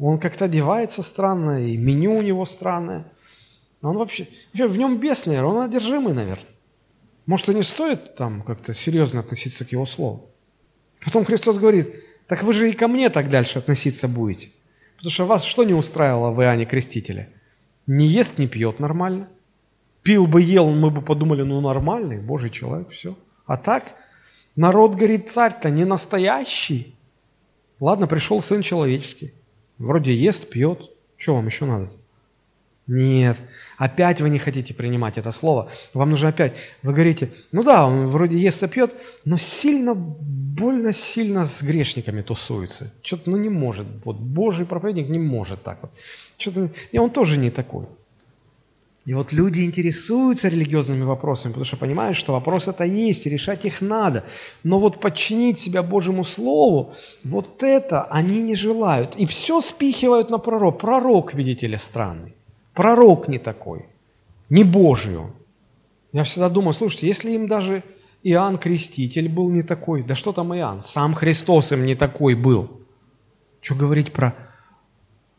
Он 0.00 0.18
как-то 0.18 0.46
одевается 0.46 1.02
странно, 1.02 1.64
и 1.64 1.76
меню 1.76 2.16
у 2.16 2.22
него 2.22 2.44
странное– 2.46 3.04
но 3.82 3.90
он 3.90 3.98
вообще, 3.98 4.28
вообще 4.52 4.68
в 4.68 4.76
нем 4.76 4.98
бес, 4.98 5.26
наверное, 5.26 5.50
он 5.50 5.62
одержимый, 5.62 6.12
наверное. 6.12 6.46
Может, 7.26 7.48
и 7.48 7.54
не 7.54 7.62
стоит 7.62 8.14
там 8.14 8.42
как-то 8.42 8.74
серьезно 8.74 9.20
относиться 9.20 9.64
к 9.64 9.72
его 9.72 9.86
слову. 9.86 10.28
Потом 11.04 11.24
Христос 11.24 11.58
говорит, 11.58 11.94
так 12.26 12.42
вы 12.42 12.52
же 12.52 12.70
и 12.70 12.72
ко 12.72 12.88
мне 12.88 13.08
так 13.08 13.30
дальше 13.30 13.58
относиться 13.58 14.08
будете. 14.08 14.50
Потому 14.96 15.10
что 15.10 15.26
вас 15.26 15.44
что 15.44 15.64
не 15.64 15.72
устраивало 15.72 16.30
в 16.30 16.42
Иоанне 16.42 16.66
Крестителе? 16.66 17.30
Не 17.86 18.06
ест, 18.06 18.38
не 18.38 18.46
пьет 18.46 18.80
нормально. 18.80 19.28
Пил 20.02 20.26
бы, 20.26 20.42
ел, 20.42 20.70
мы 20.70 20.90
бы 20.90 21.02
подумали, 21.02 21.42
ну 21.42 21.60
нормальный, 21.60 22.18
Божий 22.18 22.50
человек, 22.50 22.90
все. 22.90 23.16
А 23.46 23.56
так, 23.56 23.84
народ 24.56 24.94
говорит, 24.94 25.30
царь-то 25.30 25.70
не 25.70 25.84
настоящий. 25.84 26.94
Ладно, 27.80 28.06
пришел 28.06 28.40
Сын 28.40 28.62
Человеческий. 28.62 29.32
Вроде 29.78 30.14
ест, 30.14 30.50
пьет. 30.50 30.90
Что 31.16 31.34
вам 31.34 31.46
еще 31.46 31.64
надо? 31.64 31.90
Нет, 32.86 33.36
опять 33.80 34.20
вы 34.20 34.28
не 34.28 34.38
хотите 34.38 34.74
принимать 34.74 35.18
это 35.18 35.32
слово. 35.32 35.68
Вам 35.94 36.10
нужно 36.10 36.28
опять, 36.28 36.52
вы 36.82 36.92
говорите, 36.92 37.30
ну 37.50 37.62
да, 37.62 37.86
он 37.86 38.08
вроде 38.08 38.36
ест 38.36 38.62
и 38.62 38.68
пьет, 38.68 38.94
но 39.24 39.38
сильно, 39.38 39.94
больно 39.94 40.92
сильно 40.92 41.46
с 41.46 41.62
грешниками 41.62 42.20
тусуется. 42.20 42.92
Что-то, 43.02 43.30
ну 43.30 43.38
не 43.38 43.48
может, 43.48 43.86
вот 44.04 44.16
Божий 44.16 44.66
проповедник 44.66 45.08
не 45.08 45.18
может 45.18 45.62
так 45.62 45.78
вот. 45.80 45.90
Что-то, 46.36 46.70
и 46.92 46.98
он 46.98 47.10
тоже 47.10 47.38
не 47.38 47.50
такой. 47.50 47.86
И 49.06 49.14
вот 49.14 49.32
люди 49.32 49.62
интересуются 49.62 50.48
религиозными 50.48 51.04
вопросами, 51.04 51.52
потому 51.52 51.64
что 51.64 51.78
понимают, 51.78 52.18
что 52.18 52.34
вопрос 52.34 52.68
это 52.68 52.84
есть, 52.84 53.26
и 53.26 53.30
решать 53.30 53.64
их 53.64 53.80
надо. 53.80 54.24
Но 54.62 54.78
вот 54.78 55.00
подчинить 55.00 55.58
себя 55.58 55.82
Божьему 55.82 56.22
Слову, 56.22 56.92
вот 57.24 57.62
это 57.62 58.02
они 58.02 58.42
не 58.42 58.56
желают. 58.56 59.16
И 59.16 59.24
все 59.24 59.62
спихивают 59.62 60.28
на 60.28 60.38
пророк. 60.38 60.78
Пророк, 60.78 61.32
видите 61.32 61.66
ли, 61.66 61.78
странный. 61.78 62.34
Пророк 62.74 63.28
не 63.28 63.38
такой, 63.38 63.86
не 64.48 64.64
Божию. 64.64 65.32
Я 66.12 66.24
всегда 66.24 66.48
думаю, 66.48 66.72
слушайте, 66.72 67.06
если 67.06 67.30
им 67.32 67.48
даже 67.48 67.82
Иоанн 68.22 68.58
Креститель 68.58 69.28
был 69.28 69.50
не 69.50 69.62
такой, 69.62 70.02
да 70.02 70.14
что 70.14 70.32
там 70.32 70.54
Иоанн, 70.54 70.82
сам 70.82 71.14
Христос 71.14 71.72
им 71.72 71.84
не 71.84 71.94
такой 71.94 72.34
был. 72.34 72.80
Что 73.60 73.74
говорить 73.74 74.12
про 74.12 74.34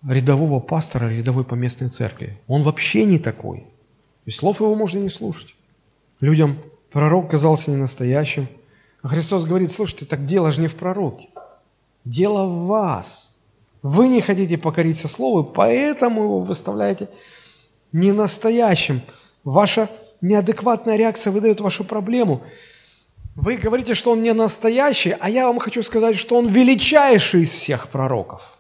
рядового 0.08 0.60
пастора, 0.60 1.10
рядовой 1.10 1.44
поместной 1.44 1.90
церкви? 1.90 2.40
Он 2.48 2.64
вообще 2.64 3.06
не 3.06 3.20
такой. 3.20 3.66
И 4.26 4.32
слов 4.32 4.60
его 4.60 4.76
можно 4.76 5.00
не 5.00 5.10
слушать. 5.10 5.56
Людям 6.20 6.58
пророк 6.92 7.32
казался 7.32 7.72
не 7.72 7.78
настоящим, 7.78 8.48
А 9.02 9.08
Христос 9.08 9.46
говорит, 9.46 9.72
слушайте, 9.72 10.06
так 10.06 10.26
дело 10.26 10.52
же 10.52 10.62
не 10.62 10.68
в 10.68 10.76
пророке. 10.76 11.30
Дело 12.06 12.46
в 12.46 12.68
вас. 12.68 13.31
Вы 13.84 14.08
не 14.08 14.22
хотите 14.22 14.58
покориться 14.58 15.08
Слову, 15.08 15.44
поэтому 15.44 16.24
его 16.24 16.40
выставляете 16.40 17.10
ненастоящим. 17.92 19.02
Ваша 19.44 19.90
неадекватная 20.22 20.98
реакция 20.98 21.32
выдает 21.32 21.62
вашу 21.62 21.84
проблему. 21.84 22.44
Вы 23.36 23.58
говорите, 23.58 23.94
что 23.94 24.12
он 24.12 24.22
не 24.22 24.34
настоящий, 24.34 25.16
а 25.20 25.30
я 25.30 25.48
вам 25.48 25.60
хочу 25.60 25.82
сказать, 25.84 26.16
что 26.16 26.38
он 26.38 26.48
величайший 26.48 27.42
из 27.42 27.52
всех 27.52 27.88
пророков. 27.88 28.58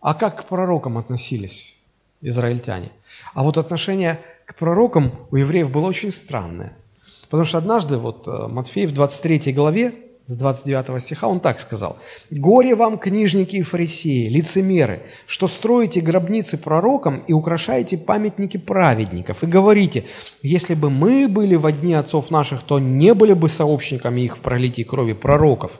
А 0.00 0.14
как 0.14 0.42
к 0.42 0.44
пророкам 0.44 0.98
относились 0.98 1.74
израильтяне? 2.20 2.92
А 3.34 3.42
вот 3.42 3.58
отношение 3.58 4.20
к 4.46 4.54
пророкам 4.54 5.12
у 5.30 5.36
евреев 5.36 5.70
было 5.70 5.86
очень 5.86 6.12
странное. 6.12 6.76
Потому 7.24 7.44
что 7.44 7.58
однажды, 7.58 7.96
вот 7.96 8.28
э, 8.28 8.46
Матфей 8.48 8.86
в 8.86 8.92
23 8.92 9.52
главе, 9.52 9.94
с 10.26 10.36
29 10.36 11.02
стиха, 11.02 11.26
он 11.26 11.40
так 11.40 11.60
сказал. 11.60 11.98
«Горе 12.30 12.74
вам, 12.74 12.98
книжники 12.98 13.56
и 13.56 13.62
фарисеи, 13.62 14.28
лицемеры, 14.28 15.02
что 15.26 15.48
строите 15.48 16.00
гробницы 16.00 16.56
пророкам 16.56 17.24
и 17.26 17.32
украшаете 17.32 17.98
памятники 17.98 18.56
праведников, 18.56 19.42
и 19.42 19.46
говорите, 19.46 20.04
если 20.42 20.74
бы 20.74 20.90
мы 20.90 21.26
были 21.28 21.56
в 21.56 21.70
дни 21.72 21.94
отцов 21.94 22.30
наших, 22.30 22.62
то 22.62 22.78
не 22.78 23.14
были 23.14 23.32
бы 23.32 23.48
сообщниками 23.48 24.20
их 24.20 24.36
в 24.36 24.40
пролитии 24.40 24.82
крови 24.82 25.12
пророков. 25.12 25.72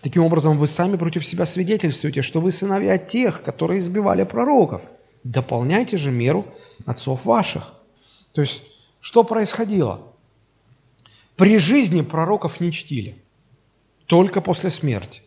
Таким 0.00 0.24
образом, 0.24 0.56
вы 0.56 0.66
сами 0.66 0.96
против 0.96 1.26
себя 1.26 1.44
свидетельствуете, 1.44 2.22
что 2.22 2.40
вы 2.40 2.52
сыновья 2.52 2.96
тех, 2.96 3.42
которые 3.42 3.80
избивали 3.80 4.24
пророков. 4.24 4.80
Дополняйте 5.24 5.98
же 5.98 6.10
меру 6.10 6.46
отцов 6.86 7.26
ваших». 7.26 7.74
То 8.32 8.40
есть, 8.40 8.62
что 9.00 9.24
происходило? 9.24 10.00
При 11.36 11.58
жизни 11.58 12.00
пророков 12.00 12.60
не 12.60 12.72
чтили– 12.72 13.16
только 14.10 14.40
после 14.40 14.70
смерти. 14.70 15.22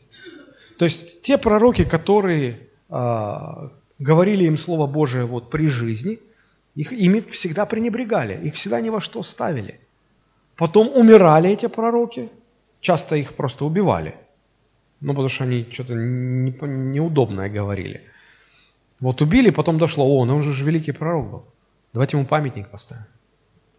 То 0.78 0.86
есть 0.86 1.22
те 1.22 1.38
пророки, 1.38 1.86
которые 1.86 2.60
э, 2.90 3.70
говорили 3.98 4.44
им 4.44 4.58
Слово 4.58 4.88
Божие 4.88 5.24
вот 5.24 5.50
при 5.50 5.68
жизни, 5.68 6.20
их, 6.76 6.92
ими 6.92 7.22
всегда 7.22 7.66
пренебрегали, 7.66 8.48
их 8.48 8.56
всегда 8.56 8.82
ни 8.82 8.90
во 8.90 9.00
что 9.00 9.24
ставили. 9.24 9.80
Потом 10.58 10.90
умирали 10.90 11.50
эти 11.50 11.68
пророки, 11.68 12.30
часто 12.82 13.16
их 13.16 13.36
просто 13.36 13.66
убивали. 13.66 14.16
Ну, 15.00 15.14
потому 15.14 15.30
что 15.30 15.46
они 15.46 15.66
что-то 15.72 15.94
не, 15.96 16.52
неудобное 16.52 17.50
говорили. 17.50 18.02
Вот 19.00 19.22
убили, 19.22 19.52
потом 19.52 19.78
дошло, 19.78 20.06
о, 20.06 20.26
ну 20.26 20.36
он 20.36 20.44
же 20.44 20.66
великий 20.66 20.92
пророк 20.92 21.32
был. 21.32 21.44
Давайте 21.94 22.18
ему 22.18 22.26
памятник 22.26 22.70
поставим. 22.70 23.06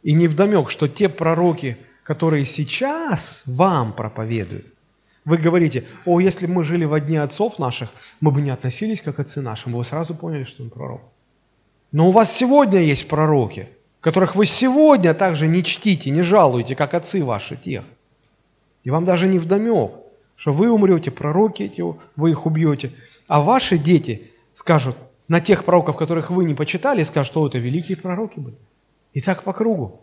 И 0.03 0.15
не 0.15 0.29
вдомек, 0.29 0.71
что 0.71 0.89
те 0.89 1.09
пророки, 1.09 1.77
которые 2.05 2.47
сейчас 2.47 3.43
вам 3.47 3.93
проповедуют, 3.93 4.74
вы 5.25 5.39
говорите, 5.39 5.85
о, 6.05 6.21
если 6.21 6.47
бы 6.47 6.53
мы 6.53 6.65
жили 6.65 6.85
в 6.85 7.01
дни 7.01 7.17
отцов 7.17 7.59
наших, 7.59 7.91
мы 8.21 8.31
бы 8.31 8.43
не 8.43 8.51
относились 8.51 9.01
как 9.01 9.19
отцы 9.19 9.41
наши, 9.41 9.71
мы 9.71 9.79
бы 9.79 9.85
сразу 9.85 10.15
поняли, 10.15 10.45
что 10.45 10.63
он 10.63 10.71
пророк. 10.71 11.01
Но 11.93 12.09
у 12.09 12.13
вас 12.13 12.33
сегодня 12.33 12.81
есть 12.81 13.09
пророки, 13.09 13.69
которых 14.01 14.37
вы 14.37 14.47
сегодня 14.47 15.15
также 15.15 15.47
не 15.47 15.63
чтите, 15.63 16.11
не 16.11 16.23
жалуете, 16.23 16.77
как 16.77 16.93
отцы 16.93 17.25
ваши 17.25 17.57
тех. 17.57 17.85
И 18.83 18.91
вам 18.91 19.05
даже 19.05 19.27
не 19.27 19.39
вдомек, 19.39 19.93
что 20.37 20.53
вы 20.53 20.71
умрете, 20.71 21.11
пророки 21.11 21.63
эти, 21.63 21.83
вы 22.17 22.31
их 22.31 22.45
убьете, 22.45 22.93
а 23.27 23.41
ваши 23.41 23.79
дети 23.79 24.31
скажут 24.53 24.97
на 25.29 25.41
тех 25.41 25.65
пророков, 25.65 25.97
которых 25.97 26.31
вы 26.31 26.45
не 26.45 26.55
почитали, 26.55 27.03
скажут, 27.03 27.33
что 27.33 27.47
это 27.47 27.59
великие 27.59 27.97
пророки 27.97 28.41
были. 28.41 28.57
И 29.15 29.23
так 29.23 29.43
по 29.43 29.55
кругу. 29.55 30.03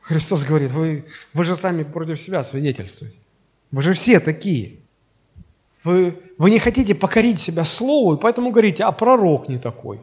Христос 0.00 0.44
говорит, 0.44 0.72
вы, 0.72 1.04
вы 1.34 1.44
же 1.44 1.54
сами 1.54 1.84
против 1.84 2.20
себя 2.20 2.42
свидетельствуете. 2.42 3.18
Вы 3.70 3.82
же 3.82 3.92
все 3.92 4.20
такие. 4.20 4.78
Вы, 5.84 6.20
вы 6.36 6.50
не 6.50 6.58
хотите 6.58 6.94
покорить 6.94 7.40
себя 7.40 7.64
слову, 7.64 8.14
и 8.14 8.20
поэтому 8.20 8.50
говорите, 8.50 8.84
а 8.84 8.92
пророк 8.92 9.48
не 9.48 9.58
такой. 9.58 10.00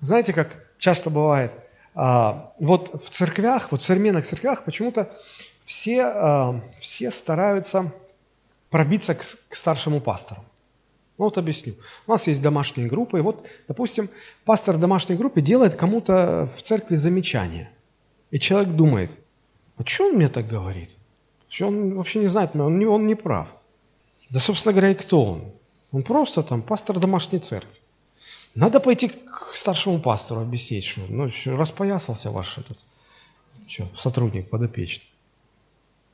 Знаете, 0.00 0.32
как 0.32 0.66
часто 0.78 1.10
бывает, 1.10 1.52
а, 1.94 2.52
вот 2.58 3.02
в 3.02 3.10
церквях, 3.10 3.70
вот 3.70 3.80
в 3.80 3.84
современных 3.84 4.26
церквях 4.26 4.64
почему-то 4.64 5.10
все, 5.64 6.02
а, 6.02 6.60
все 6.80 7.10
стараются 7.10 7.92
пробиться 8.70 9.14
к, 9.14 9.22
к 9.48 9.54
старшему 9.54 10.00
пастору. 10.00 10.42
Ну 11.18 11.24
вот 11.24 11.38
объясню. 11.38 11.74
У 12.06 12.10
нас 12.10 12.26
есть 12.26 12.42
домашние 12.42 12.88
группы, 12.88 13.18
и 13.18 13.22
вот, 13.22 13.46
допустим, 13.68 14.10
пастор 14.44 14.76
домашней 14.76 15.16
группы 15.16 15.40
делает 15.40 15.74
кому-то 15.74 16.50
в 16.54 16.62
церкви 16.62 16.96
замечание. 16.96 17.70
И 18.30 18.38
человек 18.38 18.70
думает, 18.74 19.16
а 19.78 19.84
что 19.84 20.08
он 20.08 20.16
мне 20.16 20.28
так 20.28 20.46
говорит? 20.46 20.96
Что 21.56 21.68
он 21.68 21.94
вообще 21.94 22.18
не 22.18 22.26
знает, 22.26 22.50
он 22.54 22.78
не, 22.78 22.84
он 22.84 23.06
не 23.06 23.14
прав. 23.14 23.48
Да, 24.28 24.38
собственно 24.40 24.74
говоря, 24.74 24.90
и 24.90 24.94
кто 24.94 25.24
он? 25.24 25.52
Он 25.90 26.02
просто 26.02 26.42
там 26.42 26.60
пастор 26.60 26.98
домашней 26.98 27.38
церкви. 27.38 27.80
Надо 28.54 28.78
пойти 28.78 29.08
к 29.08 29.52
старшему 29.54 29.98
пастору 29.98 30.42
объяснить, 30.42 30.84
что 30.84 31.00
ну, 31.08 31.30
распоясался 31.46 32.30
ваш 32.30 32.58
этот 32.58 32.84
что, 33.66 33.88
сотрудник 33.96 34.50
подопечный. 34.50 35.08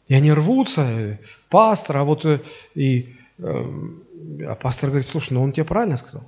И 0.07 0.15
они 0.15 0.33
рвутся, 0.33 0.83
э, 0.83 1.19
пастор, 1.49 1.97
а 1.97 2.05
вот 2.05 2.25
э, 2.25 2.39
и 2.77 3.17
э, 3.39 3.43
а 4.47 4.55
пастор 4.55 4.91
говорит, 4.91 5.09
слушай, 5.09 5.33
ну 5.33 5.43
он 5.43 5.51
тебе 5.51 5.65
правильно 5.65 5.97
сказал? 5.97 6.25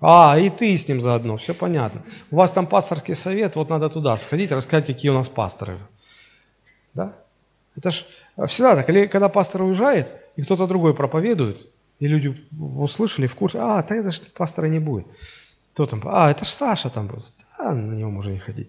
А, 0.00 0.38
и 0.38 0.48
ты 0.48 0.74
с 0.74 0.88
ним 0.88 1.02
заодно, 1.02 1.36
все 1.36 1.52
понятно. 1.52 2.02
У 2.30 2.36
вас 2.36 2.52
там 2.52 2.66
пасторский 2.66 3.14
совет, 3.14 3.54
вот 3.56 3.68
надо 3.68 3.90
туда 3.90 4.16
сходить, 4.16 4.50
рассказать, 4.50 4.86
какие 4.86 5.10
у 5.10 5.14
нас 5.14 5.28
пасторы. 5.28 5.78
Да? 6.94 7.14
Это 7.76 7.90
ж 7.90 8.06
всегда 8.46 8.76
так. 8.76 8.88
Или 8.90 9.06
когда 9.06 9.28
пастор 9.28 9.62
уезжает, 9.62 10.12
и 10.36 10.42
кто-то 10.42 10.66
другой 10.66 10.94
проповедует, 10.94 11.70
и 11.98 12.08
люди 12.08 12.36
услышали 12.58 13.26
в 13.26 13.34
курсе, 13.34 13.58
а, 13.58 13.82
так 13.82 13.98
это 13.98 14.10
же 14.10 14.20
пастора 14.36 14.66
не 14.66 14.78
будет. 14.78 15.06
Кто 15.72 15.86
там? 15.86 16.02
А, 16.04 16.30
это 16.30 16.44
ж 16.44 16.48
Саша 16.48 16.90
там 16.90 17.06
будет. 17.06 17.32
Да, 17.58 17.72
на 17.72 17.94
него 17.94 18.10
можно 18.10 18.30
не 18.30 18.38
ходить. 18.38 18.68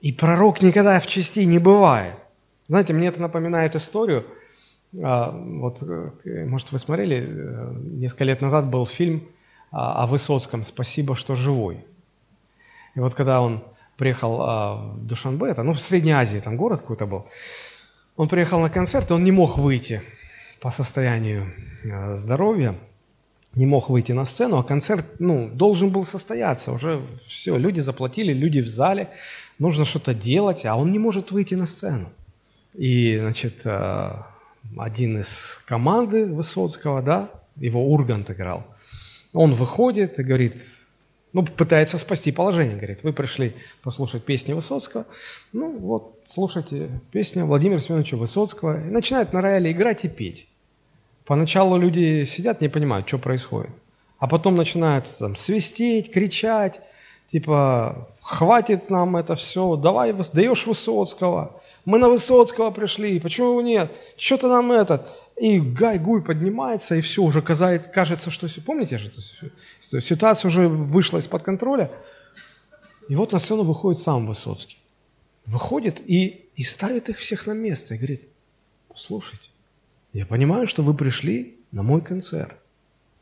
И 0.00 0.12
пророк 0.12 0.62
никогда 0.62 0.98
в 0.98 1.06
части 1.06 1.40
не 1.40 1.58
бывает. 1.58 2.14
Знаете, 2.68 2.92
мне 2.92 3.08
это 3.08 3.20
напоминает 3.20 3.76
историю. 3.76 4.26
А, 5.02 5.30
вот, 5.30 5.82
э, 5.82 6.44
может, 6.46 6.72
вы 6.72 6.78
смотрели, 6.78 7.26
э, 7.28 7.72
несколько 7.74 8.24
лет 8.24 8.40
назад 8.40 8.68
был 8.68 8.86
фильм 8.86 9.22
а, 9.70 10.02
о 10.02 10.06
Высоцком 10.06 10.64
«Спасибо, 10.64 11.16
что 11.16 11.34
живой». 11.34 11.84
И 12.94 13.00
вот 13.00 13.14
когда 13.14 13.40
он 13.40 13.62
приехал 13.96 14.42
а, 14.42 14.76
в 14.94 15.06
Душанбе, 15.06 15.48
это, 15.48 15.62
ну, 15.62 15.72
в 15.72 15.80
Средней 15.80 16.12
Азии, 16.12 16.40
там 16.40 16.56
город 16.56 16.80
какой-то 16.80 17.06
был, 17.06 17.26
он 18.16 18.28
приехал 18.28 18.60
на 18.60 18.70
концерт, 18.70 19.10
и 19.10 19.14
он 19.14 19.24
не 19.24 19.32
мог 19.32 19.58
выйти 19.58 20.02
по 20.60 20.70
состоянию 20.70 21.52
э, 21.82 22.16
здоровья, 22.16 22.74
не 23.54 23.66
мог 23.66 23.90
выйти 23.90 24.12
на 24.12 24.24
сцену, 24.24 24.58
а 24.58 24.64
концерт 24.64 25.04
ну, 25.18 25.48
должен 25.48 25.90
был 25.90 26.06
состояться. 26.06 26.72
Уже 26.72 27.04
все, 27.26 27.56
люди 27.56 27.80
заплатили, 27.80 28.32
люди 28.32 28.60
в 28.60 28.68
зале, 28.68 29.08
нужно 29.58 29.84
что-то 29.84 30.14
делать, 30.14 30.64
а 30.66 30.76
он 30.76 30.90
не 30.90 30.98
может 30.98 31.32
выйти 31.32 31.54
на 31.54 31.66
сцену. 31.66 32.10
И, 32.74 33.18
значит, 33.20 33.62
э, 33.64 34.12
один 34.78 35.20
из 35.20 35.60
команды 35.66 36.26
Высоцкого, 36.26 37.02
да, 37.02 37.30
его 37.56 37.92
Ургант 37.92 38.30
играл, 38.30 38.66
он 39.34 39.54
выходит 39.54 40.18
и 40.18 40.22
говорит, 40.22 40.62
ну, 41.32 41.44
пытается 41.44 41.98
спасти 41.98 42.30
положение, 42.30 42.76
говорит, 42.76 43.02
вы 43.02 43.12
пришли 43.12 43.54
послушать 43.82 44.24
песни 44.24 44.52
Высоцкого, 44.52 45.06
ну, 45.52 45.76
вот, 45.78 46.20
слушайте 46.26 46.88
песню 47.10 47.46
Владимира 47.46 47.80
Семеновича 47.80 48.16
Высоцкого, 48.16 48.80
и 48.80 48.90
начинает 48.90 49.32
на 49.32 49.40
рояле 49.40 49.72
играть 49.72 50.04
и 50.04 50.08
петь. 50.08 50.46
Поначалу 51.24 51.78
люди 51.78 52.24
сидят, 52.24 52.60
не 52.60 52.68
понимают, 52.68 53.08
что 53.08 53.18
происходит, 53.18 53.70
а 54.18 54.26
потом 54.26 54.56
начинают 54.56 55.08
там, 55.18 55.36
свистеть, 55.36 56.12
кричать, 56.12 56.80
типа, 57.30 58.08
хватит 58.20 58.90
нам 58.90 59.16
это 59.16 59.34
все, 59.34 59.76
давай, 59.76 60.12
даешь 60.12 60.66
Высоцкого, 60.66 61.62
мы 61.84 61.98
на 61.98 62.08
Высоцкого 62.08 62.70
пришли, 62.70 63.18
почему 63.20 63.60
нет, 63.60 63.90
что-то 64.16 64.48
нам 64.48 64.70
этот, 64.70 65.08
и 65.42 65.58
гай-гуй 65.58 66.22
поднимается, 66.22 66.94
и 66.94 67.00
все, 67.00 67.20
уже 67.20 67.42
кажется, 67.42 68.30
что... 68.30 68.48
Помните 68.64 68.98
же, 68.98 69.12
ситуация 70.00 70.48
уже 70.48 70.68
вышла 70.68 71.18
из-под 71.18 71.42
контроля. 71.42 71.90
И 73.08 73.16
вот 73.16 73.32
на 73.32 73.40
сцену 73.40 73.64
выходит 73.64 74.00
сам 74.00 74.28
Высоцкий. 74.28 74.78
Выходит 75.44 76.00
и, 76.08 76.46
и 76.54 76.62
ставит 76.62 77.08
их 77.08 77.18
всех 77.18 77.48
на 77.48 77.54
место 77.54 77.94
и 77.94 77.98
говорит, 77.98 78.22
слушайте, 78.94 79.48
я 80.12 80.26
понимаю, 80.26 80.68
что 80.68 80.84
вы 80.84 80.94
пришли 80.94 81.56
на 81.72 81.82
мой 81.82 82.02
концерт, 82.02 82.54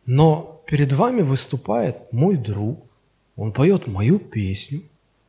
но 0.05 0.63
перед 0.67 0.93
вами 0.93 1.23
выступает 1.23 2.13
мой 2.13 2.37
друг, 2.37 2.85
он 3.35 3.51
поет 3.51 3.87
мою 3.87 4.19
песню. 4.19 4.83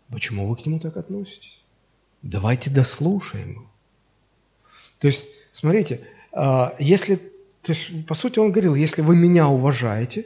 Почему 0.10 0.46
вы 0.46 0.58
к 0.58 0.66
нему 0.66 0.82
так 0.82 0.98
относитесь? 0.98 1.62
Давайте 2.22 2.70
дослушаем 2.70 3.52
его. 3.52 3.72
То 5.00 5.08
есть, 5.08 5.30
смотрите, 5.54 6.02
если, 6.80 7.16
то 7.16 7.72
есть, 7.72 8.06
по 8.08 8.16
сути, 8.16 8.40
он 8.40 8.52
говорил, 8.52 8.76
если 8.76 9.02
вы 9.02 9.16
меня 9.16 9.48
уважаете, 9.48 10.26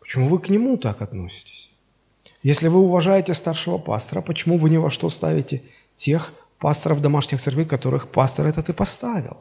почему 0.00 0.28
вы 0.28 0.38
к 0.38 0.48
нему 0.48 0.76
так 0.76 1.02
относитесь? 1.02 1.70
Если 2.42 2.68
вы 2.68 2.80
уважаете 2.80 3.34
старшего 3.34 3.78
пастора, 3.78 4.20
почему 4.20 4.58
вы 4.58 4.70
ни 4.70 4.76
во 4.76 4.90
что 4.90 5.10
ставите 5.10 5.62
тех 5.96 6.32
пасторов 6.58 7.00
домашних 7.00 7.40
церквей, 7.40 7.66
которых 7.66 8.08
пастор 8.08 8.46
этот 8.46 8.68
и 8.68 8.72
поставил? 8.72 9.38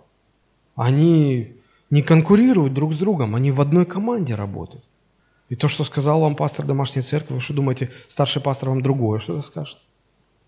они 0.76 1.56
не 1.90 2.02
конкурируют 2.02 2.74
друг 2.74 2.94
с 2.94 2.98
другом, 2.98 3.36
они 3.36 3.52
в 3.52 3.62
одной 3.62 3.86
команде 3.86 4.36
работают. 4.36 4.84
И 5.50 5.56
то, 5.56 5.68
что 5.68 5.84
сказал 5.84 6.22
вам 6.22 6.36
пастор 6.36 6.66
домашней 6.66 7.02
церкви, 7.02 7.36
вы 7.36 7.42
что 7.42 7.54
думаете, 7.54 7.92
старший 8.08 8.42
пастор 8.42 8.70
вам 8.70 8.82
другое 8.82 9.20
что-то 9.20 9.44
скажет? 9.44 9.78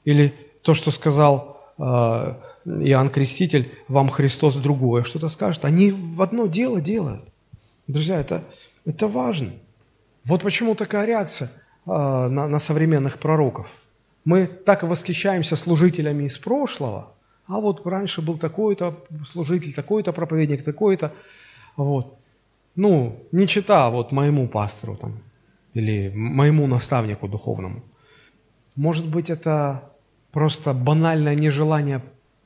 Или 0.04 0.34
то, 0.62 0.74
что 0.74 0.90
сказал 0.92 1.62
э, 1.78 2.34
Иоанн 2.66 3.10
Креститель, 3.10 3.72
вам 3.88 4.10
Христос 4.10 4.56
другое 4.56 5.04
что-то 5.04 5.30
скажет? 5.30 5.66
Они 5.66 5.92
в 5.92 6.22
одно 6.22 6.48
дело 6.48 6.82
делают. 6.82 7.24
Друзья, 7.88 8.20
это, 8.20 8.44
это 8.86 9.08
важно. 9.08 9.52
Вот 10.24 10.42
почему 10.42 10.74
такая 10.74 11.06
реакция 11.06 11.52
э, 11.86 11.92
на, 11.92 12.48
на 12.48 12.60
современных 12.60 13.20
пророков. 13.20 13.68
Мы 14.24 14.48
так 14.48 14.82
восхищаемся 14.82 15.56
служителями 15.56 16.24
из 16.24 16.40
прошлого, 16.40 17.14
а 17.48 17.60
вот 17.60 17.86
раньше 17.86 18.24
был 18.24 18.40
такой-то 18.40 19.06
служитель, 19.24 19.74
такой-то 19.74 20.12
проповедник, 20.12 20.64
такой-то. 20.64 21.12
Вот. 21.78 22.18
Ну, 22.76 23.20
не 23.32 23.48
чита 23.48 23.92
вот 23.92 24.12
моему 24.12 24.48
пастору 24.48 24.98
там, 24.98 25.20
или 25.76 26.12
моему 26.16 26.66
наставнику 26.66 27.28
духовному. 27.28 27.84
Может 28.76 29.06
быть, 29.06 29.30
это 29.30 29.92
просто 30.32 30.74
банальное 30.74 31.36
нежелание 31.36 32.02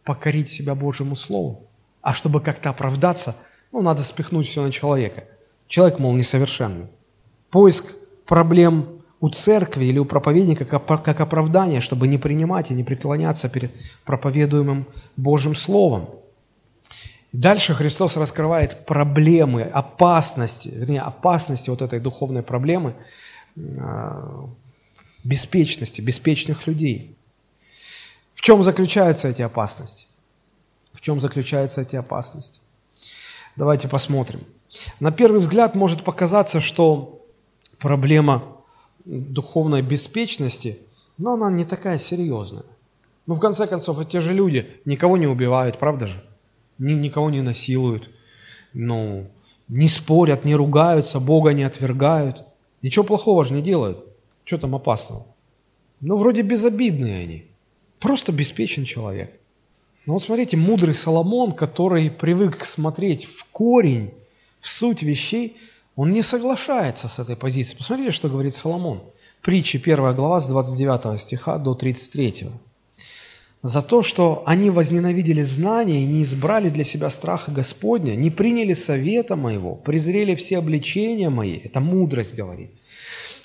покорить 0.09 0.49
себя 0.49 0.73
Божьему 0.73 1.15
Слову. 1.15 1.67
А 2.01 2.15
чтобы 2.15 2.41
как-то 2.41 2.71
оправдаться, 2.71 3.35
ну, 3.71 3.83
надо 3.83 4.01
спихнуть 4.01 4.47
все 4.47 4.63
на 4.63 4.71
человека. 4.71 5.25
Человек, 5.67 5.99
мол, 5.99 6.15
несовершенный. 6.15 6.87
Поиск 7.51 7.93
проблем 8.25 9.03
у 9.19 9.29
церкви 9.29 9.85
или 9.85 9.99
у 9.99 10.05
проповедника 10.05 10.65
как 10.65 11.21
оправдание, 11.21 11.79
чтобы 11.79 12.07
не 12.07 12.17
принимать 12.17 12.71
и 12.71 12.73
не 12.73 12.83
преклоняться 12.83 13.49
перед 13.49 13.71
проповедуемым 14.03 14.87
Божьим 15.15 15.53
Словом. 15.53 16.09
Дальше 17.31 17.75
Христос 17.75 18.17
раскрывает 18.17 18.87
проблемы, 18.87 19.61
опасности, 19.61 20.69
вернее, 20.73 21.01
опасности 21.01 21.69
вот 21.69 21.83
этой 21.83 21.99
духовной 21.99 22.41
проблемы 22.41 22.95
а, 23.77 24.49
беспечности, 25.23 26.01
беспечных 26.01 26.65
людей. 26.65 27.15
В 28.39 28.41
чем 28.41 28.63
заключаются 28.63 29.27
эти 29.27 29.41
опасности? 29.41 30.07
В 30.93 31.01
чем 31.01 31.19
заключаются 31.19 31.81
эти 31.81 31.97
опасности? 31.97 32.61
Давайте 33.57 33.89
посмотрим. 33.89 34.39
На 35.01 35.11
первый 35.11 35.41
взгляд 35.41 35.75
может 35.75 36.05
показаться, 36.05 36.61
что 36.61 37.21
проблема 37.79 38.45
духовной 39.03 39.81
беспечности, 39.81 40.79
но 41.17 41.33
она 41.33 41.51
не 41.51 41.65
такая 41.65 41.97
серьезная. 41.97 42.63
Ну, 43.27 43.33
в 43.33 43.41
конце 43.41 43.67
концов, 43.67 43.99
эти 43.99 44.15
же 44.21 44.33
люди 44.33 44.71
никого 44.85 45.17
не 45.17 45.27
убивают, 45.27 45.77
правда 45.77 46.07
же? 46.07 46.23
никого 46.77 47.29
не 47.29 47.41
насилуют, 47.41 48.09
ну, 48.71 49.27
не 49.67 49.89
спорят, 49.89 50.45
не 50.45 50.55
ругаются, 50.55 51.19
Бога 51.19 51.51
не 51.51 51.63
отвергают. 51.63 52.45
Ничего 52.81 53.03
плохого 53.03 53.43
же 53.43 53.53
не 53.53 53.61
делают. 53.61 54.01
Что 54.45 54.59
там 54.59 54.75
опасного? 54.75 55.25
Ну, 55.99 56.15
вроде 56.15 56.41
безобидные 56.41 57.23
они. 57.23 57.48
Просто 57.99 58.31
беспечен 58.31 58.85
человек. 58.85 59.31
Но 60.05 60.13
вот 60.13 60.21
смотрите, 60.21 60.57
мудрый 60.57 60.93
Соломон, 60.93 61.51
который 61.51 62.09
привык 62.09 62.65
смотреть 62.65 63.25
в 63.25 63.45
корень, 63.45 64.13
в 64.59 64.67
суть 64.67 65.03
вещей, 65.03 65.57
он 65.95 66.11
не 66.11 66.21
соглашается 66.21 67.07
с 67.07 67.19
этой 67.19 67.35
позицией. 67.35 67.77
Посмотрите, 67.77 68.11
что 68.11 68.29
говорит 68.29 68.55
Соломон. 68.55 69.01
Притчи 69.41 69.77
1 69.77 70.15
глава 70.15 70.39
с 70.39 70.47
29 70.47 71.19
стиха 71.19 71.57
до 71.57 71.75
33 71.75 72.47
за 73.61 73.81
то, 73.81 74.01
что 74.03 74.43
они 74.45 74.69
возненавидели 74.69 75.41
знания 75.41 76.03
и 76.03 76.07
не 76.07 76.23
избрали 76.23 76.69
для 76.69 76.83
себя 76.83 77.09
страха 77.09 77.51
Господня, 77.51 78.15
не 78.15 78.29
приняли 78.29 78.73
совета 78.73 79.35
моего, 79.35 79.75
презрели 79.75 80.35
все 80.35 80.59
обличения 80.59 81.29
мои, 81.29 81.57
это 81.57 81.79
мудрость 81.79 82.35
говорит. 82.35 82.71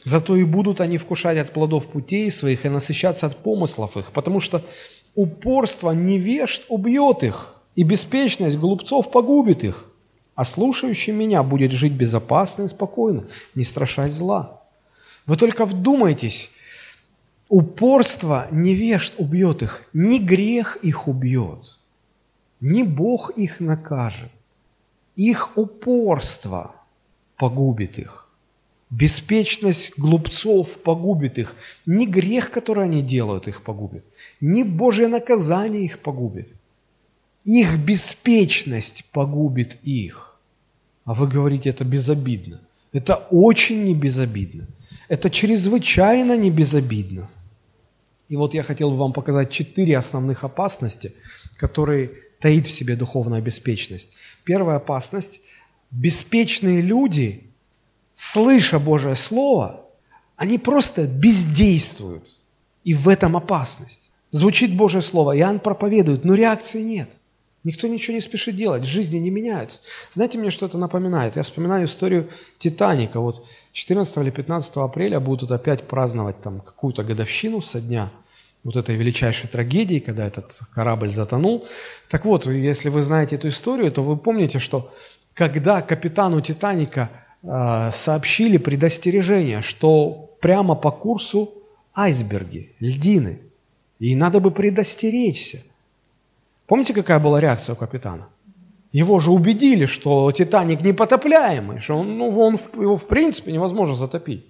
Зато 0.04 0.36
и 0.36 0.44
будут 0.44 0.80
они 0.80 0.98
вкушать 0.98 1.38
от 1.38 1.52
плодов 1.52 1.86
путей 1.86 2.30
своих 2.30 2.66
и 2.66 2.68
насыщаться 2.68 3.26
от 3.26 3.36
помыслов 3.36 3.96
их, 3.96 4.12
потому 4.12 4.38
что 4.40 4.62
упорство 5.14 5.90
невежд 5.92 6.64
убьет 6.68 7.22
их, 7.22 7.54
и 7.74 7.82
беспечность 7.82 8.58
глупцов 8.58 9.10
погубит 9.10 9.64
их, 9.64 9.86
а 10.34 10.44
слушающий 10.44 11.12
меня 11.12 11.42
будет 11.42 11.72
жить 11.72 11.92
безопасно 11.92 12.64
и 12.64 12.68
спокойно, 12.68 13.24
не 13.54 13.64
страшать 13.64 14.12
зла. 14.12 14.62
Вы 15.26 15.36
только 15.36 15.64
вдумайтесь, 15.64 16.50
Упорство 17.48 18.48
невежд 18.50 19.14
убьет 19.18 19.62
их, 19.62 19.84
не 19.92 20.18
грех 20.18 20.76
их 20.76 21.06
убьет, 21.06 21.78
не 22.60 22.82
Бог 22.84 23.30
их 23.36 23.60
накажет. 23.60 24.30
Их 25.14 25.56
упорство 25.56 26.74
погубит 27.36 27.98
их. 27.98 28.23
Беспечность 28.90 29.98
глупцов 29.98 30.78
погубит 30.82 31.38
их. 31.38 31.56
Не 31.86 32.06
грех, 32.06 32.50
который 32.50 32.84
они 32.84 33.02
делают, 33.02 33.48
их 33.48 33.62
погубит. 33.62 34.04
Не 34.40 34.62
Божье 34.62 35.08
наказание 35.08 35.84
их 35.84 35.98
погубит. 35.98 36.52
Их 37.44 37.78
беспечность 37.78 39.04
погубит 39.12 39.78
их. 39.82 40.38
А 41.04 41.14
вы 41.14 41.26
говорите, 41.26 41.70
это 41.70 41.84
безобидно. 41.84 42.60
Это 42.92 43.16
очень 43.30 43.84
не 43.84 43.94
безобидно. 43.94 44.66
Это 45.08 45.28
чрезвычайно 45.28 46.36
не 46.36 46.50
безобидно. 46.50 47.28
И 48.28 48.36
вот 48.36 48.54
я 48.54 48.62
хотел 48.62 48.90
бы 48.90 48.96
вам 48.96 49.12
показать 49.12 49.50
четыре 49.50 49.98
основных 49.98 50.44
опасности, 50.44 51.12
которые 51.56 52.10
таит 52.40 52.66
в 52.66 52.70
себе 52.70 52.96
духовная 52.96 53.40
беспечность. 53.40 54.14
Первая 54.44 54.76
опасность– 54.76 55.40
беспечные 55.90 56.80
люди, 56.80 57.44
слыша 58.14 58.78
Божье 58.78 59.14
Слово, 59.14 59.80
они 60.36 60.58
просто 60.58 61.06
бездействуют. 61.06 62.24
И 62.84 62.92
в 62.92 63.08
этом 63.08 63.36
опасность. 63.36 64.10
Звучит 64.30 64.76
Божье 64.76 65.00
Слово, 65.00 65.38
Иоанн 65.38 65.58
проповедует, 65.58 66.24
но 66.24 66.34
реакции 66.34 66.82
нет. 66.82 67.08
Никто 67.62 67.88
ничего 67.88 68.14
не 68.14 68.20
спешит 68.20 68.56
делать, 68.56 68.84
жизни 68.84 69.16
не 69.16 69.30
меняются. 69.30 69.80
Знаете, 70.10 70.36
мне 70.36 70.50
что 70.50 70.66
это 70.66 70.76
напоминает? 70.76 71.36
Я 71.36 71.42
вспоминаю 71.44 71.86
историю 71.86 72.28
Титаника. 72.58 73.20
Вот 73.20 73.46
14 73.72 74.18
или 74.18 74.30
15 74.30 74.76
апреля 74.76 75.18
будут 75.18 75.50
опять 75.50 75.88
праздновать 75.88 76.42
там 76.42 76.60
какую-то 76.60 77.02
годовщину 77.04 77.62
со 77.62 77.80
дня– 77.80 78.12
вот 78.64 78.76
этой 78.76 78.96
величайшей 78.96 79.48
трагедии, 79.48 79.98
когда 79.98 80.26
этот 80.26 80.58
корабль 80.74 81.12
затонул. 81.12 81.66
Так 82.08 82.24
вот, 82.24 82.46
если 82.46 82.88
вы 82.88 83.02
знаете 83.02 83.36
эту 83.36 83.48
историю, 83.48 83.92
то 83.92 84.02
вы 84.02 84.16
помните, 84.16 84.58
что 84.58 84.92
когда 85.34 85.82
капитану 85.82 86.40
«Титаника» 86.40 87.10
сообщили 87.44 88.56
предостережение, 88.56 89.60
что 89.60 90.30
прямо 90.40 90.74
по 90.74 90.90
курсу 90.90 91.52
айсберги, 91.94 92.72
льдины, 92.80 93.38
и 93.98 94.14
надо 94.16 94.40
бы 94.40 94.50
предостеречься. 94.50 95.62
Помните, 96.66 96.94
какая 96.94 97.18
была 97.18 97.40
реакция 97.40 97.74
у 97.74 97.76
капитана? 97.76 98.28
Его 98.92 99.18
же 99.18 99.30
убедили, 99.32 99.86
что 99.86 100.30
«Титаник» 100.32 100.80
непотопляемый, 100.82 101.80
что 101.80 101.96
он, 101.96 102.16
ну, 102.16 102.38
он, 102.38 102.60
его 102.76 102.96
в 102.96 103.06
принципе 103.06 103.52
невозможно 103.52 103.96
затопить. 103.96 104.44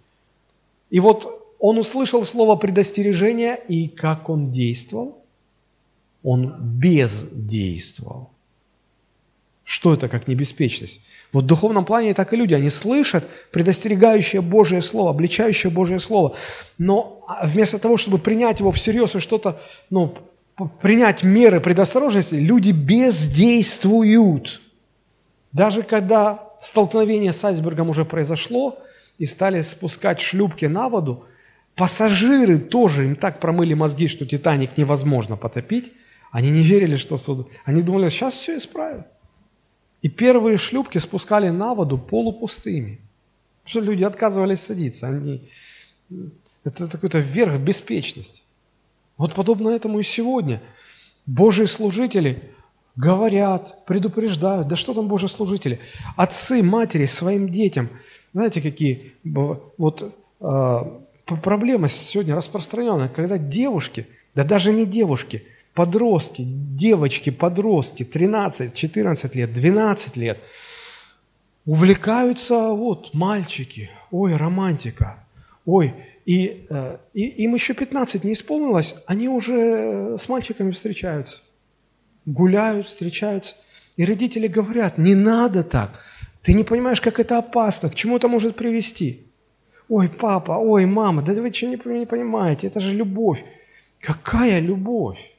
И 0.90 1.00
вот 1.00 1.26
он 1.58 1.78
услышал 1.78 2.24
слово 2.24 2.56
предостережения, 2.56 3.54
и 3.54 3.88
как 3.88 4.28
он 4.28 4.52
действовал? 4.52 5.18
Он 6.22 6.54
бездействовал. 6.60 8.30
Что 9.64 9.94
это 9.94 10.08
как 10.08 10.28
небеспечность? 10.28 11.00
Вот 11.32 11.44
в 11.44 11.46
духовном 11.46 11.84
плане 11.84 12.14
так 12.14 12.32
и 12.32 12.36
люди, 12.36 12.54
они 12.54 12.70
слышат 12.70 13.28
предостерегающее 13.50 14.42
Божье 14.42 14.80
Слово, 14.80 15.10
обличающее 15.10 15.70
Божье 15.70 15.98
Слово, 15.98 16.36
но 16.78 17.26
вместо 17.42 17.78
того, 17.78 17.96
чтобы 17.96 18.18
принять 18.18 18.60
его 18.60 18.70
всерьез 18.72 19.16
и 19.16 19.20
что-то, 19.20 19.60
ну, 19.90 20.16
принять 20.82 21.22
меры 21.22 21.60
предосторожности, 21.60 22.34
люди 22.34 22.72
бездействуют. 22.72 24.60
Даже 25.52 25.82
когда 25.82 26.50
столкновение 26.60 27.32
с 27.32 27.44
айсбергом 27.44 27.88
уже 27.88 28.04
произошло, 28.04 28.78
и 29.16 29.26
стали 29.26 29.62
спускать 29.62 30.20
шлюпки 30.20 30.66
на 30.66 30.88
воду, 30.88 31.24
Пассажиры 31.76 32.58
тоже, 32.58 33.06
им 33.06 33.16
так 33.16 33.40
промыли 33.40 33.74
мозги, 33.74 34.06
что 34.06 34.24
Титаник 34.24 34.76
невозможно 34.76 35.36
потопить. 35.36 35.92
Они 36.30 36.50
не 36.50 36.62
верили, 36.62 36.94
что 36.94 37.16
суд... 37.16 37.48
Они 37.64 37.82
думали, 37.82 38.08
сейчас 38.10 38.34
все 38.34 38.58
исправят. 38.58 39.08
И 40.04 40.10
первые 40.10 40.58
шлюпки 40.58 40.98
спускали 40.98 41.48
на 41.48 41.74
воду 41.74 41.96
полупустыми. 41.96 43.00
Что 43.64 43.80
люди 43.80 44.04
отказывались 44.04 44.60
садиться. 44.60 45.08
Они... 45.08 45.48
Это 46.62 46.88
какой-то 46.88 47.20
верх 47.20 47.58
беспечности. 47.58 48.42
Вот 49.16 49.32
подобно 49.32 49.70
этому 49.70 50.00
и 50.00 50.02
сегодня. 50.02 50.60
Божьи 51.24 51.64
служители 51.64 52.50
говорят, 52.96 53.86
предупреждают. 53.86 54.68
Да 54.68 54.76
что 54.76 54.92
там 54.92 55.08
Божьи 55.08 55.26
служители? 55.26 55.80
Отцы, 56.18 56.62
матери 56.62 57.06
своим 57.06 57.48
детям. 57.48 57.88
Знаете, 58.34 58.60
какие... 58.60 59.14
Вот 59.24 60.14
а, 60.38 61.00
проблема 61.24 61.88
сегодня 61.88 62.34
распространенная, 62.34 63.08
когда 63.08 63.38
девушки, 63.38 64.06
да 64.34 64.44
даже 64.44 64.70
не 64.70 64.84
девушки, 64.84 65.44
подростки, 65.74 66.42
девочки, 66.44 67.30
подростки, 67.30 68.04
13, 68.04 68.74
14 68.74 69.34
лет, 69.34 69.52
12 69.52 70.16
лет, 70.16 70.40
увлекаются, 71.66 72.70
вот, 72.70 73.12
мальчики, 73.12 73.90
ой, 74.10 74.36
романтика, 74.36 75.26
ой, 75.66 75.94
и, 76.24 76.66
э, 76.70 76.98
и 77.12 77.22
им 77.44 77.54
еще 77.54 77.74
15 77.74 78.24
не 78.24 78.32
исполнилось, 78.32 78.94
они 79.06 79.28
уже 79.28 80.16
с 80.18 80.28
мальчиками 80.28 80.70
встречаются, 80.70 81.40
гуляют, 82.24 82.86
встречаются. 82.86 83.56
И 83.96 84.04
родители 84.04 84.48
говорят, 84.48 84.98
не 84.98 85.14
надо 85.14 85.62
так, 85.62 86.00
ты 86.42 86.52
не 86.52 86.64
понимаешь, 86.64 87.00
как 87.00 87.18
это 87.18 87.38
опасно, 87.38 87.88
к 87.88 87.94
чему 87.94 88.16
это 88.16 88.28
может 88.28 88.56
привести. 88.56 89.26
Ой, 89.88 90.08
папа, 90.08 90.52
ой, 90.52 90.86
мама, 90.86 91.22
да 91.22 91.32
вы 91.34 91.52
что 91.52 91.66
не, 91.66 91.98
не 91.98 92.06
понимаете, 92.06 92.66
это 92.68 92.80
же 92.80 92.92
любовь. 92.92 93.44
Какая 94.00 94.60
любовь? 94.60 95.33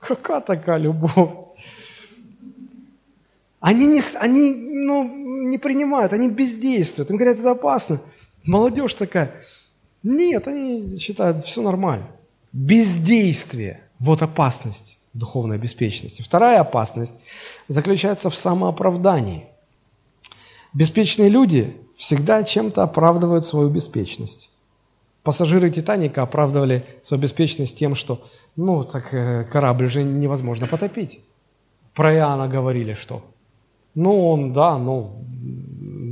Какая 0.00 0.40
такая 0.40 0.78
любовь? 0.78 1.30
Они, 3.60 3.86
не, 3.86 4.00
они 4.18 4.52
ну, 4.54 5.04
не 5.48 5.58
принимают, 5.58 6.14
они 6.14 6.30
бездействуют. 6.30 7.10
Им 7.10 7.16
говорят, 7.18 7.38
это 7.38 7.50
опасно. 7.50 8.00
Молодежь 8.44 8.94
такая. 8.94 9.34
Нет, 10.02 10.48
они 10.48 10.98
считают, 10.98 11.44
все 11.44 11.60
нормально. 11.60 12.06
Бездействие. 12.52 13.82
Вот 13.98 14.22
опасность 14.22 14.98
духовной 15.12 15.58
беспечности. 15.58 16.22
Вторая 16.22 16.60
опасность 16.60 17.20
заключается 17.68 18.30
в 18.30 18.34
самооправдании. 18.36 19.46
Беспечные 20.72 21.28
люди 21.28 21.76
всегда 21.96 22.42
чем-то 22.44 22.82
оправдывают 22.82 23.44
свою 23.44 23.68
беспечность. 23.68 24.50
Пассажиры 25.22 25.70
«Титаника» 25.70 26.22
оправдывали 26.22 26.84
свою 27.02 27.22
беспечность 27.22 27.78
тем, 27.78 27.94
что 27.94 28.26
ну, 28.56 28.84
так 28.84 29.12
э, 29.12 29.44
корабль 29.44 29.88
же 29.88 30.02
невозможно 30.02 30.66
потопить. 30.66 31.20
Про 31.94 32.14
Иоанна 32.14 32.48
говорили, 32.48 32.94
что 32.94 33.22
ну, 33.94 34.30
он, 34.30 34.52
да, 34.52 34.78
ну, 34.78 35.24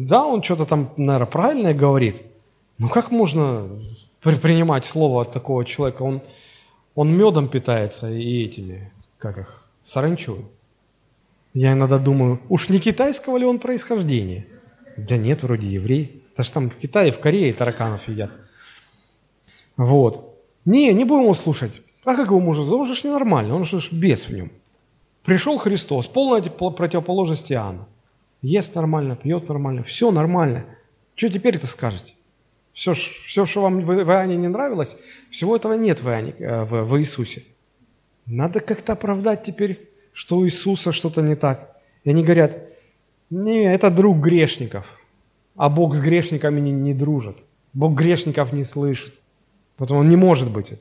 да, 0.09 0.27
он 0.27 0.43
что-то 0.43 0.67
там, 0.67 0.91
наверное, 0.97 1.27
правильное 1.27 1.75
говорит. 1.75 2.23
Но 2.77 2.89
как 2.89 3.11
можно 3.11 3.69
принимать 4.21 4.85
слово 4.85 5.23
от 5.23 5.33
такого 5.33 5.65
человека? 5.65 6.03
Он, 6.03 6.21
он 6.95 7.17
медом 7.17 7.49
питается 7.49 8.11
и 8.11 8.45
этими, 8.45 8.93
как 9.19 9.39
их, 9.39 9.71
саранчой. 9.83 10.45
Я 11.55 11.73
иногда 11.73 11.99
думаю, 11.99 12.41
уж 12.49 12.69
не 12.69 12.79
китайского 12.79 13.37
ли 13.39 13.47
он 13.47 13.59
происхождения? 13.59 14.47
Да 14.97 15.17
нет, 15.17 15.43
вроде 15.43 15.67
еврей. 15.69 16.25
Даже 16.37 16.53
там 16.53 16.71
в 16.71 16.75
Китае, 16.75 17.11
в 17.11 17.21
Корее 17.21 17.53
тараканов 17.53 18.07
едят. 18.09 18.31
Вот. 19.79 20.45
Не, 20.67 20.93
не 20.93 21.05
будем 21.05 21.23
его 21.23 21.35
слушать. 21.35 21.73
А 22.05 22.15
как 22.15 22.27
его 22.27 22.41
можно? 22.41 22.75
Он 22.75 22.85
же 22.85 22.95
ж 22.95 23.05
ненормальный, 23.05 23.55
он 23.55 23.65
же 23.65 23.81
ж 23.81 23.91
бес 23.93 24.29
в 24.29 24.35
нем. 24.35 24.53
Пришел 25.25 25.57
Христос, 25.57 26.07
полная 26.07 26.43
противоположность 26.43 27.51
Иоанна. 27.51 27.87
Ест 28.43 28.75
нормально, 28.75 29.17
пьет 29.17 29.49
нормально, 29.49 29.83
все 29.83 30.11
нормально. 30.11 30.65
Что 31.15 31.29
теперь 31.29 31.57
это 31.57 31.67
скажете? 31.67 32.15
Все, 32.73 32.93
все, 32.93 33.47
что 33.47 33.63
вам 33.63 33.81
в 33.81 33.91
Иоанне 33.91 34.37
не 34.37 34.49
нравилось, 34.49 34.97
всего 35.31 35.57
этого 35.57 35.75
нет 35.75 36.03
в, 36.03 36.09
Иоанне, 36.09 36.35
э, 36.39 36.65
в, 36.65 36.85
в 36.85 36.99
Иисусе. 36.99 37.43
Надо 38.27 38.61
как-то 38.61 38.93
оправдать 38.93 39.43
теперь, 39.43 39.89
что 40.13 40.39
у 40.39 40.47
Иисуса 40.47 40.93
что-то 40.93 41.23
не 41.23 41.35
так. 41.35 41.77
И 42.05 42.11
они 42.11 42.23
говорят, 42.23 42.53
не, 43.31 43.63
это 43.65 43.91
друг 43.91 44.19
грешников, 44.19 44.99
а 45.57 45.69
Бог 45.69 45.97
с 45.97 46.01
грешниками 46.01 46.61
не, 46.61 46.73
не 46.73 46.95
дружит. 46.95 47.37
Бог 47.73 47.95
грешников 47.95 48.53
не 48.53 48.65
слышит. 48.65 49.15
Поэтому 49.79 50.01
он 50.01 50.09
не 50.09 50.17
может 50.17 50.51
быть. 50.51 50.73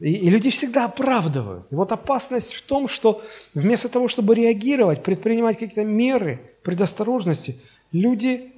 И, 0.00 0.12
и 0.12 0.30
люди 0.30 0.50
всегда 0.50 0.86
оправдывают. 0.86 1.66
И 1.70 1.74
вот 1.74 1.92
опасность 1.92 2.54
в 2.54 2.62
том, 2.62 2.88
что 2.88 3.22
вместо 3.54 3.88
того, 3.88 4.08
чтобы 4.08 4.34
реагировать, 4.34 5.02
предпринимать 5.02 5.58
какие-то 5.58 5.84
меры 5.84 6.40
предосторожности, 6.62 7.60
люди 7.92 8.52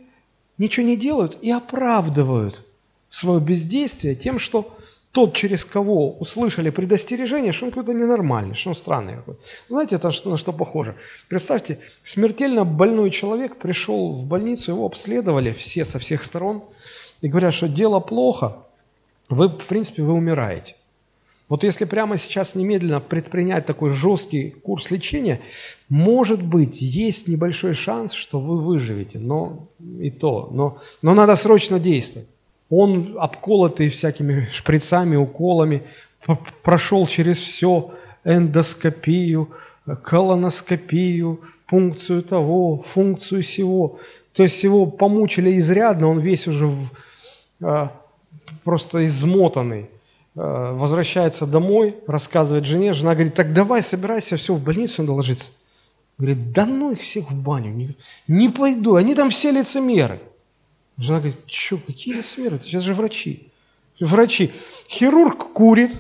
ничего 0.59 0.87
не 0.87 0.97
делают 0.97 1.39
и 1.43 1.51
оправдывают 1.51 2.65
свое 3.09 3.41
бездействие 3.41 4.15
тем, 4.15 4.39
что 4.39 4.77
тот, 5.13 5.35
через 5.35 5.65
кого 5.65 6.13
услышали 6.19 6.71
предостережение, 6.71 7.53
что 7.53 7.67
он 7.67 7.71
какой-то 7.71 7.93
ненормальный, 7.93 8.57
что 8.57 8.71
он 8.71 8.75
странный 8.75 9.17
какой-то. 9.17 9.41
Знаете, 9.69 9.95
это 9.95 10.11
что, 10.11 10.31
на 10.31 10.37
что 10.37 10.53
похоже? 10.53 10.97
Представьте, 11.29 11.79
смертельно 12.03 12.65
больной 12.65 13.11
человек 13.11 13.57
пришел 13.57 14.13
в 14.13 14.25
больницу, 14.25 14.73
его 14.73 14.87
обследовали 14.87 15.53
все 15.53 15.85
со 15.85 16.01
всех 16.01 16.25
сторон 16.25 16.65
и 17.21 17.29
говорят, 17.29 17.55
что 17.55 17.69
дело 17.69 18.01
плохо, 18.01 18.57
вы, 19.29 19.49
в 19.49 19.67
принципе, 19.67 20.03
вы 20.03 20.13
умираете. 20.13 20.77
Вот 21.49 21.63
если 21.63 21.85
прямо 21.85 22.17
сейчас 22.17 22.55
немедленно 22.55 23.01
предпринять 23.01 23.67
такой 23.67 23.91
жесткий 23.91 24.51
курс 24.51 24.91
лечения, 24.91 25.41
может 25.89 26.43
быть, 26.43 26.81
есть 26.81 27.29
небольшой 27.29 27.75
шанс, 27.75 28.13
что 28.13 28.41
вы 28.41 28.61
выживете, 28.61 29.19
но 29.19 29.69
и 30.01 30.11
то, 30.11 30.49
но, 30.53 30.79
но 31.03 31.15
надо 31.15 31.37
срочно 31.37 31.79
действовать. 31.79 32.29
Он 32.71 33.17
обколотый 33.19 33.91
всякими 33.91 34.49
шприцами, 34.51 35.17
уколами, 35.17 35.83
прошел 36.63 37.07
через 37.07 37.39
все, 37.39 37.93
эндоскопию, 38.25 39.51
колоноскопию, 40.03 41.41
функцию 41.67 42.23
того, 42.23 42.83
функцию 42.83 43.43
всего. 43.43 43.99
То 44.33 44.43
есть 44.43 44.63
его 44.65 44.87
помучили 44.87 45.59
изрядно, 45.59 46.09
он 46.09 46.21
весь 46.21 46.49
уже 46.49 46.67
в, 46.67 46.91
а, 47.63 47.93
просто 48.63 49.07
измотанный. 49.07 49.91
Э, 50.37 50.73
возвращается 50.75 51.47
домой, 51.47 51.97
рассказывает 52.07 52.65
жене, 52.65 52.93
жена 52.93 53.15
говорит, 53.15 53.35
так 53.35 53.53
давай, 53.53 53.83
собирайся, 53.83 54.37
все, 54.37 54.55
в 54.55 54.63
больницу 54.63 55.03
надо 55.03 55.13
ложиться. 55.13 55.53
Говорит, 56.19 56.53
да 56.53 56.67
ну 56.67 56.93
их 56.93 57.01
всех 57.01 57.31
в 57.31 57.35
баню, 57.35 57.71
не, 57.73 57.97
не 58.27 58.49
пойду, 58.49 58.97
они 58.97 59.15
там 59.15 59.31
все 59.31 59.53
лицемеры. 59.53 60.21
Жена 60.99 61.19
говорит, 61.19 61.39
что, 61.47 61.77
какие 61.77 62.15
лицемеры, 62.15 62.61
сейчас 62.63 62.83
же 62.83 62.95
врачи. 62.95 63.49
Врачи. 64.01 64.53
Хирург 64.89 65.53
курит, 65.53 65.93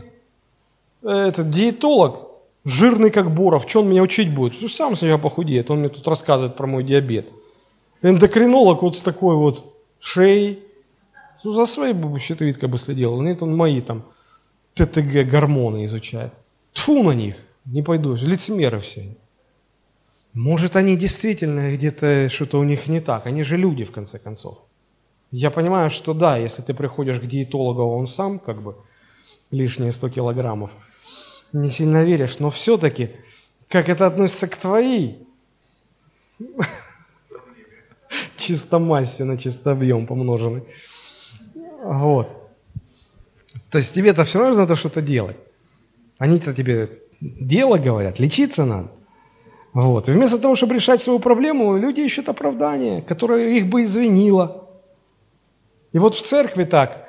этот 1.03 1.51
диетолог, 1.51 2.28
жирный 2.64 3.11
как 3.11 3.30
Боров, 3.30 3.66
что 3.68 3.80
он 3.80 3.88
меня 3.88 4.03
учить 4.03 4.34
будет? 4.34 4.61
Ну, 4.61 4.68
сам 4.68 4.97
себя 4.97 5.18
похудеет, 5.18 5.70
он 5.70 5.80
мне 5.80 5.88
тут 5.88 6.07
рассказывает 6.09 6.57
про 6.57 6.66
мой 6.66 6.82
диабет. 6.82 7.28
Эндокринолог 8.03 8.82
вот 8.82 8.97
с 8.97 9.01
такой 9.01 9.36
вот 9.36 9.76
шеей, 10.01 10.61
ну, 11.45 11.53
за 11.53 11.66
своей 11.66 11.95
щитовидкой 12.18 12.68
бы 12.68 12.78
следил, 12.78 13.20
нет, 13.20 13.42
он 13.42 13.57
мои 13.57 13.80
там 13.80 14.05
ТТГ 14.74 15.28
гормоны 15.30 15.84
изучает. 15.84 16.32
Тфу 16.72 17.03
на 17.03 17.12
них, 17.12 17.36
не 17.66 17.82
пойду, 17.82 18.14
лицемеры 18.14 18.80
все. 18.80 19.16
Может, 20.32 20.74
они 20.74 20.97
действительно 20.97 21.72
где-то 21.72 22.28
что-то 22.28 22.59
у 22.59 22.64
них 22.64 22.88
не 22.88 23.01
так, 23.01 23.26
они 23.26 23.45
же 23.45 23.57
люди, 23.57 23.84
в 23.84 23.92
конце 23.92 24.18
концов. 24.18 24.59
Я 25.30 25.51
понимаю, 25.51 25.90
что 25.90 26.14
да, 26.14 26.38
если 26.38 26.62
ты 26.62 26.74
приходишь 26.74 27.20
к 27.20 27.26
диетологу, 27.26 27.82
он 27.82 28.07
сам 28.07 28.38
как 28.38 28.62
бы 28.62 28.76
лишние 29.51 29.92
100 29.92 30.09
килограммов, 30.09 30.70
не 31.53 31.68
сильно 31.68 32.03
веришь, 32.03 32.40
но 32.40 32.51
все-таки, 32.51 33.11
как 33.68 33.88
это 33.88 34.07
относится 34.07 34.49
к 34.49 34.57
твоей 34.57 35.28
чистомассе 38.36 39.24
на 39.24 39.38
чистобъем 39.38 40.07
помноженный. 40.07 40.64
Вот. 41.85 42.28
То 43.70 43.78
есть 43.78 43.95
тебе-то 43.95 44.24
все 44.24 44.39
равно 44.39 44.57
надо 44.57 44.74
что-то 44.74 45.03
делать. 45.03 45.37
Они-то 46.18 46.55
тебе 46.55 46.89
дело 47.20 47.76
говорят, 47.76 48.18
лечиться 48.18 48.64
надо. 48.64 48.89
Вот. 49.74 50.09
И 50.09 50.12
вместо 50.12 50.39
того, 50.39 50.55
чтобы 50.55 50.74
решать 50.74 51.03
свою 51.03 51.18
проблему, 51.18 51.76
люди 51.76 52.01
ищут 52.01 52.28
оправдание, 52.28 53.03
которое 53.03 53.51
их 53.51 53.66
бы 53.66 53.82
извинило. 53.82 54.68
И 55.93 55.99
вот 55.99 56.14
в 56.14 56.22
церкви 56.22 56.64
так, 56.64 57.07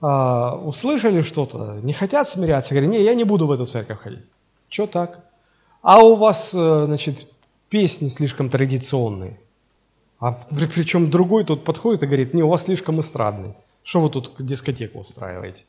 а, 0.00 0.56
услышали 0.56 1.22
что-то, 1.22 1.78
не 1.82 1.92
хотят 1.92 2.28
смиряться, 2.28 2.74
говорят, 2.74 2.90
не, 2.90 3.02
я 3.02 3.14
не 3.14 3.24
буду 3.24 3.46
в 3.46 3.52
эту 3.52 3.66
церковь 3.66 4.00
ходить. 4.00 4.24
Что 4.68 4.86
так? 4.86 5.20
А 5.82 6.02
у 6.02 6.16
вас, 6.16 6.52
э, 6.54 6.84
значит, 6.86 7.28
песни 7.68 8.08
слишком 8.08 8.50
традиционные. 8.50 9.38
А 10.18 10.32
причем 10.50 11.08
другой 11.08 11.44
тут 11.44 11.64
подходит 11.64 12.02
и 12.02 12.06
говорит, 12.06 12.34
не, 12.34 12.42
у 12.42 12.48
вас 12.48 12.64
слишком 12.64 12.98
эстрадный. 12.98 13.54
Что 13.88 14.02
вы 14.02 14.10
тут 14.10 14.34
дискотеку 14.38 14.98
устраиваете? 14.98 15.62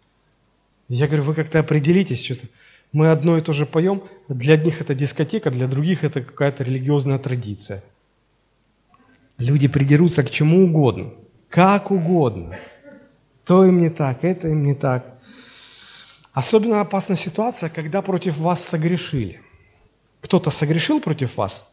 Я 0.89 1.07
говорю, 1.07 1.23
вы 1.23 1.35
как-то 1.35 1.59
определитесь, 1.59 2.25
что-то. 2.25 2.47
Мы 2.91 3.11
одно 3.11 3.37
и 3.37 3.41
то 3.41 3.53
же 3.53 3.65
поем, 3.65 4.03
для 4.27 4.55
одних 4.55 4.81
это 4.81 4.93
дискотека, 4.93 5.49
для 5.51 5.69
других 5.69 6.03
это 6.03 6.21
какая-то 6.21 6.65
религиозная 6.65 7.17
традиция. 7.17 7.81
Люди 9.37 9.69
придерутся 9.69 10.25
к 10.25 10.31
чему 10.31 10.65
угодно, 10.65 11.13
как 11.47 11.91
угодно. 11.91 12.57
То 13.45 13.63
им 13.63 13.81
не 13.81 13.89
так, 13.89 14.25
это 14.25 14.49
им 14.49 14.65
не 14.65 14.75
так. 14.75 15.17
Особенно 16.33 16.81
опасна 16.81 17.15
ситуация, 17.15 17.69
когда 17.69 18.01
против 18.01 18.37
вас 18.37 18.61
согрешили. 18.61 19.41
Кто-то 20.19 20.49
согрешил 20.49 20.99
против 20.99 21.37
вас, 21.37 21.65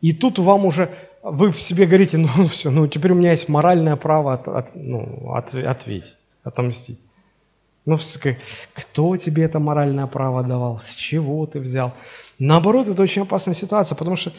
и 0.00 0.14
тут 0.14 0.38
вам 0.38 0.64
уже, 0.64 0.88
вы 1.22 1.52
в 1.52 1.62
себе 1.62 1.86
говорите, 1.86 2.18
ну 2.36 2.46
все, 2.46 2.70
ну 2.70 2.86
теперь 2.86 3.12
у 3.12 3.14
меня 3.14 3.30
есть 3.30 3.48
моральное 3.48 3.96
право 3.96 4.34
от, 4.34 4.48
от, 4.48 4.74
ну, 4.74 5.32
от, 5.34 5.54
ответить, 5.54 6.18
отомстить. 6.42 7.00
Ну, 7.84 7.96
кто 8.74 9.16
тебе 9.16 9.42
это 9.42 9.58
моральное 9.58 10.06
право 10.06 10.44
давал? 10.44 10.78
С 10.78 10.94
чего 10.94 11.46
ты 11.46 11.58
взял? 11.58 11.92
Наоборот, 12.38 12.86
это 12.86 13.02
очень 13.02 13.22
опасная 13.22 13.54
ситуация, 13.54 13.96
потому 13.96 14.16
что 14.16 14.32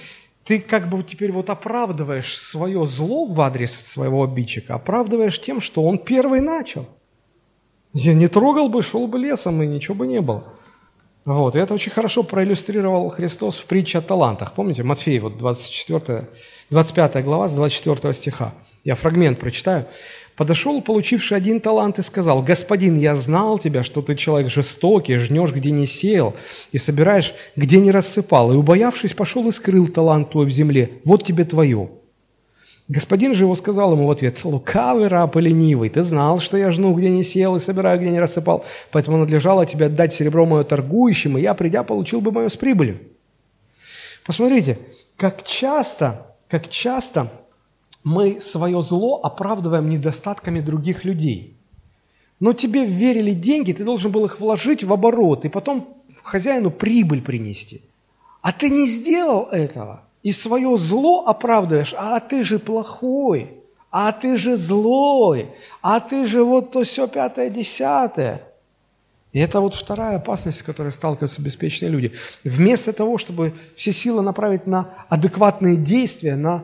ты 0.46 0.60
как 0.60 0.88
бы 0.88 1.04
теперь 1.04 1.34
вот 1.34 1.50
оправдываешь 1.50 2.38
свое 2.38 2.86
зло 2.88 3.26
в 3.26 3.40
адрес 3.42 3.74
своего 3.74 4.24
обидчика, 4.24 4.76
оправдываешь 4.76 5.42
тем, 5.42 5.60
что 5.60 5.84
он 5.84 5.98
первый 5.98 6.40
начал. 6.40 6.86
Я 7.94 8.14
не 8.14 8.28
трогал 8.28 8.70
бы, 8.70 8.82
шел 8.82 9.08
бы 9.08 9.20
лесом, 9.20 9.62
и 9.62 9.68
ничего 9.68 9.96
бы 9.96 10.08
не 10.08 10.22
было. 10.22 10.46
Вот, 11.26 11.56
и 11.56 11.60
это 11.60 11.74
очень 11.74 11.92
хорошо 11.92 12.24
проиллюстрировал 12.24 13.10
Христос 13.10 13.58
в 13.60 13.66
притче 13.66 14.00
о 14.00 14.02
талантах. 14.02 14.54
Помните, 14.54 14.84
Матфей, 14.84 15.20
вот 15.20 15.38
24, 15.38 16.28
25 16.70 17.24
глава 17.24 17.48
с 17.48 17.54
24 17.54 18.14
стиха. 18.14 18.54
Я 18.84 18.96
фрагмент 18.96 19.40
прочитаю. 19.40 19.86
Подошел, 20.36 20.82
получивший 20.82 21.38
один 21.38 21.62
талант, 21.62 22.00
и 22.00 22.02
сказал, 22.02 22.42
«Господин, 22.42 23.00
я 23.00 23.16
знал 23.16 23.60
тебя, 23.60 23.84
что 23.84 24.02
ты 24.02 24.16
человек 24.16 24.52
жестокий, 24.52 25.16
жнешь, 25.16 25.54
где 25.54 25.72
не 25.72 25.86
сеял, 25.86 26.34
и 26.72 26.78
собираешь, 26.78 27.34
где 27.56 27.80
не 27.80 27.92
рассыпал, 27.92 28.52
и, 28.52 28.56
убоявшись, 28.56 29.14
пошел 29.14 29.48
и 29.48 29.52
скрыл 29.52 29.88
талант 29.88 30.32
твой 30.32 30.48
в 30.48 30.50
земле. 30.50 30.90
Вот 31.06 31.24
тебе 31.24 31.46
твое». 31.46 31.90
Господин 32.90 33.34
же 33.34 33.46
его 33.46 33.56
сказал 33.56 33.94
ему 33.94 34.08
в 34.08 34.12
ответ, 34.12 34.44
«Лукавый 34.44 35.08
раб 35.08 35.38
и 35.38 35.42
ленивый, 35.42 35.90
ты 35.90 36.04
знал, 36.04 36.40
что 36.40 36.58
я 36.58 36.72
жну, 36.72 36.94
где 36.94 37.10
не 37.10 37.24
сел, 37.24 37.56
и 37.56 37.60
собираю, 37.60 38.00
где 38.00 38.10
не 38.10 38.20
рассыпал, 38.20 38.66
поэтому 38.92 39.18
надлежало 39.18 39.66
тебе 39.66 39.86
отдать 39.86 40.14
серебро 40.14 40.46
мое 40.46 40.64
торгующим, 40.64 41.38
и 41.38 41.42
я, 41.42 41.54
придя, 41.54 41.84
получил 41.84 42.20
бы 42.20 42.32
мое 42.32 42.50
с 42.50 42.58
прибылью». 42.58 43.00
Посмотрите, 44.26 44.78
как 45.16 45.44
часто, 45.44 46.36
как 46.50 46.70
часто 46.70 47.32
мы 48.04 48.42
свое 48.42 48.82
зло 48.82 49.20
оправдываем 49.24 49.90
недостатками 49.90 50.60
других 50.60 51.06
людей. 51.06 51.56
Но 52.40 52.52
тебе 52.52 52.86
верили 52.86 53.32
деньги, 53.32 53.72
ты 53.72 53.86
должен 53.86 54.12
был 54.12 54.26
их 54.26 54.40
вложить 54.40 54.84
в 54.84 54.92
оборот 54.92 55.46
и 55.46 55.50
потом 55.50 55.88
хозяину 56.22 56.72
прибыль 56.72 57.22
принести. 57.22 57.82
А 58.42 58.52
ты 58.52 58.70
не 58.70 58.88
сделал 58.88 59.48
этого. 59.52 60.04
И 60.24 60.32
свое 60.32 60.78
зло 60.78 61.26
оправдываешь, 61.28 61.94
а 61.98 62.20
ты 62.20 62.44
же 62.44 62.58
плохой, 62.58 63.54
а 63.92 64.12
ты 64.12 64.38
же 64.38 64.58
злой, 64.58 65.50
а 65.82 66.00
ты 66.00 66.26
же 66.26 66.44
вот 66.44 66.72
то 66.72 66.84
все 66.84 67.08
пятое, 67.08 67.50
десятое. 67.50 68.42
И 69.34 69.40
это 69.40 69.60
вот 69.60 69.76
вторая 69.76 70.18
опасность, 70.18 70.60
с 70.60 70.64
которой 70.64 70.92
сталкиваются 70.92 71.42
беспечные 71.42 71.90
люди. 71.90 72.14
Вместо 72.44 72.94
того, 72.94 73.18
чтобы 73.18 73.54
все 73.76 73.92
силы 73.92 74.22
направить 74.22 74.66
на 74.66 74.94
адекватные 75.10 75.76
действия, 75.76 76.36
на 76.36 76.64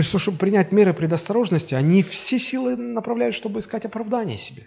чтобы 0.00 0.38
принять 0.38 0.72
меры 0.72 0.94
предосторожности, 0.94 1.74
они 1.74 2.02
все 2.02 2.38
силы 2.38 2.76
направляют, 2.76 3.34
чтобы 3.34 3.60
искать 3.60 3.84
оправдание 3.84 4.38
себе. 4.38 4.62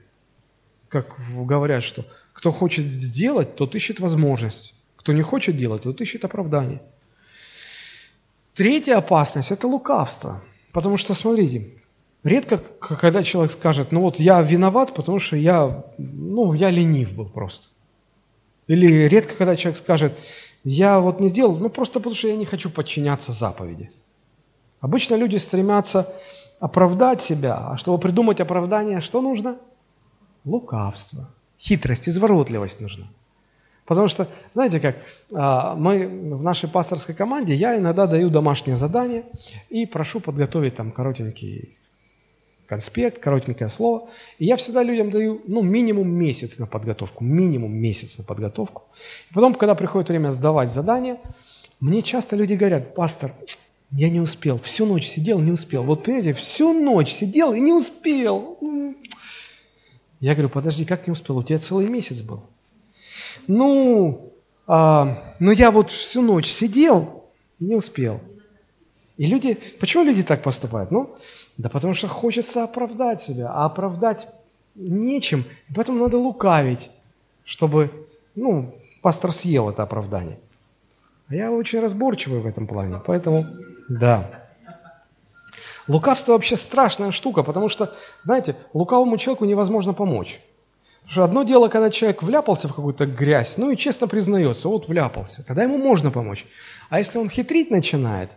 Как 0.87 1.15
говорят, 1.31 1.83
что 1.83 2.05
кто 2.33 2.51
хочет 2.51 2.85
сделать, 2.85 3.55
тот 3.55 3.75
ищет 3.75 3.99
возможность. 3.99 4.75
Кто 4.95 5.13
не 5.13 5.21
хочет 5.21 5.57
делать, 5.57 5.83
тот 5.83 6.01
ищет 6.01 6.25
оправдание. 6.25 6.81
Третья 8.59 8.97
опасность– 8.97 9.51
это 9.53 9.69
лукавство. 9.69 10.43
Потому 10.73 10.97
что, 10.97 11.13
смотрите, 11.13 11.69
редко, 12.25 12.57
когда 12.57 13.23
человек 13.23 13.53
скажет, 13.53 13.93
ну 13.93 14.01
вот 14.01 14.19
я 14.19 14.41
виноват, 14.41 14.93
потому 14.93 15.17
что 15.19 15.37
я, 15.37 15.85
ну, 15.97 16.51
я 16.51 16.69
ленив 16.69 17.15
был 17.15 17.29
просто. 17.29 17.67
Или 18.67 19.07
редко, 19.07 19.35
когда 19.35 19.55
человек 19.55 19.77
скажет, 19.77 20.11
я 20.65 20.99
вот 20.99 21.21
не 21.21 21.29
сделал, 21.29 21.57
ну 21.57 21.69
просто 21.69 22.01
потому 22.01 22.15
что 22.15 22.27
я 22.27 22.35
не 22.35 22.43
хочу 22.43 22.69
подчиняться 22.69 23.31
заповеди. 23.31 23.91
Обычно 24.81 25.15
люди 25.15 25.37
стремятся 25.37 26.13
оправдать 26.59 27.21
себя, 27.21 27.65
а 27.65 27.77
чтобы 27.77 27.97
придумать 27.97 28.41
оправдание, 28.41 28.99
что 28.99 29.21
нужно? 29.21 29.55
Лукавство, 30.43 31.29
хитрость, 31.57 32.09
изворотливость 32.09 32.81
нужна. 32.81 33.05
Потому 33.89 34.07
что, 34.07 34.27
знаете 34.53 34.79
как, 34.79 34.97
а, 35.33 35.73
мы 35.73 36.07
в 36.35 36.43
нашей 36.43 36.69
пасторской 36.69 37.15
команде, 37.15 37.55
я 37.55 37.75
иногда 37.75 38.05
даю 38.05 38.29
домашнее 38.29 38.75
задание 38.75 39.23
и 39.71 39.87
прошу 39.87 40.19
подготовить 40.19 40.75
там 40.75 40.91
коротенький 40.91 41.75
конспект, 42.67 43.17
коротенькое 43.17 43.67
слово. 43.67 44.07
И 44.37 44.45
я 44.45 44.57
всегда 44.57 44.83
людям 44.83 45.09
даю, 45.09 45.41
ну, 45.47 45.63
минимум 45.63 46.07
месяц 46.07 46.59
на 46.59 46.67
подготовку, 46.67 47.23
минимум 47.23 47.73
месяц 47.73 48.19
на 48.19 48.23
подготовку. 48.23 48.83
И 49.31 49.33
потом, 49.33 49.55
когда 49.55 49.73
приходит 49.73 50.09
время 50.09 50.29
сдавать 50.29 50.71
задание, 50.71 51.17
мне 51.79 52.03
часто 52.03 52.35
люди 52.35 52.53
говорят, 52.53 52.93
пастор, 52.93 53.31
я 53.89 54.11
не 54.11 54.19
успел. 54.19 54.59
Всю 54.59 54.85
ночь 54.85 55.07
сидел, 55.07 55.39
не 55.39 55.51
успел. 55.51 55.81
Вот 55.81 56.03
понимаете, 56.03 56.33
всю 56.33 56.73
ночь 56.73 57.11
сидел 57.11 57.55
и 57.55 57.59
не 57.59 57.73
успел. 57.73 58.59
Я 60.19 60.33
говорю, 60.33 60.49
подожди, 60.49 60.85
как 60.85 61.07
не 61.07 61.11
успел? 61.11 61.39
У 61.39 61.43
тебя 61.43 61.57
целый 61.57 61.89
месяц 61.89 62.21
был. 62.21 62.43
Ну, 63.47 64.33
а, 64.67 65.35
ну 65.39 65.51
я 65.51 65.71
вот 65.71 65.91
всю 65.91 66.21
ночь 66.21 66.47
сидел 66.51 67.25
и 67.59 67.65
не 67.65 67.75
успел. 67.75 68.21
И 69.17 69.25
люди, 69.25 69.57
почему 69.79 70.03
люди 70.03 70.23
так 70.23 70.41
поступают? 70.41 70.91
Ну, 70.91 71.15
да 71.57 71.69
потому 71.69 71.93
что 71.93 72.07
хочется 72.07 72.63
оправдать 72.63 73.21
себя, 73.21 73.51
а 73.51 73.65
оправдать 73.65 74.27
нечем, 74.75 75.43
и 75.69 75.73
поэтому 75.73 75.99
надо 75.99 76.17
лукавить, 76.17 76.89
чтобы, 77.43 77.91
ну, 78.35 78.73
пастор 79.01 79.31
съел 79.31 79.69
это 79.69 79.83
оправдание. 79.83 80.39
А 81.27 81.35
я 81.35 81.51
очень 81.51 81.79
разборчивый 81.79 82.39
в 82.39 82.45
этом 82.45 82.65
плане, 82.65 83.01
поэтому 83.05 83.45
да. 83.89 84.29
Лукавство 85.87 86.33
вообще 86.33 86.55
страшная 86.55 87.11
штука, 87.11 87.43
потому 87.43 87.67
что, 87.67 87.93
знаете, 88.21 88.55
лукавому 88.73 89.17
человеку 89.17 89.45
невозможно 89.45 89.93
помочь. 89.93 90.39
Что 91.09 91.23
одно 91.23 91.41
дело, 91.41 91.69
когда 91.69 91.89
человек 91.89 92.21
вляпался 92.21 92.67
в 92.67 92.75
какую-то 92.75 93.07
грязь, 93.07 93.57
ну 93.57 93.71
и 93.71 93.75
честно 93.75 94.07
признается, 94.07 94.67
вот 94.67 94.87
вляпался, 94.87 95.43
тогда 95.43 95.63
ему 95.63 95.77
можно 95.77 96.11
помочь. 96.11 96.45
А 96.89 96.99
если 96.99 97.17
он 97.17 97.29
хитрить 97.29 97.71
начинает, 97.71 98.29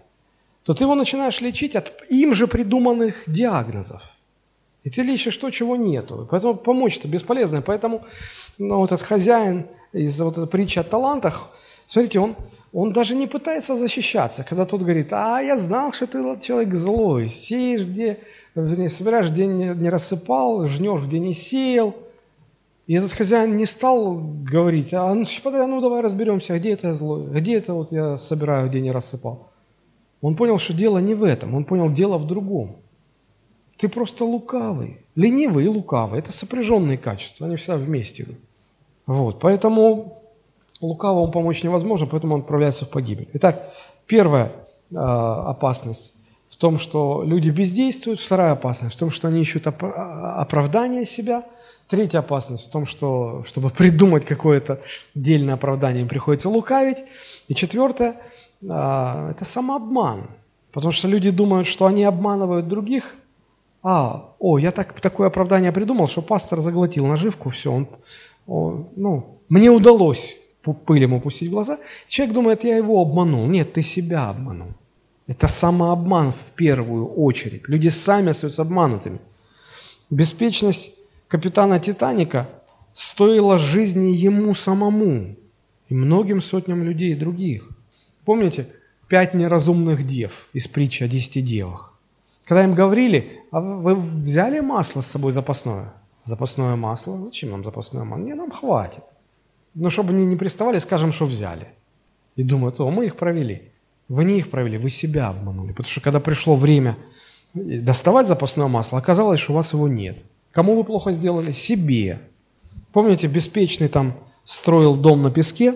то 0.62 0.72
ты 0.72 0.84
его 0.84 0.94
начинаешь 0.94 1.42
лечить 1.42 1.76
от 1.76 1.92
им 2.08 2.32
же 2.34 2.46
придуманных 2.46 3.24
диагнозов. 3.26 4.02
И 4.84 4.90
ты 4.90 5.02
лечишь 5.02 5.36
то, 5.36 5.50
чего 5.50 5.76
нету. 5.76 6.26
Поэтому 6.30 6.54
помочь-то 6.54 7.08
бесполезно. 7.08 7.60
Поэтому 7.60 8.04
ну, 8.56 8.78
вот 8.78 8.90
этот 8.90 9.06
хозяин 9.06 9.66
из 9.92 10.18
вот 10.20 10.38
этой 10.38 10.48
притчи 10.48 10.78
о 10.78 10.82
талантах, 10.82 11.50
смотрите, 11.86 12.20
он 12.20 12.36
он 12.72 12.94
даже 12.94 13.14
не 13.14 13.26
пытается 13.26 13.76
защищаться, 13.76 14.44
когда 14.44 14.64
тот 14.64 14.80
говорит, 14.80 15.12
а 15.12 15.40
я 15.40 15.58
знал, 15.58 15.92
что 15.92 16.06
ты 16.06 16.40
человек 16.40 16.74
злой, 16.74 17.28
сеешь 17.28 17.84
где, 17.84 18.18
вернее, 18.54 18.88
собираешь, 18.88 19.30
где 19.30 19.44
не, 19.44 19.66
не 19.74 19.90
рассыпал, 19.90 20.66
жнешь, 20.66 21.02
где 21.02 21.18
не 21.18 21.34
сеял. 21.34 21.94
И 22.86 22.94
этот 22.94 23.12
хозяин 23.12 23.56
не 23.56 23.66
стал 23.66 24.14
говорить, 24.14 24.92
а 24.92 25.14
ну, 25.14 25.24
ну 25.44 25.80
давай 25.80 26.02
разберемся, 26.02 26.58
где 26.58 26.72
это 26.72 26.88
я 26.88 26.94
злой, 26.94 27.26
где 27.26 27.56
это 27.58 27.74
вот 27.74 27.92
я 27.92 28.18
собираю, 28.18 28.68
где 28.68 28.80
не 28.80 28.90
рассыпал. 28.90 29.50
Он 30.20 30.36
понял, 30.36 30.58
что 30.58 30.72
дело 30.72 30.98
не 30.98 31.14
в 31.14 31.22
этом, 31.22 31.54
он 31.54 31.64
понял, 31.64 31.90
дело 31.90 32.18
в 32.18 32.26
другом. 32.26 32.76
Ты 33.76 33.88
просто 33.88 34.24
лукавый, 34.24 34.98
ленивый 35.14 35.64
и 35.64 35.68
лукавый. 35.68 36.18
Это 36.18 36.32
сопряженные 36.32 36.98
качества, 36.98 37.46
они 37.46 37.56
всегда 37.56 37.76
вместе. 37.76 38.26
Вот, 39.06 39.40
поэтому 39.40 40.22
лукавому 40.80 41.30
помочь 41.32 41.62
невозможно, 41.62 42.06
поэтому 42.06 42.34
он 42.34 42.40
отправляется 42.40 42.84
в 42.84 42.90
погибель. 42.90 43.28
Итак, 43.34 43.72
первая 44.06 44.52
э, 44.90 44.96
опасность 44.96 46.14
в 46.48 46.56
том, 46.56 46.78
что 46.78 47.22
люди 47.24 47.50
бездействуют, 47.50 48.20
вторая 48.20 48.52
опасность 48.52 48.94
в 48.94 48.98
том, 48.98 49.10
что 49.10 49.28
они 49.28 49.40
ищут 49.40 49.66
оп- 49.66 49.82
а, 49.82 50.40
оправдание 50.40 51.04
себя, 51.04 51.44
третья 51.93 52.20
опасность 52.20 52.68
в 52.68 52.70
том, 52.70 52.86
что 52.86 53.43
чтобы 53.45 53.70
придумать 53.78 54.24
какое-то 54.24 54.80
дельное 55.14 55.55
оправдание, 55.55 56.03
им 56.03 56.09
приходится 56.09 56.49
лукавить, 56.49 56.99
и 57.49 57.55
четвертое 57.55 58.16
э,– 58.62 59.30
это 59.30 59.45
самообман, 59.45 60.30
потому 60.72 60.93
что 60.93 61.09
люди 61.09 61.30
думают, 61.30 61.66
что 61.66 61.84
они 61.84 62.05
обманывают 62.05 62.66
других, 62.66 63.14
а, 63.82 64.34
о, 64.38 64.59
я 64.59 64.70
так, 64.70 65.01
такое 65.01 65.26
оправдание 65.26 65.72
придумал, 65.72 66.09
что 66.09 66.22
пастор 66.22 66.61
заглотил 66.61 67.07
наживку, 67.07 67.51
все, 67.51 67.70
он, 67.70 67.88
он 68.47 68.88
ну, 68.97 69.38
мне 69.49 69.70
удалось 69.70 70.36
пыль 70.86 71.03
ему 71.03 71.20
пустить 71.20 71.49
в 71.49 71.53
глаза, 71.53 71.78
человек 72.09 72.34
думает, 72.34 72.64
я 72.64 72.76
его 72.76 73.01
обманул. 73.01 73.47
Нет, 73.47 73.72
ты 73.72 73.82
себя 73.82 74.30
обманул. 74.30 74.68
Это 75.26 75.49
самообман 75.49 76.32
в 76.32 76.53
первую 76.55 77.07
очередь. 77.07 77.68
Люди 77.68 77.88
сами 77.88 78.30
остаются 78.30 78.62
обманутыми. 78.62 79.18
Беспечность 80.11 80.95
капитана 81.32 81.80
Титаника 81.80 82.46
стоила 82.92 83.58
жизни 83.58 84.08
ему 84.08 84.54
самому 84.54 85.34
и 85.88 85.94
многим 85.94 86.42
сотням 86.42 86.84
людей 86.84 87.14
других. 87.14 87.70
Помните 88.26 88.66
пять 89.08 89.32
неразумных 89.32 90.06
дев 90.06 90.48
из 90.52 90.68
притчи 90.68 91.04
о 91.04 91.08
десяти 91.08 91.40
девах? 91.40 91.98
Когда 92.44 92.64
им 92.64 92.74
говорили, 92.74 93.40
а 93.50 93.60
вы 93.60 93.94
взяли 93.94 94.60
масло 94.60 95.00
с 95.00 95.06
собой 95.06 95.32
запасное? 95.32 95.94
Запасное 96.22 96.76
масло? 96.76 97.16
Зачем 97.24 97.52
нам 97.52 97.64
запасное 97.64 98.04
масло? 98.04 98.22
Не, 98.22 98.34
нам 98.34 98.50
хватит. 98.50 99.02
Но 99.74 99.88
чтобы 99.88 100.12
они 100.12 100.26
не 100.26 100.36
приставали, 100.36 100.80
скажем, 100.80 101.12
что 101.12 101.24
взяли. 101.24 101.68
И 102.36 102.42
думают, 102.42 102.78
о, 102.78 102.90
мы 102.90 103.06
их 103.06 103.16
провели. 103.16 103.70
Вы 104.08 104.24
не 104.24 104.36
их 104.36 104.50
провели, 104.50 104.76
вы 104.76 104.90
себя 104.90 105.30
обманули. 105.30 105.70
Потому 105.70 105.88
что 105.88 106.02
когда 106.02 106.20
пришло 106.20 106.56
время 106.56 106.98
доставать 107.54 108.28
запасное 108.28 108.66
масло, 108.66 108.98
оказалось, 108.98 109.40
что 109.40 109.52
у 109.52 109.56
вас 109.56 109.72
его 109.72 109.88
нет. 109.88 110.22
Кому 110.53 110.76
вы 110.76 110.84
плохо 110.84 111.12
сделали? 111.12 111.53
Себе. 111.53 112.20
Помните, 112.92 113.26
беспечный 113.26 113.88
там 113.88 114.14
строил 114.44 114.94
дом 114.94 115.22
на 115.22 115.30
песке, 115.30 115.74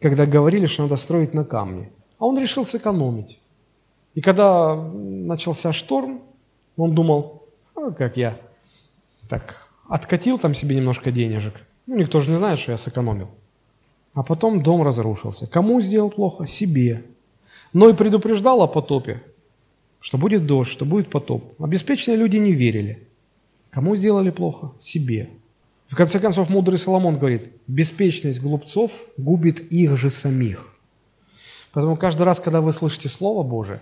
когда 0.00 0.26
говорили, 0.26 0.66
что 0.66 0.82
надо 0.82 0.96
строить 0.96 1.34
на 1.34 1.44
камне. 1.44 1.90
А 2.18 2.26
он 2.26 2.38
решил 2.38 2.64
сэкономить. 2.64 3.38
И 4.14 4.20
когда 4.20 4.74
начался 4.74 5.72
шторм, 5.72 6.22
он 6.76 6.94
думал, 6.94 7.42
а, 7.74 7.90
как 7.90 8.16
я 8.16 8.38
так 9.28 9.68
откатил 9.88 10.38
там 10.38 10.54
себе 10.54 10.76
немножко 10.76 11.10
денежек. 11.10 11.54
Ну, 11.86 11.96
никто 11.96 12.20
же 12.20 12.30
не 12.30 12.38
знает, 12.38 12.58
что 12.58 12.72
я 12.72 12.78
сэкономил. 12.78 13.28
А 14.14 14.22
потом 14.22 14.62
дом 14.62 14.82
разрушился. 14.82 15.46
Кому 15.46 15.80
сделал 15.80 16.10
плохо? 16.10 16.46
Себе. 16.46 17.04
Но 17.72 17.88
и 17.88 17.92
предупреждал 17.92 18.62
о 18.62 18.68
потопе, 18.68 19.22
что 20.00 20.16
будет 20.16 20.46
дождь, 20.46 20.70
что 20.70 20.84
будет 20.84 21.10
потоп. 21.10 21.60
Обеспеченные 21.60 22.16
люди 22.16 22.36
не 22.36 22.52
верили. 22.52 23.08
Кому 23.74 23.96
сделали 23.96 24.30
плохо? 24.30 24.70
Себе. 24.78 25.30
В 25.88 25.96
конце 25.96 26.20
концов, 26.20 26.48
мудрый 26.48 26.78
Соломон 26.78 27.18
говорит, 27.18 27.50
беспечность 27.66 28.40
глупцов 28.40 28.92
губит 29.16 29.60
их 29.72 29.96
же 29.96 30.10
самих. 30.10 30.72
Поэтому 31.72 31.96
каждый 31.96 32.22
раз, 32.22 32.38
когда 32.38 32.60
вы 32.60 32.72
слышите 32.72 33.08
Слово 33.08 33.42
Божие, 33.42 33.80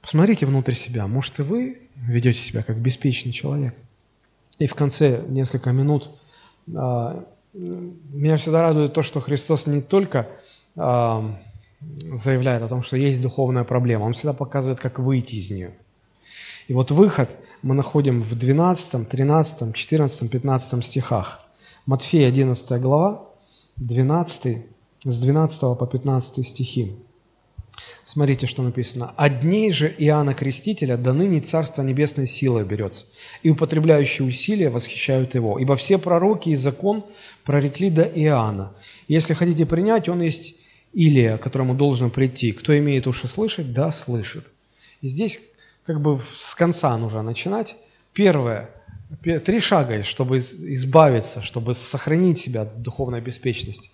посмотрите 0.00 0.46
внутрь 0.46 0.72
себя. 0.72 1.06
Может, 1.06 1.38
и 1.38 1.42
вы 1.42 1.82
ведете 1.94 2.40
себя 2.40 2.64
как 2.64 2.76
беспечный 2.78 3.30
человек. 3.30 3.72
И 4.58 4.66
в 4.66 4.74
конце 4.74 5.22
несколько 5.28 5.70
минут 5.70 6.10
а, 6.74 7.24
меня 7.52 8.36
всегда 8.36 8.62
радует 8.62 8.94
то, 8.94 9.04
что 9.04 9.20
Христос 9.20 9.68
не 9.68 9.80
только 9.80 10.26
а, 10.74 11.38
заявляет 11.80 12.62
о 12.64 12.68
том, 12.68 12.82
что 12.82 12.96
есть 12.96 13.22
духовная 13.22 13.62
проблема, 13.62 14.02
Он 14.04 14.12
всегда 14.12 14.32
показывает, 14.32 14.80
как 14.80 14.98
выйти 14.98 15.36
из 15.36 15.52
нее. 15.52 15.70
И 16.66 16.74
вот 16.74 16.90
выход 16.90 17.36
мы 17.62 17.74
находим 17.74 18.22
в 18.22 18.34
12, 18.34 19.08
13, 19.08 19.74
14, 19.74 20.30
15 20.30 20.84
стихах. 20.84 21.40
Матфея 21.86 22.28
11 22.28 22.80
глава, 22.80 23.28
12, 23.76 24.58
с 25.04 25.20
12 25.20 25.60
по 25.60 25.86
15 25.86 26.46
стихи. 26.46 26.96
Смотрите, 28.04 28.46
что 28.46 28.62
написано. 28.62 29.14
«Одни 29.16 29.70
же 29.70 29.92
Иоанна 29.98 30.34
Крестителя 30.34 30.96
до 30.96 31.12
ныне 31.12 31.40
Царство 31.40 31.82
Небесной 31.82 32.26
силой 32.26 32.64
берется, 32.64 33.06
и 33.42 33.50
употребляющие 33.50 34.26
усилия 34.26 34.68
восхищают 34.68 35.34
его. 35.34 35.58
Ибо 35.58 35.76
все 35.76 35.98
пророки 35.98 36.50
и 36.50 36.56
закон 36.56 37.04
прорекли 37.44 37.90
до 37.90 38.02
Иоанна. 38.02 38.72
Если 39.08 39.34
хотите 39.34 39.64
принять, 39.66 40.08
он 40.08 40.20
есть 40.20 40.56
Илия, 40.92 41.38
которому 41.38 41.74
должно 41.74 42.10
прийти. 42.10 42.52
Кто 42.52 42.76
имеет 42.76 43.06
уши 43.06 43.28
слышать, 43.28 43.72
да, 43.72 43.90
слышит». 43.90 44.52
И 45.00 45.08
здесь 45.08 45.40
как 45.86 46.00
бы 46.00 46.20
с 46.36 46.54
конца 46.54 46.96
нужно 46.96 47.22
начинать. 47.22 47.76
Первое, 48.12 48.70
три 49.22 49.60
шага, 49.60 50.02
чтобы 50.02 50.36
избавиться, 50.38 51.42
чтобы 51.42 51.74
сохранить 51.74 52.38
себя 52.38 52.62
от 52.62 52.82
духовной 52.82 53.20
беспечности. 53.20 53.90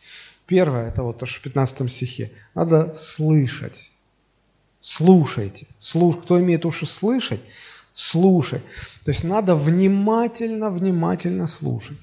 Первое, 0.47 0.89
это 0.89 1.03
вот 1.03 1.23
в 1.23 1.41
15 1.41 1.91
стихе. 1.91 2.33
Надо 2.55 2.95
слышать. 2.95 3.93
Слушайте. 4.81 5.67
Слуш... 5.79 6.17
Кто 6.17 6.41
имеет 6.41 6.65
уши 6.65 6.87
слышать, 6.87 7.41
слушай. 7.93 8.61
То 9.05 9.11
есть 9.11 9.25
надо 9.25 9.55
внимательно, 9.55 10.71
внимательно 10.71 11.47
слушать. 11.47 11.99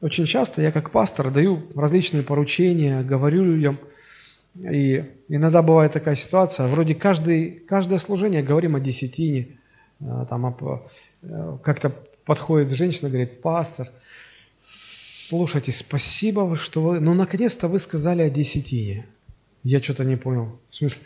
Очень 0.00 0.26
часто 0.26 0.62
я 0.62 0.70
как 0.70 0.90
пастор 0.90 1.30
даю 1.30 1.62
различные 1.74 2.22
поручения, 2.22 3.02
говорю 3.02 3.44
людям, 3.44 3.78
и 4.58 5.04
иногда 5.28 5.62
бывает 5.62 5.92
такая 5.92 6.16
ситуация, 6.16 6.66
вроде 6.66 6.94
каждый, 6.94 7.50
каждое 7.50 7.98
служение 7.98 8.42
говорим 8.42 8.74
о 8.74 8.80
десятине, 8.80 9.58
а, 10.00 10.24
там 10.26 10.46
э, 11.22 11.58
как-то 11.62 11.92
подходит 12.24 12.70
женщина, 12.70 13.08
говорит, 13.08 13.40
пастор, 13.40 13.88
слушайте, 14.64 15.72
спасибо, 15.72 16.56
что 16.56 16.82
вы, 16.82 17.00
ну, 17.00 17.14
наконец-то 17.14 17.68
вы 17.68 17.78
сказали 17.78 18.22
о 18.22 18.30
десятине. 18.30 19.06
Я 19.62 19.80
что-то 19.80 20.04
не 20.04 20.16
понял. 20.16 20.58
В 20.70 20.76
смысле, 20.76 21.00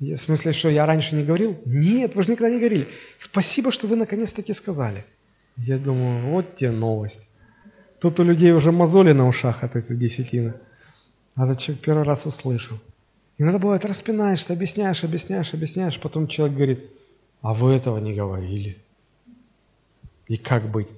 в 0.00 0.16
смысле, 0.16 0.52
что 0.52 0.68
я 0.68 0.86
раньше 0.86 1.16
не 1.16 1.24
говорил? 1.24 1.58
Нет, 1.64 2.14
вы 2.14 2.22
же 2.22 2.30
никогда 2.30 2.50
не 2.50 2.58
говорили. 2.58 2.86
Спасибо, 3.18 3.72
что 3.72 3.86
вы 3.86 3.96
наконец-таки 3.96 4.52
сказали. 4.52 5.04
Я 5.56 5.78
думаю, 5.78 6.20
вот 6.26 6.56
тебе 6.56 6.70
новость. 6.70 7.28
Тут 8.00 8.20
у 8.20 8.22
людей 8.22 8.52
уже 8.52 8.70
мозоли 8.70 9.12
на 9.12 9.26
ушах 9.26 9.64
от 9.64 9.74
этой 9.74 9.96
десятины. 9.96 10.54
А 11.38 11.46
зачем 11.46 11.76
первый 11.76 12.02
раз 12.02 12.26
услышал? 12.26 12.76
Иногда 13.38 13.60
бывает, 13.60 13.84
распинаешься, 13.84 14.54
объясняешь, 14.54 15.04
объясняешь, 15.04 15.54
объясняешь, 15.54 16.00
потом 16.00 16.26
человек 16.26 16.56
говорит, 16.56 16.84
а 17.42 17.54
вы 17.54 17.74
этого 17.74 17.98
не 17.98 18.12
говорили. 18.12 18.76
И 20.26 20.36
как 20.36 20.68
быть? 20.68 20.88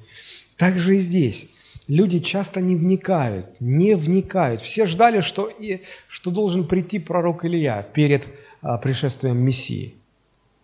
Так 0.56 0.78
же 0.78 0.96
и 0.96 0.98
здесь 0.98 1.46
люди 1.88 2.20
часто 2.20 2.62
не 2.62 2.74
вникают, 2.74 3.60
не 3.60 3.94
вникают. 3.94 4.62
Все 4.62 4.86
ждали, 4.86 5.20
что, 5.20 5.46
и, 5.46 5.82
что 6.08 6.30
должен 6.30 6.66
прийти 6.66 6.98
пророк 6.98 7.44
Илья 7.44 7.82
перед 7.82 8.26
а, 8.62 8.78
пришествием 8.78 9.36
Мессии. 9.36 9.94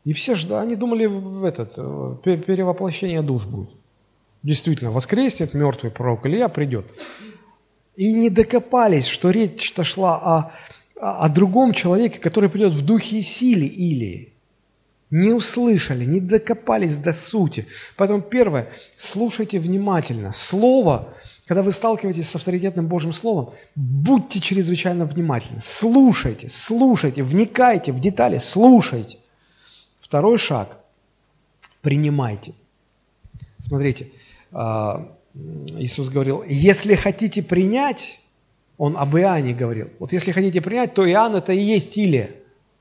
И 0.07 0.15
все 0.15 0.37
ждали, 0.37 0.69
они 0.69 0.77
думали, 0.77 1.05
в 1.05 1.45
этот, 1.45 1.75
э, 1.77 2.17
перевоплощение 2.25 3.21
душ 3.21 3.45
будет. 3.45 3.69
Действительно, 4.43 4.91
воскреснет 4.91 5.53
мертвый 5.53 5.93
пророк 5.93 6.25
Илья, 6.25 6.49
придет. 6.49 6.87
И 7.97 8.13
не 8.15 8.31
докопались, 8.31 9.07
что 9.07 9.31
речь-то 9.31 9.85
шла 9.85 10.17
о, 10.17 10.53
о 11.25 11.29
другом 11.29 11.73
человеке, 11.73 12.19
который 12.19 12.51
придет 12.51 12.73
в 12.73 12.85
духе 12.85 13.19
и 13.19 13.23
силе 13.23 13.67
Илии 13.67 14.33
не 15.11 15.33
услышали, 15.33 16.05
не 16.05 16.21
докопались 16.21 16.97
до 16.97 17.13
сути. 17.13 17.67
Поэтому 17.97 18.21
первое, 18.23 18.69
слушайте 18.97 19.59
внимательно. 19.59 20.33
Слово, 20.33 21.15
когда 21.47 21.63
вы 21.63 21.71
сталкиваетесь 21.71 22.29
с 22.29 22.35
авторитетным 22.35 22.87
Божьим 22.87 23.13
Словом, 23.13 23.55
будьте 23.77 24.41
чрезвычайно 24.41 25.07
внимательны. 25.07 25.61
Слушайте, 25.61 26.49
слушайте, 26.49 27.23
вникайте 27.23 27.93
в 27.93 28.01
детали, 28.01 28.39
слушайте. 28.39 29.19
Второй 30.01 30.39
шаг– 30.39 30.77
принимайте. 31.83 32.55
Смотрите, 33.61 34.09
а, 34.53 35.09
Иисус 35.79 36.09
говорил, 36.09 36.43
если 36.47 36.95
хотите 36.95 37.43
принять, 37.43 38.21
Он 38.79 38.97
об 38.97 39.17
Иоанне 39.17 39.55
говорил, 39.55 39.89
вот 39.99 40.13
если 40.13 40.33
хотите 40.33 40.61
принять, 40.61 40.95
то 40.95 41.09
Иоанн– 41.09 41.37
это 41.37 41.53
и 41.53 41.61
есть 41.61 41.97
Илия. 41.99 42.31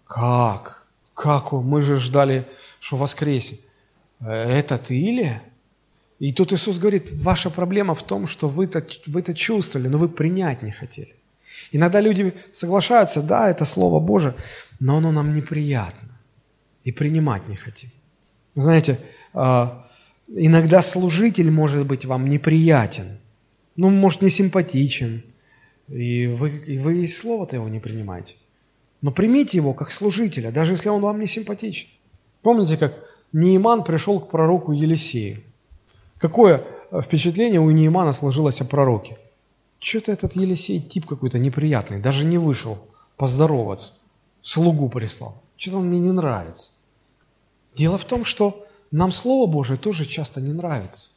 Как? 0.06 0.88
Как? 1.14 1.52
Мы 1.52 1.82
же 1.82 1.98
ждали, 1.98 2.46
что 2.80 2.98
воскресит. 2.98 3.62
Э, 4.20 4.32
это 4.32 4.78
ты 4.78 5.00
Илия? 5.00 5.42
И 6.20 6.32
тут 6.32 6.54
Иисус 6.54 6.78
говорит, 6.78 7.12
ваша 7.12 7.50
проблема 7.50 7.94
в 7.96 8.04
том, 8.04 8.28
что 8.28 8.48
вы-то 8.48 8.86
вы 9.08 9.22
-то 9.22 9.34
чувствовали, 9.34 9.90
но 9.90 9.98
вы 9.98 10.08
принять 10.08 10.62
не 10.62 10.72
хотели. 10.72 11.16
Иногда 11.72 12.02
люди 12.02 12.34
соглашаются, 12.54 13.22
да, 13.22 13.50
это 13.50 13.66
Слово 13.66 14.00
Божие, 14.00 14.34
но 14.80 14.98
оно 14.98 15.12
нам 15.12 15.34
неприятно. 15.34 16.10
И 16.84 16.92
принимать 16.92 17.48
не 17.50 17.56
хотим. 17.56 17.90
Знаете, 18.56 19.00
а, 19.34 19.85
иногда 20.28 20.82
служитель 20.82 21.52
может 21.52 21.86
быть 21.86 22.06
вам 22.06 22.30
неприятен, 22.30 23.20
ну, 23.76 23.90
может, 23.90 24.22
не 24.22 24.30
симпатичен, 24.30 25.24
и 25.88 26.28
вы, 26.28 26.50
и 26.50 26.78
вы 26.78 27.04
и 27.04 27.08
слово-то 27.08 27.58
его 27.58 27.68
не 27.70 27.80
принимаете. 27.80 28.36
Но 29.02 29.12
примите 29.12 29.58
его 29.58 29.74
как 29.74 29.92
служителя, 29.92 30.52
даже 30.52 30.74
если 30.74 30.90
он 30.90 31.02
вам 31.02 31.20
не 31.20 31.28
симпатичен. 31.28 31.88
Помните, 32.42 32.78
как 32.78 33.04
Неиман 33.34 33.84
пришел 33.84 34.20
к 34.20 34.30
пророку 34.30 34.72
Елисею? 34.72 35.44
Какое 36.18 36.64
э, 36.92 37.02
впечатление 37.02 37.60
у 37.60 37.70
Неимана 37.70 38.14
сложилось 38.14 38.62
о 38.62 38.66
пророке? 38.66 39.18
Что-то 39.80 40.12
этот 40.12 40.36
Елисей 40.36 40.80
тип 40.80 41.06
какой-то 41.06 41.38
неприятный, 41.38 42.00
даже 42.00 42.26
не 42.26 42.38
вышел 42.38 42.80
поздороваться, 43.18 43.96
слугу 44.42 44.90
прислал. 44.90 45.44
Что-то 45.58 45.78
он 45.78 45.90
мне 45.90 46.00
не 46.00 46.12
нравится. 46.12 46.72
Дело 47.76 47.98
в 47.98 48.06
том, 48.06 48.24
что 48.24 48.65
нам 48.92 49.12
Слово 49.12 49.50
Божие 49.50 49.78
тоже 49.78 50.06
часто 50.06 50.42
не 50.42 50.54
нравится. 50.54 51.10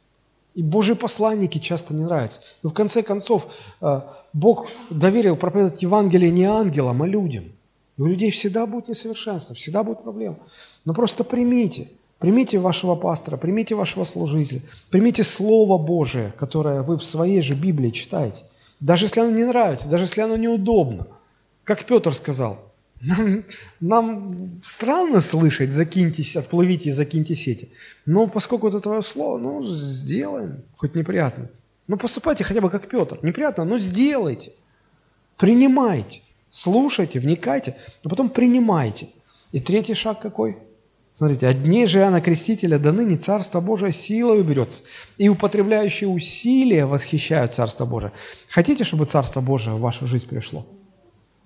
И 0.55 0.63
Божьи 0.63 0.93
посланники 0.93 1.59
часто 1.59 1.93
не 1.93 2.03
нравятся. 2.03 2.41
Но 2.63 2.69
в 2.69 2.73
конце 2.73 3.03
концов, 3.03 3.47
э, 3.81 4.01
Бог 4.33 4.67
доверил 4.89 5.35
проповедовать 5.35 5.81
Евангелие 5.81 6.31
не 6.31 6.45
ангелам, 6.45 7.01
а 7.03 7.07
людям– 7.07 7.45
и 7.99 8.01
у 8.01 8.05
людей 8.05 8.31
всегда 8.31 8.65
будет 8.65 8.87
несовершенство, 8.87 9.53
всегда 9.53 9.83
будет 9.83 10.03
проблема. 10.03 10.37
Но 10.85 10.93
просто 10.93 11.25
примите, 11.25 11.89
примите 12.17 12.57
вашего 12.57 12.95
пастора, 12.95 13.35
примите 13.35 13.75
вашего 13.75 14.05
служителя, 14.05 14.61
примите 14.89 15.21
Слово 15.21 15.77
Божие, 15.77 16.31
которое 16.39 16.81
вы 16.81 16.97
в 16.97 17.03
своей 17.03 17.41
же 17.41 17.55
Библии 17.55 17.89
читаете. 17.89 18.45
Даже 18.79 19.03
если 19.03 19.19
оно 19.19 19.31
не 19.31 19.43
нравится, 19.43 19.89
даже 19.89 20.05
если 20.05 20.21
оно 20.21 20.37
неудобно. 20.37 21.07
Как 21.65 21.83
Петр 21.83 22.13
сказал, 22.13 22.59
нам, 23.01 23.43
нам 23.79 24.59
странно 24.63 25.19
слышать, 25.21 25.71
закиньтесь, 25.71 26.35
отплывите 26.35 26.91
закиньте 26.91 27.35
сети. 27.35 27.69
Но 28.05 28.27
поскольку 28.27 28.67
это 28.67 28.79
твое 28.79 29.01
слово, 29.01 29.37
ну, 29.37 29.65
сделаем, 29.65 30.63
хоть 30.75 30.95
неприятно. 30.95 31.49
Ну, 31.87 31.97
поступайте 31.97 32.43
хотя 32.43 32.61
бы 32.61 32.69
как 32.69 32.87
Петр. 32.87 33.19
Неприятно, 33.21 33.65
но 33.65 33.79
сделайте. 33.79 34.51
Принимайте. 35.37 36.21
Слушайте, 36.51 37.19
вникайте, 37.19 37.75
а 38.03 38.09
потом 38.09 38.29
принимайте. 38.29 39.07
И 39.51 39.59
третий 39.59 39.93
шаг 39.93 40.21
какой? 40.21 40.57
Смотрите, 41.13 41.47
от 41.47 41.63
дней 41.63 41.85
же 41.85 41.99
Иоанна 41.99 42.21
Крестителя 42.21 42.79
до 42.79 42.91
ныне 42.91 43.17
Царство 43.17 43.59
Божие 43.59 43.91
силой 43.91 44.41
берется, 44.43 44.83
и 45.17 45.27
употребляющие 45.27 46.09
усилия 46.09 46.85
восхищают 46.85 47.53
Царство 47.53 47.85
Божие. 47.85 48.11
Хотите, 48.49 48.83
чтобы 48.83 49.05
Царство 49.05 49.41
Божие 49.41 49.75
в 49.75 49.81
вашу 49.81 50.07
жизнь 50.07 50.27
пришло? 50.27 50.65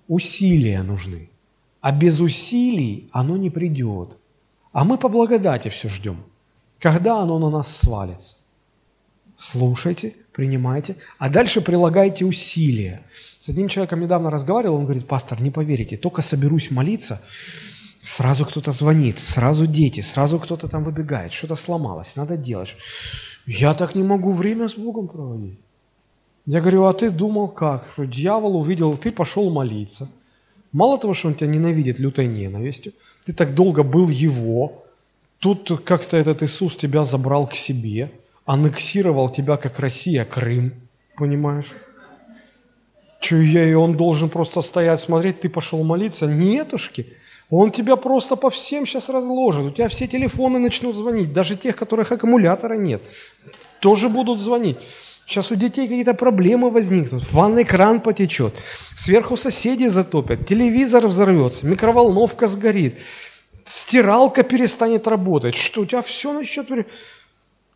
Усилия 0.06 0.82
нужны. 0.82 1.30
А 1.84 1.92
без 1.92 2.18
усилий 2.20 3.10
оно 3.12 3.36
не 3.36 3.50
придет. 3.50 4.16
А 4.72 4.84
мы 4.86 4.96
по 4.96 5.10
благодати 5.10 5.68
все 5.68 5.90
ждем. 5.90 6.16
Когда 6.80 7.20
оно 7.20 7.38
на 7.38 7.50
нас 7.50 7.76
свалится? 7.76 8.36
Слушайте, 9.36 10.14
принимайте, 10.32 10.96
а 11.18 11.28
дальше 11.28 11.60
прилагайте 11.60 12.24
усилия. 12.24 13.02
С 13.38 13.50
одним 13.50 13.68
человеком 13.68 14.00
недавно 14.00 14.30
разговаривал, 14.30 14.76
он 14.76 14.84
говорит, 14.84 15.06
пастор, 15.06 15.42
не 15.42 15.50
поверите, 15.50 15.98
только 15.98 16.22
соберусь 16.22 16.70
молиться, 16.70 17.20
сразу 18.02 18.46
кто-то 18.46 18.72
звонит, 18.72 19.18
сразу 19.18 19.66
дети, 19.66 20.00
сразу 20.00 20.38
кто-то 20.38 20.68
там 20.68 20.84
выбегает, 20.84 21.34
что-то 21.34 21.54
сломалось, 21.54 22.16
надо 22.16 22.38
делать. 22.38 22.76
Я 23.44 23.74
так 23.74 23.94
не 23.94 24.02
могу 24.02 24.32
время 24.32 24.70
с 24.70 24.74
Богом 24.74 25.06
проводить. 25.06 25.58
Я 26.46 26.62
говорю, 26.62 26.84
а 26.84 26.94
ты 26.94 27.10
думал 27.10 27.48
как? 27.48 27.92
Дьявол 27.98 28.56
увидел, 28.56 28.96
ты 28.96 29.12
пошел 29.12 29.50
молиться. 29.50 30.08
Мало 30.74 30.98
того, 30.98 31.14
что 31.14 31.28
он 31.28 31.34
тебя 31.34 31.46
ненавидит 31.46 32.00
лютой 32.00 32.26
ненавистью, 32.26 32.92
ты 33.24 33.32
так 33.32 33.54
долго 33.54 33.84
был 33.84 34.08
его, 34.08 34.84
тут 35.38 35.70
как-то 35.84 36.16
этот 36.16 36.42
Иисус 36.42 36.76
тебя 36.76 37.04
забрал 37.04 37.46
к 37.46 37.54
себе, 37.54 38.10
аннексировал 38.44 39.30
тебя 39.30 39.56
как 39.56 39.78
Россия, 39.78 40.24
Крым, 40.24 40.74
понимаешь? 41.16 41.70
Че 43.20 43.40
я, 43.42 43.68
и 43.70 43.74
он 43.74 43.96
должен 43.96 44.28
просто 44.28 44.62
стоять, 44.62 45.00
смотреть, 45.00 45.42
ты 45.42 45.48
пошел 45.48 45.84
молиться? 45.84 46.26
Нетушки. 46.26 47.06
Он 47.50 47.70
тебя 47.70 47.94
просто 47.94 48.34
по 48.34 48.50
всем 48.50 48.84
сейчас 48.84 49.08
разложит. 49.08 49.64
У 49.64 49.70
тебя 49.70 49.88
все 49.88 50.08
телефоны 50.08 50.58
начнут 50.58 50.96
звонить, 50.96 51.32
даже 51.32 51.54
тех, 51.54 51.76
которых 51.76 52.10
аккумулятора 52.10 52.74
нет. 52.74 53.00
Тоже 53.78 54.08
будут 54.08 54.40
звонить. 54.40 54.78
Сейчас 55.26 55.50
у 55.50 55.54
детей 55.54 55.88
какие-то 55.88 56.14
проблемы 56.14 56.70
возникнут, 56.70 57.30
ванный 57.32 57.64
кран 57.64 58.00
потечет, 58.00 58.54
сверху 58.94 59.36
соседи 59.36 59.86
затопят, 59.86 60.46
телевизор 60.46 61.06
взорвется, 61.06 61.66
микроволновка 61.66 62.46
сгорит, 62.46 62.98
стиралка 63.64 64.42
перестанет 64.42 65.06
работать. 65.06 65.54
Что, 65.54 65.82
у 65.82 65.86
тебя 65.86 66.02
все 66.02 66.32
начнет... 66.32 66.68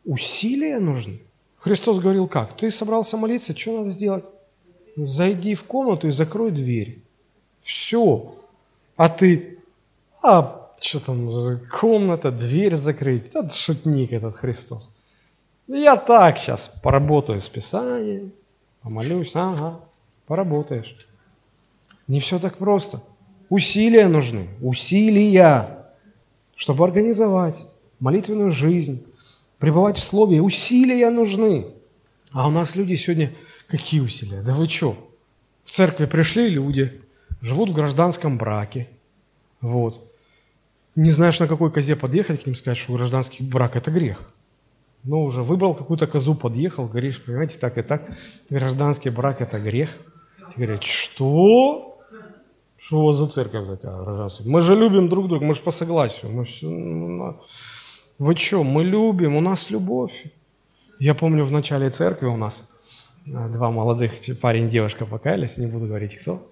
Усилия 0.05 0.79
нужны. 0.79 1.21
Христос 1.59 1.99
говорил 1.99 2.29
как? 2.29 2.57
Ты 2.57 2.71
собрался 2.71 3.17
молиться, 3.17 3.57
что 3.57 3.79
надо 3.79 3.91
сделать? 3.91 4.25
Зайди 4.97 5.55
в 5.55 5.65
комнату 5.65 6.09
и 6.09 6.13
закрой 6.13 6.51
дверь. 6.51 7.03
Все. 7.63 8.35
А 8.97 9.09
ты, 9.09 9.59
а 10.23 10.73
что 10.81 11.01
там, 11.01 11.31
комната, 11.71 12.31
дверь 12.31 12.75
закрыть. 12.75 13.27
Это 13.27 13.51
шутник 13.51 14.13
этот 14.13 14.37
Христос. 14.37 14.91
Я 15.69 15.97
так 15.97 16.39
сейчас 16.39 16.69
поработаю 16.83 17.41
с 17.41 17.49
Писанием, 17.49 18.33
помолюсь, 18.83 19.33
ага, 19.35 19.81
поработаешь. 20.27 20.97
Не 22.07 22.21
все 22.21 22.39
так 22.39 22.57
просто. 22.57 23.03
Усилия 23.51 24.09
нужны, 24.09 24.49
усилия, 24.61 25.87
чтобы 26.57 26.85
организовать 26.85 27.57
молитвенную 28.01 28.51
жизнь, 28.51 29.07
пребывать 29.59 29.99
в 29.99 30.03
Слове. 30.03 30.41
Усилия 30.41 31.11
нужны. 31.11 31.67
А 32.33 32.49
у 32.49 32.51
нас 32.51 32.75
люди 32.75 32.95
сегодня 32.95 33.33
Какие 33.69 34.01
усилия? 34.01 34.41
Да 34.41 34.55
вы 34.55 34.67
что? 34.67 34.97
В 35.63 35.71
церкви 35.71 36.07
пришли 36.07 36.49
люди, 36.49 37.03
живут 37.43 37.69
в 37.69 37.75
гражданском 37.75 38.39
браке, 38.39 38.89
вот. 39.61 40.11
Не 40.97 41.11
знаешь, 41.11 41.39
на 41.39 41.47
какой 41.47 41.71
козе 41.71 41.95
подъехать 41.95 42.43
к 42.43 42.47
ним, 42.47 42.57
сказать, 42.57 42.79
что 42.79 42.95
гражданский 42.95 43.45
брак– 43.45 43.77
это 43.77 43.91
грех. 43.91 44.33
Ну, 45.05 45.23
уже 45.23 45.43
выбрал 45.43 45.75
какую-то 45.75 46.07
козу, 46.07 46.35
подъехал, 46.35 46.87
говоришь, 46.87 47.23
понимаете, 47.23 47.59
так 47.59 47.79
и 47.79 47.83
так, 47.83 48.03
гражданский 48.51 49.11
брак– 49.11 49.41
это 49.41 49.59
грех. 49.59 49.91
Ты 50.39 50.63
говорят, 50.63 50.83
что? 50.83 52.01
Что 52.77 53.01
у 53.01 53.07
вас 53.07 53.17
за 53.17 53.27
церковь 53.27 53.69
такая 53.69 53.97
гражданская? 54.03 54.47
Мы 54.49 54.61
же 54.61 54.75
любим 54.75 55.09
друг 55.09 55.29
друга, 55.29 55.45
мы 55.45 55.55
же 55.55 55.63
по 55.63 55.71
согласию. 55.71 56.33
Мы 56.33 56.45
все... 56.45 56.69
Ну, 56.69 57.41
вы 58.19 58.35
что, 58.35 58.65
мы 58.65 58.85
любим, 58.85 59.37
у 59.37 59.41
нас 59.41 59.71
любовь. 59.71 60.25
Я 60.99 61.15
помню, 61.15 61.45
в 61.45 61.53
начале 61.53 61.91
церкви 61.91 62.27
у 62.27 62.37
нас– 62.37 62.65
а, 63.35 63.49
два 63.49 63.71
молодых, 63.71 64.13
парень 64.41 64.69
и 64.69 64.71
девушка 64.71 65.05
покаялись, 65.05 65.59
не 65.59 65.67
буду 65.67 65.87
говорить 65.87 66.17
кто, 66.17 66.51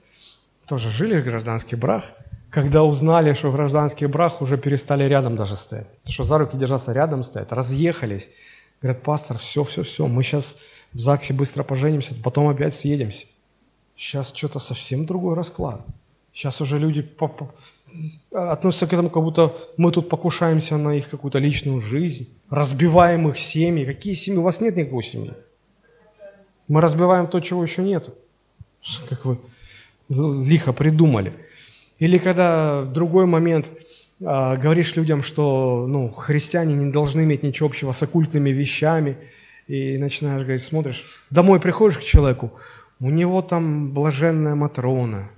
тоже 0.69 0.91
жили 0.91 1.21
в 1.21 1.25
гражданский 1.25 1.77
брак. 1.77 2.05
Когда 2.51 2.85
узнали, 2.85 3.35
что 3.35 3.53
гражданский 3.53 4.07
брак, 4.07 4.41
уже 4.41 4.57
перестали 4.57 5.05
рядом 5.05 5.37
даже 5.37 5.57
стоять. 5.57 5.89
что 6.09 6.25
за 6.25 6.39
руки 6.39 6.57
держаться 6.57 6.93
рядом 6.93 7.23
стоят, 7.23 7.53
разъехались. 7.53 8.31
Говорят, 8.81 9.03
пастор, 9.03 9.39
все, 9.39 9.65
все, 9.65 9.83
все, 9.83 10.07
мы 10.07 10.23
сейчас 10.23 10.59
в 10.93 10.99
ЗАГСе 10.99 11.35
быстро 11.35 11.63
поженимся, 11.63 12.15
потом 12.23 12.49
опять 12.49 12.75
съедемся. 12.75 13.27
Сейчас 13.97 14.33
что-то 14.35 14.59
совсем 14.59 15.07
другой 15.07 15.35
расклад. 15.35 15.81
Сейчас 16.33 16.61
уже 16.61 16.79
люди 16.79 17.09
относятся 18.31 18.87
к 18.87 18.93
этому, 18.93 19.09
как 19.09 19.23
будто 19.23 19.55
мы 19.79 19.91
тут 19.91 20.09
покушаемся 20.09 20.77
на 20.77 20.95
их 20.95 21.09
какую-то 21.09 21.39
личную 21.39 21.81
жизнь, 21.81 22.29
разбиваем 22.51 23.29
их 23.29 23.39
семьи. 23.39 23.87
Какие 23.87 24.15
семьи? 24.15 24.39
У 24.39 24.43
вас 24.43 24.61
нет 24.61 24.77
никакой 24.77 25.03
семьи. 25.03 25.33
Мы 26.69 26.81
разбиваем 26.81 27.27
то, 27.27 27.41
чего 27.41 27.63
еще 27.63 27.83
нету. 27.83 28.15
Как 29.09 29.25
вы 29.25 29.39
лихо 30.09 30.73
придумали. 30.73 31.33
Или 31.99 32.19
когда 32.19 32.83
другой 32.83 33.27
момент 33.27 33.71
а, 34.25 34.57
говоришь 34.57 34.97
людям, 34.97 35.23
что 35.23 35.87
ну, 35.89 36.11
христиане 36.11 36.75
не 36.75 36.91
должны 36.91 37.23
иметь 37.25 37.43
ничего 37.43 37.69
общего 37.69 37.93
с 37.93 38.03
оккультными 38.03 38.51
вещами, 38.51 39.17
и 39.67 39.99
начинаешь 39.99 40.43
говорить, 40.43 40.63
смотришь, 40.63 41.05
домой 41.31 41.61
приходишь 41.61 41.99
к 41.99 42.03
человеку, 42.03 42.53
у 43.01 43.11
него 43.11 43.43
там 43.43 43.93
блаженная 43.93 44.55
Матрона, 44.55 45.29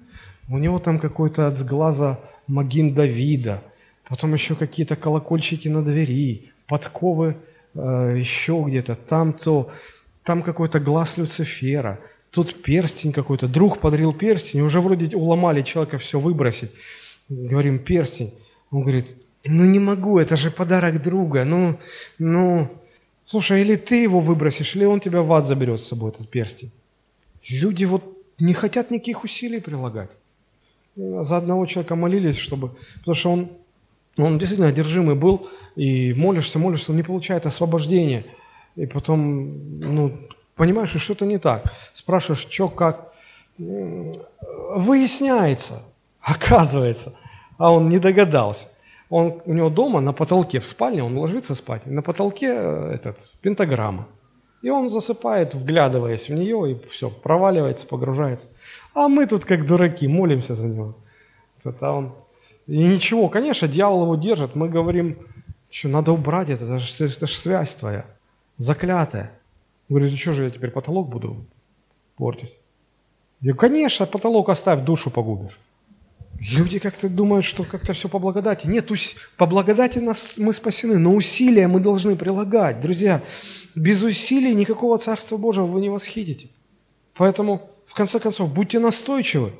у 0.48 0.58
него 0.58 0.78
там 0.78 0.98
какой-то 0.98 1.46
от 1.46 1.56
сглаза 1.56 2.20
Магин 2.46 2.94
Давида, 2.94 3.62
потом 4.08 4.34
еще 4.34 4.54
какие-то 4.54 4.96
колокольчики 4.96 5.68
на 5.68 5.82
двери, 5.82 6.52
подковы 6.66 7.36
э, 7.74 8.14
еще 8.18 8.64
где-то, 8.66 8.94
там 8.94 9.32
то 9.32 9.70
там 10.24 10.42
какой-то 10.42 10.78
глаз 10.78 11.16
Люцифера, 11.16 11.98
тут 12.30 12.62
перстень 12.62 13.12
какой-то, 13.12 13.48
друг 13.48 13.78
подарил 13.78 14.12
перстень, 14.12 14.60
уже 14.60 14.80
вроде 14.80 15.16
уломали 15.16 15.62
человека 15.62 15.98
все 15.98 16.18
выбросить. 16.18 16.70
Говорим, 17.28 17.78
перстень. 17.78 18.32
Он 18.70 18.82
говорит, 18.82 19.16
ну 19.46 19.64
не 19.64 19.78
могу, 19.78 20.18
это 20.18 20.36
же 20.36 20.50
подарок 20.50 21.02
друга, 21.02 21.44
ну, 21.44 21.78
ну, 22.18 22.68
слушай, 23.26 23.62
или 23.62 23.76
ты 23.76 24.02
его 24.02 24.20
выбросишь, 24.20 24.76
или 24.76 24.84
он 24.84 25.00
тебя 25.00 25.22
в 25.22 25.32
ад 25.32 25.46
заберет 25.46 25.82
с 25.82 25.88
собой, 25.88 26.10
этот 26.10 26.28
перстень. 26.28 26.70
Люди 27.48 27.84
вот 27.84 28.04
не 28.38 28.54
хотят 28.54 28.90
никаких 28.90 29.24
усилий 29.24 29.60
прилагать. 29.60 30.10
За 30.96 31.36
одного 31.36 31.64
человека 31.66 31.96
молились, 31.96 32.36
чтобы, 32.36 32.76
потому 32.98 33.14
что 33.14 33.32
он, 33.32 33.48
он 34.16 34.38
действительно 34.38 34.68
одержимый 34.68 35.14
был, 35.14 35.48
и 35.76 36.12
молишься, 36.14 36.58
молишься, 36.58 36.90
он 36.90 36.96
не 36.96 37.02
получает 37.02 37.46
освобождения– 37.46 38.24
и 38.78 38.86
потом, 38.86 39.80
ну, 39.80 40.16
понимаешь, 40.58 40.90
что 40.90 40.98
что-то 40.98 41.24
не 41.24 41.38
так. 41.38 41.72
Спрашиваешь, 41.94 42.46
что, 42.46 42.68
как. 42.68 43.12
Выясняется, 43.56 45.82
оказывается, 46.20 47.14
а 47.56 47.72
он 47.72 47.88
не 47.88 47.98
догадался. 47.98 48.68
Он, 49.10 49.40
у 49.46 49.54
него 49.54 49.70
дома 49.70 50.00
на 50.00 50.12
потолке 50.12 50.60
в 50.60 50.66
спальне, 50.66 51.02
он 51.02 51.16
ложится 51.16 51.54
спать, 51.54 51.86
на 51.86 52.02
потолке 52.02 52.48
э, 52.50 52.92
этот, 52.94 53.32
пентаграмма. 53.40 54.06
И 54.60 54.68
он 54.68 54.90
засыпает, 54.90 55.54
вглядываясь 55.54 56.28
в 56.28 56.34
нее, 56.34 56.72
и 56.72 56.88
все, 56.88 57.08
проваливается, 57.08 57.86
погружается. 57.86 58.50
А 58.94 59.08
мы 59.08 59.26
тут 59.26 59.46
как 59.46 59.66
дураки, 59.66 60.06
молимся 60.06 60.54
за 60.54 60.66
него. 60.66 60.94
Это 61.64 61.90
он... 61.90 62.12
И 62.66 62.86
ничего, 62.86 63.28
конечно, 63.28 63.66
дьявол 63.66 64.02
его 64.02 64.16
держит. 64.16 64.54
Мы 64.54 64.68
говорим, 64.68 65.16
что 65.70 65.88
надо 65.88 66.12
убрать 66.12 66.50
это, 66.50 66.64
это 66.64 66.78
же, 66.78 67.06
это 67.06 67.26
же 67.26 67.34
связь 67.34 67.74
твоя 67.76 68.04
заклятая. 68.58 69.37
Говорит, 69.88 70.18
что 70.18 70.32
же 70.32 70.44
я 70.44 70.50
теперь 70.50 70.70
потолок 70.70 71.08
буду 71.08 71.46
портить? 72.16 72.52
Я 73.40 73.52
говорю, 73.52 73.58
конечно, 73.58 74.06
потолок 74.06 74.48
оставь, 74.48 74.82
душу 74.82 75.10
погубишь. 75.10 75.58
Люди 76.40 76.78
как-то 76.78 77.08
думают, 77.08 77.44
что 77.44 77.64
как-то 77.64 77.92
все 77.92 78.08
по 78.08 78.18
благодати. 78.18 78.66
Нет, 78.66 78.90
по 79.36 79.46
благодати 79.46 79.98
нас, 79.98 80.38
мы 80.38 80.52
спасены, 80.52 80.98
но 80.98 81.14
усилия 81.14 81.66
мы 81.66 81.80
должны 81.80 82.16
прилагать. 82.16 82.80
Друзья, 82.80 83.22
без 83.74 84.02
усилий 84.02 84.54
никакого 84.54 84.98
Царства 84.98 85.36
Божьего 85.36 85.66
вы 85.66 85.80
не 85.80 85.88
восхитите. 85.88 86.48
Поэтому, 87.14 87.70
в 87.86 87.94
конце 87.94 88.20
концов, 88.20 88.52
будьте 88.52 88.78
настойчивы. 88.78 89.52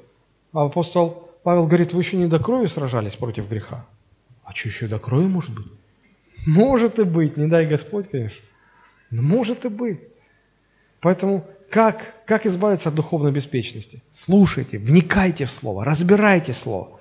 А 0.52 0.66
апостол 0.66 1.30
Павел 1.42 1.66
говорит, 1.66 1.92
вы 1.92 2.02
еще 2.02 2.16
не 2.16 2.26
до 2.26 2.38
крови 2.38 2.66
сражались 2.66 3.16
против 3.16 3.48
греха. 3.48 3.86
А 4.44 4.54
что 4.54 4.68
еще 4.68 4.86
до 4.86 4.98
крови 4.98 5.26
может 5.26 5.54
быть? 5.54 5.66
Может 6.46 6.98
и 6.98 7.04
быть, 7.04 7.36
не 7.36 7.46
дай 7.46 7.66
Господь, 7.66 8.08
конечно. 8.10 8.44
Ну, 9.10 9.22
может 9.22 9.64
и 9.64 9.68
быть. 9.68 10.00
Поэтому 11.00 11.46
как, 11.70 12.14
как 12.26 12.46
избавиться 12.46 12.88
от 12.88 12.94
духовной 12.94 13.30
беспечности? 13.30 14.02
Слушайте, 14.10 14.78
вникайте 14.78 15.44
в 15.44 15.50
Слово, 15.50 15.84
разбирайте 15.84 16.52
Слово. 16.52 17.00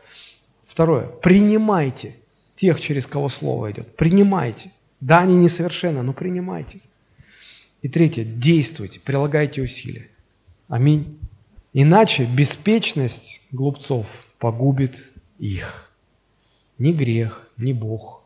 Второе, 0.66 1.08
принимайте. 1.08 2.16
тех, 2.56 2.82
через 2.82 3.08
кого 3.08 3.30
Слово 3.30 3.72
идет. 3.72 3.96
Принимайте. 3.96 4.72
Да, 5.00 5.20
они 5.20 5.36
несовершенны, 5.36 6.02
но 6.02 6.12
принимайте. 6.12 6.82
И 7.82 7.88
третье, 7.88 8.24
действуйте, 8.24 9.00
прилагайте 9.00 9.62
усилия. 9.62 10.10
Аминь. 10.68 11.18
Иначе 11.74 12.26
беспечность 12.26 13.42
глупцов 13.52 14.08
погубит 14.40 14.98
их. 15.38 15.92
Не 16.80 16.94
грех, 16.94 17.50
не 17.58 17.74
Бог, 17.74 18.24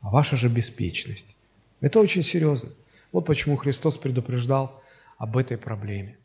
а 0.00 0.10
ваша 0.10 0.36
же 0.36 0.48
беспечность. 0.48 1.36
Это 1.80 1.98
очень 1.98 2.22
серьезно. 2.22 2.70
Вот 3.12 3.22
почему 3.22 3.56
Христос 3.56 3.96
предупреждал 3.96 4.79
об 5.20 5.36
этой 5.36 5.58
проблеме. 5.58 6.18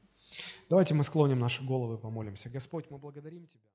Давайте 0.70 0.94
мы 0.94 1.04
склоним 1.04 1.40
наши 1.40 1.62
головы 1.66 1.96
и 1.96 1.98
помолимся. 1.98 2.50
Господь, 2.50 2.90
мы 2.90 2.98
благодарим 2.98 3.46
Тебя. 3.46 3.75